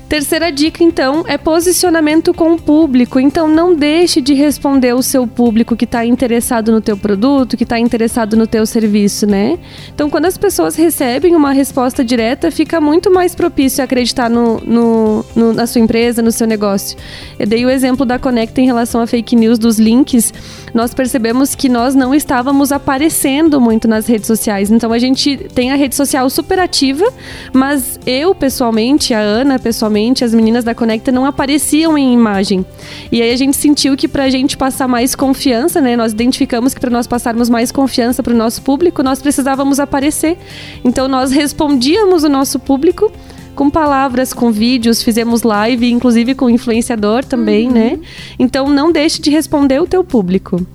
Terceira 0.09 0.53
dica, 0.53 0.85
então, 0.85 1.25
é 1.27 1.39
posicionamento 1.39 2.35
com 2.35 2.53
o 2.53 2.61
público. 2.61 3.19
Então, 3.19 3.49
não 3.49 3.75
deixe 3.75 4.21
de 4.21 4.35
responder 4.35 4.95
o 4.95 5.03
seu 5.03 5.27
público 5.27 5.75
que 5.75 5.87
está 5.87 6.05
interessado 6.05 6.71
no 6.71 6.81
teu 6.81 6.97
produto, 6.97 7.57
que 7.57 7.65
está 7.65 7.79
interessado 7.79 8.37
no 8.37 8.47
teu 8.47 8.67
serviço, 8.67 9.27
né? 9.27 9.59
Então, 9.95 10.11
quando 10.11 10.27
as 10.27 10.37
pessoas 10.37 10.77
recebem 10.77 11.35
uma 11.35 11.53
resposta 11.53 12.05
direta, 12.05 12.51
fica 12.51 12.81
muito 12.83 13.11
mais 13.11 13.35
propício 13.35 13.81
a 13.81 13.87
acreditar 13.87 14.29
no, 14.29 14.61
no, 14.61 15.25
no, 15.35 15.53
na 15.55 15.67
sua 15.67 15.81
empresa, 15.81 16.21
no 16.21 16.31
seu 16.31 16.47
negócio. 16.47 16.99
Eu 17.39 17.47
dei 17.47 17.65
o 17.65 17.71
exemplo 17.71 18.05
da 18.05 18.19
Conecta 18.19 18.61
em 18.61 18.67
relação 18.67 19.01
a 19.01 19.07
fake 19.07 19.35
news 19.35 19.59
dos 19.59 19.79
links. 19.79 20.35
Nós 20.75 20.93
percebemos 20.93 21.55
que 21.55 21.69
nós 21.69 21.95
não 21.95 22.15
estávamos 22.15 22.73
aparecendo 22.73 23.59
muito 23.59 23.89
nas 23.89 24.07
redes 24.07 24.27
sociais. 24.27 24.71
Então, 24.71 24.93
a 24.93 24.99
gente 24.99 25.39
tem 25.55 25.73
a 25.73 25.77
rede 25.77 25.95
social 25.95 26.29
super 26.29 26.59
ativa, 26.59 27.11
mas 27.55 27.99
eu, 28.07 28.35
pessoalmente, 28.35 29.15
a 29.15 29.19
Ana, 29.19 29.59
pessoalmente, 29.59 29.94
as 30.23 30.35
meninas 30.35 30.65
da 30.65 30.75
Conecta 30.75 31.13
não 31.13 31.25
apareciam 31.25 31.97
em 31.97 32.13
imagem. 32.13 32.65
E 33.11 33.23
aí 33.23 33.33
a 33.33 33.37
gente 33.37 33.57
sentiu 33.57 33.97
que 33.97 34.09
para 34.09 34.25
a 34.25 34.31
gente 34.31 34.57
passar 34.57 34.89
mais 34.89 35.15
confiança, 35.15 35.81
né? 35.81 35.97
Nós 35.97 36.13
identificamos 36.13 36.75
que 36.75 36.81
para 36.81 36.91
nós 36.91 37.07
passarmos 37.07 37.49
mais 37.49 37.71
confiança 37.71 38.23
para 38.23 38.33
o 38.33 38.37
nosso 38.37 38.63
público, 38.63 39.03
nós 39.03 39.21
precisávamos 39.21 39.79
aparecer. 39.81 40.37
Então 40.85 41.09
nós 41.09 41.31
respondíamos 41.31 42.25
o 42.25 42.29
nosso 42.29 42.59
público 42.59 43.13
com 43.55 43.71
palavras, 43.71 44.33
com 44.33 44.51
vídeos, 44.51 45.03
fizemos 45.03 45.43
live, 45.43 45.91
inclusive 45.91 46.35
com 46.35 46.51
influenciador 46.51 47.25
também, 47.25 47.69
uhum. 47.69 47.75
né? 47.75 48.01
Então 48.39 48.69
não 48.69 48.91
deixe 48.91 49.23
de 49.23 49.31
responder 49.31 49.81
o 49.81 49.87
teu 49.87 50.03
público. 50.03 50.67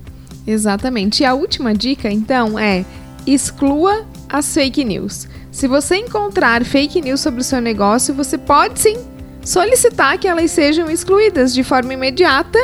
Exatamente. 0.47 1.21
E 1.21 1.25
a 1.25 1.33
última 1.33 1.73
dica, 1.73 2.11
então, 2.11 2.57
é 2.57 2.85
exclua 3.27 4.05
as 4.27 4.53
fake 4.53 4.83
news. 4.83 5.27
Se 5.51 5.67
você 5.67 5.97
encontrar 5.97 6.63
fake 6.63 7.01
news 7.01 7.21
sobre 7.21 7.41
o 7.41 7.43
seu 7.43 7.59
negócio, 7.59 8.13
você 8.13 8.37
pode 8.37 8.79
sim 8.79 8.97
solicitar 9.43 10.17
que 10.17 10.27
elas 10.27 10.51
sejam 10.51 10.89
excluídas 10.89 11.53
de 11.53 11.63
forma 11.63 11.93
imediata 11.93 12.59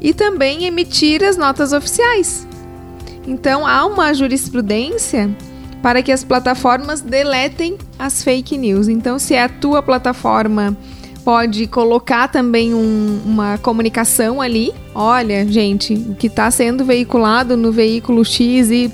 e 0.00 0.12
também 0.12 0.64
emitir 0.64 1.22
as 1.22 1.36
notas 1.36 1.72
oficiais. 1.72 2.46
Então, 3.26 3.66
há 3.66 3.86
uma 3.86 4.12
jurisprudência 4.12 5.30
para 5.80 6.02
que 6.02 6.10
as 6.10 6.24
plataformas 6.24 7.00
deletem 7.00 7.78
as 7.98 8.22
fake 8.24 8.58
news. 8.58 8.88
Então, 8.88 9.18
se 9.18 9.34
é 9.34 9.44
a 9.44 9.48
tua 9.48 9.82
plataforma 9.82 10.76
pode 11.24 11.66
colocar 11.66 12.28
também 12.28 12.74
um, 12.74 13.20
uma 13.24 13.56
comunicação 13.58 14.42
ali. 14.42 14.72
Olha, 14.94 15.46
gente, 15.46 15.94
o 15.94 16.14
que 16.14 16.26
está 16.26 16.50
sendo 16.50 16.84
veiculado 16.84 17.56
no 17.56 17.72
veículo 17.72 18.22
XYZ 18.24 18.92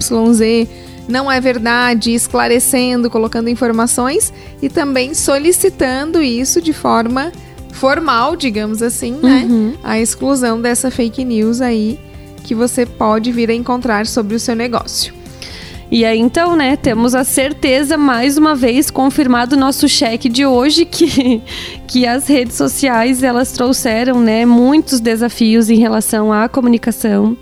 não 1.10 1.30
é 1.30 1.40
verdade, 1.40 2.14
esclarecendo, 2.14 3.10
colocando 3.10 3.50
informações 3.50 4.32
e 4.62 4.68
também 4.68 5.12
solicitando 5.14 6.22
isso 6.22 6.62
de 6.62 6.72
forma 6.72 7.32
formal, 7.72 8.36
digamos 8.36 8.82
assim, 8.82 9.18
né? 9.22 9.46
Uhum. 9.48 9.74
A 9.82 9.98
exclusão 9.98 10.60
dessa 10.60 10.90
fake 10.90 11.24
news 11.24 11.60
aí 11.60 11.98
que 12.44 12.54
você 12.54 12.84
pode 12.84 13.30
vir 13.32 13.50
a 13.50 13.54
encontrar 13.54 14.06
sobre 14.06 14.34
o 14.34 14.40
seu 14.40 14.54
negócio. 14.54 15.14
E 15.90 16.04
aí, 16.04 16.20
então, 16.20 16.54
né, 16.54 16.76
temos 16.76 17.16
a 17.16 17.24
certeza, 17.24 17.96
mais 17.96 18.38
uma 18.38 18.54
vez, 18.54 18.92
confirmado 18.92 19.56
o 19.56 19.58
nosso 19.58 19.88
cheque 19.88 20.28
de 20.28 20.46
hoje, 20.46 20.84
que, 20.84 21.42
que 21.88 22.06
as 22.06 22.28
redes 22.28 22.54
sociais, 22.54 23.24
elas 23.24 23.50
trouxeram, 23.50 24.20
né, 24.20 24.46
muitos 24.46 25.00
desafios 25.00 25.68
em 25.68 25.76
relação 25.76 26.32
à 26.32 26.48
comunicação. 26.48 27.36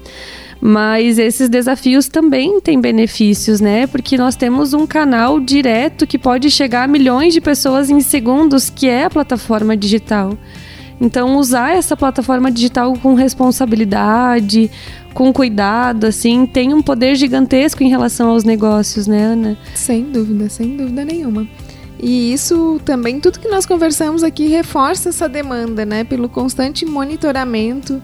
Mas 0.60 1.18
esses 1.18 1.48
desafios 1.48 2.08
também 2.08 2.60
têm 2.60 2.80
benefícios, 2.80 3.60
né? 3.60 3.86
Porque 3.86 4.18
nós 4.18 4.34
temos 4.34 4.74
um 4.74 4.86
canal 4.86 5.38
direto 5.38 6.06
que 6.06 6.18
pode 6.18 6.50
chegar 6.50 6.84
a 6.84 6.88
milhões 6.88 7.32
de 7.32 7.40
pessoas 7.40 7.90
em 7.90 8.00
segundos, 8.00 8.68
que 8.68 8.88
é 8.88 9.04
a 9.04 9.10
plataforma 9.10 9.76
digital. 9.76 10.36
Então, 11.00 11.36
usar 11.36 11.76
essa 11.76 11.96
plataforma 11.96 12.50
digital 12.50 12.92
com 13.00 13.14
responsabilidade, 13.14 14.68
com 15.14 15.32
cuidado, 15.32 16.06
assim, 16.06 16.44
tem 16.44 16.74
um 16.74 16.82
poder 16.82 17.14
gigantesco 17.14 17.84
em 17.84 17.88
relação 17.88 18.30
aos 18.30 18.42
negócios, 18.42 19.06
né, 19.06 19.22
Ana? 19.22 19.56
Sem 19.74 20.02
dúvida, 20.04 20.48
sem 20.48 20.76
dúvida 20.76 21.04
nenhuma. 21.04 21.46
E 22.00 22.32
isso 22.32 22.80
também, 22.84 23.20
tudo 23.20 23.38
que 23.38 23.48
nós 23.48 23.64
conversamos 23.64 24.24
aqui 24.24 24.48
reforça 24.48 25.08
essa 25.08 25.28
demanda, 25.28 25.84
né, 25.84 26.02
pelo 26.02 26.28
constante 26.28 26.84
monitoramento 26.84 28.02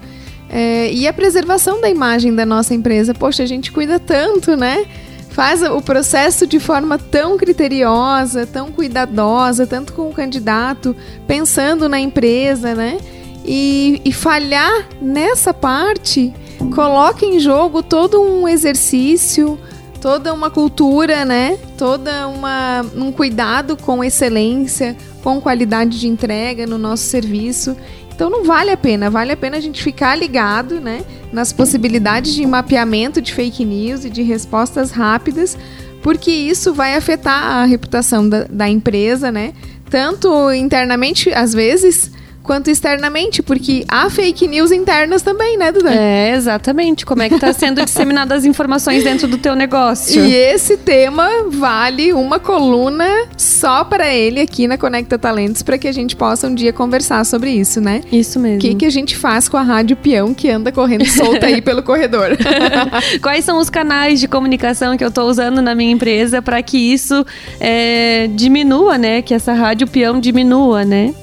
é, 0.56 0.88
e 0.92 1.08
a 1.08 1.12
preservação 1.12 1.80
da 1.80 1.90
imagem 1.90 2.32
da 2.32 2.46
nossa 2.46 2.72
empresa. 2.72 3.12
Poxa, 3.12 3.42
a 3.42 3.46
gente 3.46 3.72
cuida 3.72 3.98
tanto, 3.98 4.56
né? 4.56 4.86
Faz 5.30 5.64
o 5.64 5.82
processo 5.82 6.46
de 6.46 6.60
forma 6.60 6.96
tão 6.96 7.36
criteriosa, 7.36 8.46
tão 8.46 8.70
cuidadosa, 8.70 9.66
tanto 9.66 9.92
com 9.92 10.08
o 10.08 10.12
candidato, 10.12 10.94
pensando 11.26 11.88
na 11.88 11.98
empresa, 11.98 12.72
né? 12.72 12.98
E, 13.44 14.00
e 14.04 14.12
falhar 14.12 14.86
nessa 15.02 15.52
parte 15.52 16.32
coloca 16.72 17.26
em 17.26 17.40
jogo 17.40 17.82
todo 17.82 18.22
um 18.22 18.46
exercício, 18.46 19.58
toda 20.00 20.32
uma 20.32 20.50
cultura, 20.50 21.24
né? 21.24 21.58
Toda 21.76 22.28
uma 22.28 22.82
um 22.94 23.10
cuidado 23.10 23.76
com 23.76 24.04
excelência, 24.04 24.96
com 25.20 25.40
qualidade 25.40 25.98
de 25.98 26.06
entrega 26.06 26.64
no 26.64 26.78
nosso 26.78 27.02
serviço. 27.02 27.76
Então 28.14 28.30
não 28.30 28.44
vale 28.44 28.70
a 28.70 28.76
pena, 28.76 29.10
vale 29.10 29.32
a 29.32 29.36
pena 29.36 29.56
a 29.56 29.60
gente 29.60 29.82
ficar 29.82 30.16
ligado, 30.16 30.80
né, 30.80 31.04
nas 31.32 31.52
possibilidades 31.52 32.32
de 32.32 32.46
mapeamento 32.46 33.20
de 33.20 33.34
fake 33.34 33.64
news 33.64 34.04
e 34.04 34.10
de 34.10 34.22
respostas 34.22 34.92
rápidas, 34.92 35.58
porque 36.00 36.30
isso 36.30 36.72
vai 36.72 36.94
afetar 36.94 37.42
a 37.42 37.64
reputação 37.64 38.28
da, 38.28 38.44
da 38.44 38.68
empresa, 38.68 39.32
né? 39.32 39.52
Tanto 39.90 40.52
internamente, 40.52 41.32
às 41.32 41.52
vezes, 41.52 42.10
quanto 42.44 42.70
externamente, 42.70 43.42
porque 43.42 43.84
há 43.88 44.08
fake 44.10 44.46
news 44.46 44.70
internas 44.70 45.22
também, 45.22 45.56
né, 45.56 45.72
Duda? 45.72 45.92
É, 45.92 46.36
exatamente. 46.36 47.06
Como 47.06 47.22
é 47.22 47.28
que 47.28 47.36
está 47.36 47.52
sendo 47.54 47.82
disseminadas 47.82 48.38
as 48.38 48.44
informações 48.44 49.02
dentro 49.02 49.26
do 49.26 49.38
teu 49.38 49.56
negócio? 49.56 50.22
E 50.22 50.34
esse 50.34 50.76
tema 50.76 51.26
vale 51.48 52.12
uma 52.12 52.38
coluna 52.38 53.08
só 53.36 53.82
para 53.82 54.12
ele 54.12 54.40
aqui 54.40 54.68
na 54.68 54.76
Conecta 54.76 55.18
Talentos, 55.18 55.62
para 55.62 55.78
que 55.78 55.88
a 55.88 55.92
gente 55.92 56.14
possa 56.14 56.46
um 56.46 56.54
dia 56.54 56.72
conversar 56.72 57.24
sobre 57.24 57.50
isso, 57.50 57.80
né? 57.80 58.02
Isso 58.12 58.38
mesmo. 58.38 58.58
O 58.58 58.60
que, 58.60 58.74
que 58.74 58.84
a 58.84 58.90
gente 58.90 59.16
faz 59.16 59.48
com 59.48 59.56
a 59.56 59.62
rádio 59.62 59.96
peão 59.96 60.34
que 60.34 60.50
anda 60.50 60.70
correndo 60.70 61.06
solta 61.08 61.46
aí 61.46 61.62
pelo 61.62 61.82
corredor? 61.82 62.36
Quais 63.22 63.44
são 63.44 63.58
os 63.58 63.70
canais 63.70 64.20
de 64.20 64.28
comunicação 64.28 64.98
que 64.98 65.02
eu 65.02 65.08
estou 65.08 65.30
usando 65.30 65.62
na 65.62 65.74
minha 65.74 65.90
empresa 65.90 66.42
para 66.42 66.62
que 66.62 66.76
isso 66.76 67.24
é, 67.58 68.28
diminua, 68.34 68.98
né? 68.98 69.22
Que 69.22 69.32
essa 69.32 69.54
rádio 69.54 69.86
peão 69.86 70.20
diminua, 70.20 70.84
né? 70.84 71.14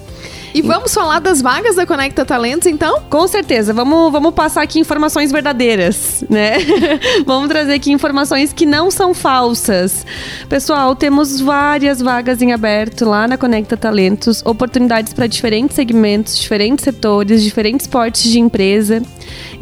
E 0.54 0.62
vamos 0.62 0.94
falar 0.94 1.20
das 1.20 1.42
vagas 1.42 1.78
da 1.78 1.86
Conecta 1.86 2.26
Talentos, 2.26 2.68
então? 2.68 3.02
Com 3.10 3.26
certeza. 3.28 3.74
Vamos, 3.74 4.12
vamos 4.12 4.34
passar 4.34 4.62
aqui 4.62 4.80
informações 4.80 5.32
verdadeiras, 5.32 6.26
né? 6.30 6.58
vamos 7.26 7.48
trazer 7.48 7.74
aqui 7.74 7.92
informações 7.92 8.52
que 8.52 8.66
não 8.66 8.92
são 8.92 9.14
falsas. 9.14 10.06
Pessoal, 10.50 10.94
temos 10.94 11.40
várias 11.40 12.02
vagas 12.02 12.42
em 12.42 12.52
aberto 12.52 13.06
lá 13.06 13.28
na 13.28 13.38
Conecta 13.38 13.78
Talentos, 13.78 14.44
oportunidades 14.46 15.14
para 15.14 15.26
diferentes 15.26 15.76
segmentos, 15.76 16.38
diferentes 16.38 16.84
setores, 16.84 17.42
diferentes 17.44 17.88
portes 17.88 18.24
de 18.24 18.40
empresa. 18.40 19.02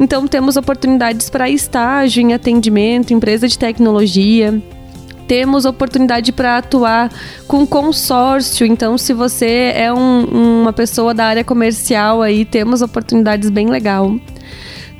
Então, 0.00 0.26
temos 0.26 0.56
oportunidades 0.56 1.30
para 1.30 1.48
estágio 1.48 2.20
em 2.20 2.34
atendimento, 2.34 3.14
empresa 3.14 3.46
de 3.46 3.56
tecnologia 3.56 4.60
temos 5.30 5.64
oportunidade 5.64 6.32
para 6.32 6.58
atuar 6.58 7.08
com 7.46 7.64
consórcio. 7.64 8.66
Então, 8.66 8.98
se 8.98 9.14
você 9.14 9.70
é 9.76 9.92
um, 9.92 10.24
uma 10.62 10.72
pessoa 10.72 11.14
da 11.14 11.24
área 11.24 11.44
comercial 11.44 12.20
aí, 12.20 12.44
temos 12.44 12.82
oportunidades 12.82 13.48
bem 13.48 13.68
legal. 13.70 14.12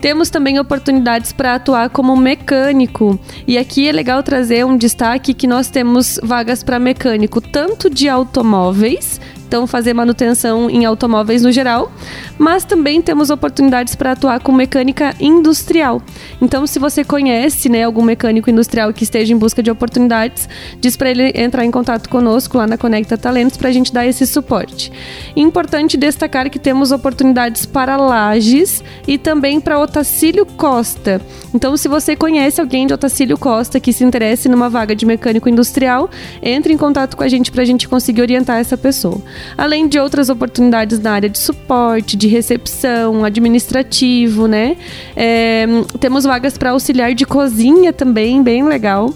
Temos 0.00 0.30
também 0.30 0.56
oportunidades 0.60 1.32
para 1.32 1.56
atuar 1.56 1.90
como 1.90 2.16
mecânico. 2.16 3.18
E 3.44 3.58
aqui 3.58 3.88
é 3.88 3.92
legal 3.92 4.22
trazer 4.22 4.64
um 4.64 4.76
destaque 4.76 5.34
que 5.34 5.48
nós 5.48 5.68
temos 5.68 6.20
vagas 6.22 6.62
para 6.62 6.78
mecânico 6.78 7.40
tanto 7.40 7.90
de 7.90 8.08
automóveis 8.08 9.20
então 9.50 9.66
fazer 9.66 9.92
manutenção 9.92 10.70
em 10.70 10.84
automóveis 10.84 11.42
no 11.42 11.50
geral, 11.50 11.90
mas 12.38 12.64
também 12.64 13.02
temos 13.02 13.30
oportunidades 13.30 13.96
para 13.96 14.12
atuar 14.12 14.38
com 14.38 14.52
mecânica 14.52 15.12
industrial. 15.18 16.00
Então, 16.40 16.68
se 16.68 16.78
você 16.78 17.02
conhece 17.02 17.68
né, 17.68 17.82
algum 17.82 18.04
mecânico 18.04 18.48
industrial 18.48 18.92
que 18.92 19.02
esteja 19.02 19.32
em 19.32 19.36
busca 19.36 19.60
de 19.60 19.68
oportunidades, 19.68 20.48
diz 20.80 20.96
para 20.96 21.10
ele 21.10 21.32
entrar 21.34 21.64
em 21.64 21.70
contato 21.72 22.08
conosco 22.08 22.58
lá 22.58 22.64
na 22.64 22.78
Conecta 22.78 23.18
Talentos 23.18 23.56
para 23.56 23.70
a 23.70 23.72
gente 23.72 23.92
dar 23.92 24.06
esse 24.06 24.24
suporte. 24.24 24.92
Importante 25.34 25.96
destacar 25.96 26.48
que 26.48 26.60
temos 26.60 26.92
oportunidades 26.92 27.66
para 27.66 27.96
Lages 27.96 28.84
e 29.04 29.18
também 29.18 29.60
para 29.60 29.80
Otacílio 29.80 30.46
Costa. 30.46 31.20
Então, 31.52 31.76
se 31.76 31.88
você 31.88 32.14
conhece 32.14 32.60
alguém 32.60 32.86
de 32.86 32.94
Otacílio 32.94 33.36
Costa 33.36 33.80
que 33.80 33.92
se 33.92 34.04
interesse 34.04 34.48
numa 34.48 34.68
vaga 34.68 34.94
de 34.94 35.04
mecânico 35.04 35.48
industrial, 35.48 36.08
entre 36.40 36.72
em 36.72 36.76
contato 36.76 37.16
com 37.16 37.24
a 37.24 37.28
gente 37.28 37.50
para 37.50 37.62
a 37.62 37.66
gente 37.66 37.88
conseguir 37.88 38.22
orientar 38.22 38.60
essa 38.60 38.76
pessoa 38.78 39.20
além 39.56 39.88
de 39.88 39.98
outras 39.98 40.28
oportunidades 40.28 40.98
na 40.98 41.12
área 41.12 41.28
de 41.28 41.38
suporte, 41.38 42.16
de 42.16 42.28
recepção, 42.28 43.24
administrativo, 43.24 44.46
né? 44.46 44.76
É, 45.16 45.66
temos 45.98 46.24
vagas 46.24 46.56
para 46.56 46.70
auxiliar 46.70 47.14
de 47.14 47.24
cozinha 47.24 47.92
também, 47.92 48.42
bem 48.42 48.64
legal. 48.64 49.12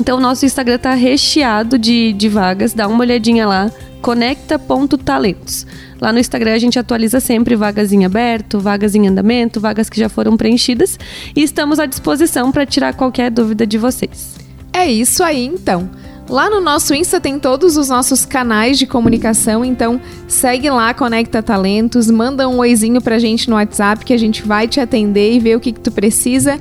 Então 0.00 0.18
o 0.18 0.20
nosso 0.20 0.46
Instagram 0.46 0.78
tá 0.78 0.94
recheado 0.94 1.78
de, 1.78 2.12
de 2.12 2.28
vagas, 2.28 2.72
dá 2.72 2.86
uma 2.86 3.00
olhadinha 3.00 3.46
lá, 3.46 3.70
conecta.talentos. 4.00 5.66
Lá 6.00 6.12
no 6.12 6.18
Instagram 6.18 6.54
a 6.54 6.58
gente 6.58 6.78
atualiza 6.78 7.18
sempre 7.18 7.56
vagas 7.56 7.92
em 7.92 8.04
aberto, 8.04 8.60
vagas 8.60 8.94
em 8.94 9.08
andamento, 9.08 9.60
vagas 9.60 9.90
que 9.90 9.98
já 9.98 10.08
foram 10.08 10.36
preenchidas 10.36 10.98
e 11.34 11.42
estamos 11.42 11.80
à 11.80 11.86
disposição 11.86 12.52
para 12.52 12.64
tirar 12.64 12.94
qualquer 12.94 13.30
dúvida 13.30 13.66
de 13.66 13.76
vocês. 13.76 14.36
É 14.72 14.86
isso 14.86 15.24
aí 15.24 15.44
então. 15.44 15.90
Lá 16.28 16.50
no 16.50 16.60
nosso 16.60 16.94
Insta 16.94 17.18
tem 17.18 17.38
todos 17.38 17.78
os 17.78 17.88
nossos 17.88 18.26
canais 18.26 18.78
de 18.78 18.86
comunicação, 18.86 19.64
então 19.64 19.98
segue 20.26 20.68
lá, 20.68 20.92
Conecta 20.92 21.42
Talentos, 21.42 22.10
manda 22.10 22.46
um 22.46 22.58
oizinho 22.58 23.00
pra 23.00 23.18
gente 23.18 23.48
no 23.48 23.56
WhatsApp 23.56 24.04
que 24.04 24.12
a 24.12 24.18
gente 24.18 24.42
vai 24.42 24.68
te 24.68 24.78
atender 24.78 25.32
e 25.32 25.40
ver 25.40 25.56
o 25.56 25.60
que, 25.60 25.72
que 25.72 25.80
tu 25.80 25.90
precisa. 25.90 26.58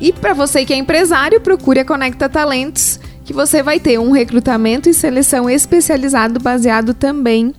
E 0.00 0.12
para 0.12 0.32
você 0.32 0.64
que 0.64 0.72
é 0.72 0.76
empresário, 0.76 1.42
procure 1.42 1.80
a 1.80 1.84
Conecta 1.84 2.26
Talentos, 2.26 2.98
que 3.22 3.34
você 3.34 3.62
vai 3.62 3.78
ter 3.78 4.00
um 4.00 4.12
recrutamento 4.12 4.88
e 4.88 4.94
seleção 4.94 5.48
especializado 5.48 6.40
baseado 6.40 6.94
também 6.94 7.54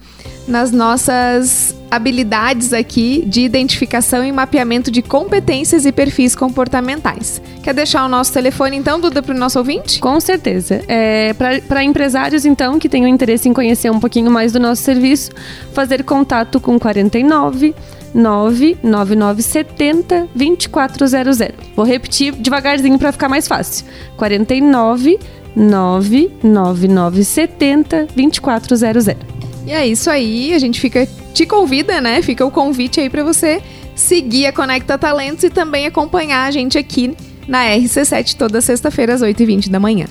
nas 0.47 0.71
nossas 0.71 1.75
habilidades 1.93 2.73
aqui 2.73 3.23
de 3.27 3.41
identificação 3.41 4.25
e 4.25 4.31
mapeamento 4.31 4.89
de 4.89 5.03
competências 5.03 5.85
e 5.85 5.91
perfis 5.91 6.35
comportamentais. 6.35 7.39
Quer 7.61 7.75
deixar 7.75 8.03
o 8.03 8.09
nosso 8.09 8.33
telefone, 8.33 8.77
então, 8.77 8.99
Duda, 8.99 9.21
para 9.21 9.35
o 9.35 9.37
nosso 9.37 9.59
ouvinte? 9.59 9.99
Com 9.99 10.19
certeza. 10.19 10.81
É, 10.87 11.35
para 11.67 11.83
empresários, 11.83 12.45
então, 12.45 12.79
que 12.79 12.89
tenham 12.89 13.07
interesse 13.07 13.47
em 13.47 13.53
conhecer 13.53 13.91
um 13.91 13.99
pouquinho 13.99 14.31
mais 14.31 14.51
do 14.51 14.59
nosso 14.59 14.81
serviço, 14.81 15.29
fazer 15.71 16.03
contato 16.03 16.59
com 16.59 16.79
49 16.79 17.75
99970 18.11 20.29
2400. 20.33 21.37
Vou 21.75 21.85
repetir 21.85 22.33
devagarzinho 22.33 22.97
para 22.97 23.11
ficar 23.11 23.29
mais 23.29 23.47
fácil. 23.47 23.85
49 24.17 25.19
99970 25.55 28.07
2400. 28.15 29.42
E 29.65 29.71
é 29.71 29.87
isso 29.87 30.09
aí, 30.09 30.53
a 30.53 30.59
gente 30.59 30.79
fica 30.79 31.07
te 31.33 31.45
convida, 31.45 32.01
né? 32.01 32.21
Fica 32.21 32.45
o 32.45 32.51
convite 32.51 32.99
aí 32.99 33.09
para 33.09 33.23
você 33.23 33.61
seguir 33.95 34.45
a 34.45 34.53
Conecta 34.53 34.97
Talentos 34.97 35.43
e 35.43 35.49
também 35.49 35.85
acompanhar 35.85 36.45
a 36.45 36.51
gente 36.51 36.77
aqui 36.77 37.15
na 37.47 37.65
RC7 37.65 38.35
toda 38.35 38.61
sexta-feira 38.61 39.13
às 39.13 39.21
8h20 39.21 39.69
da 39.69 39.79
manhã. 39.79 40.05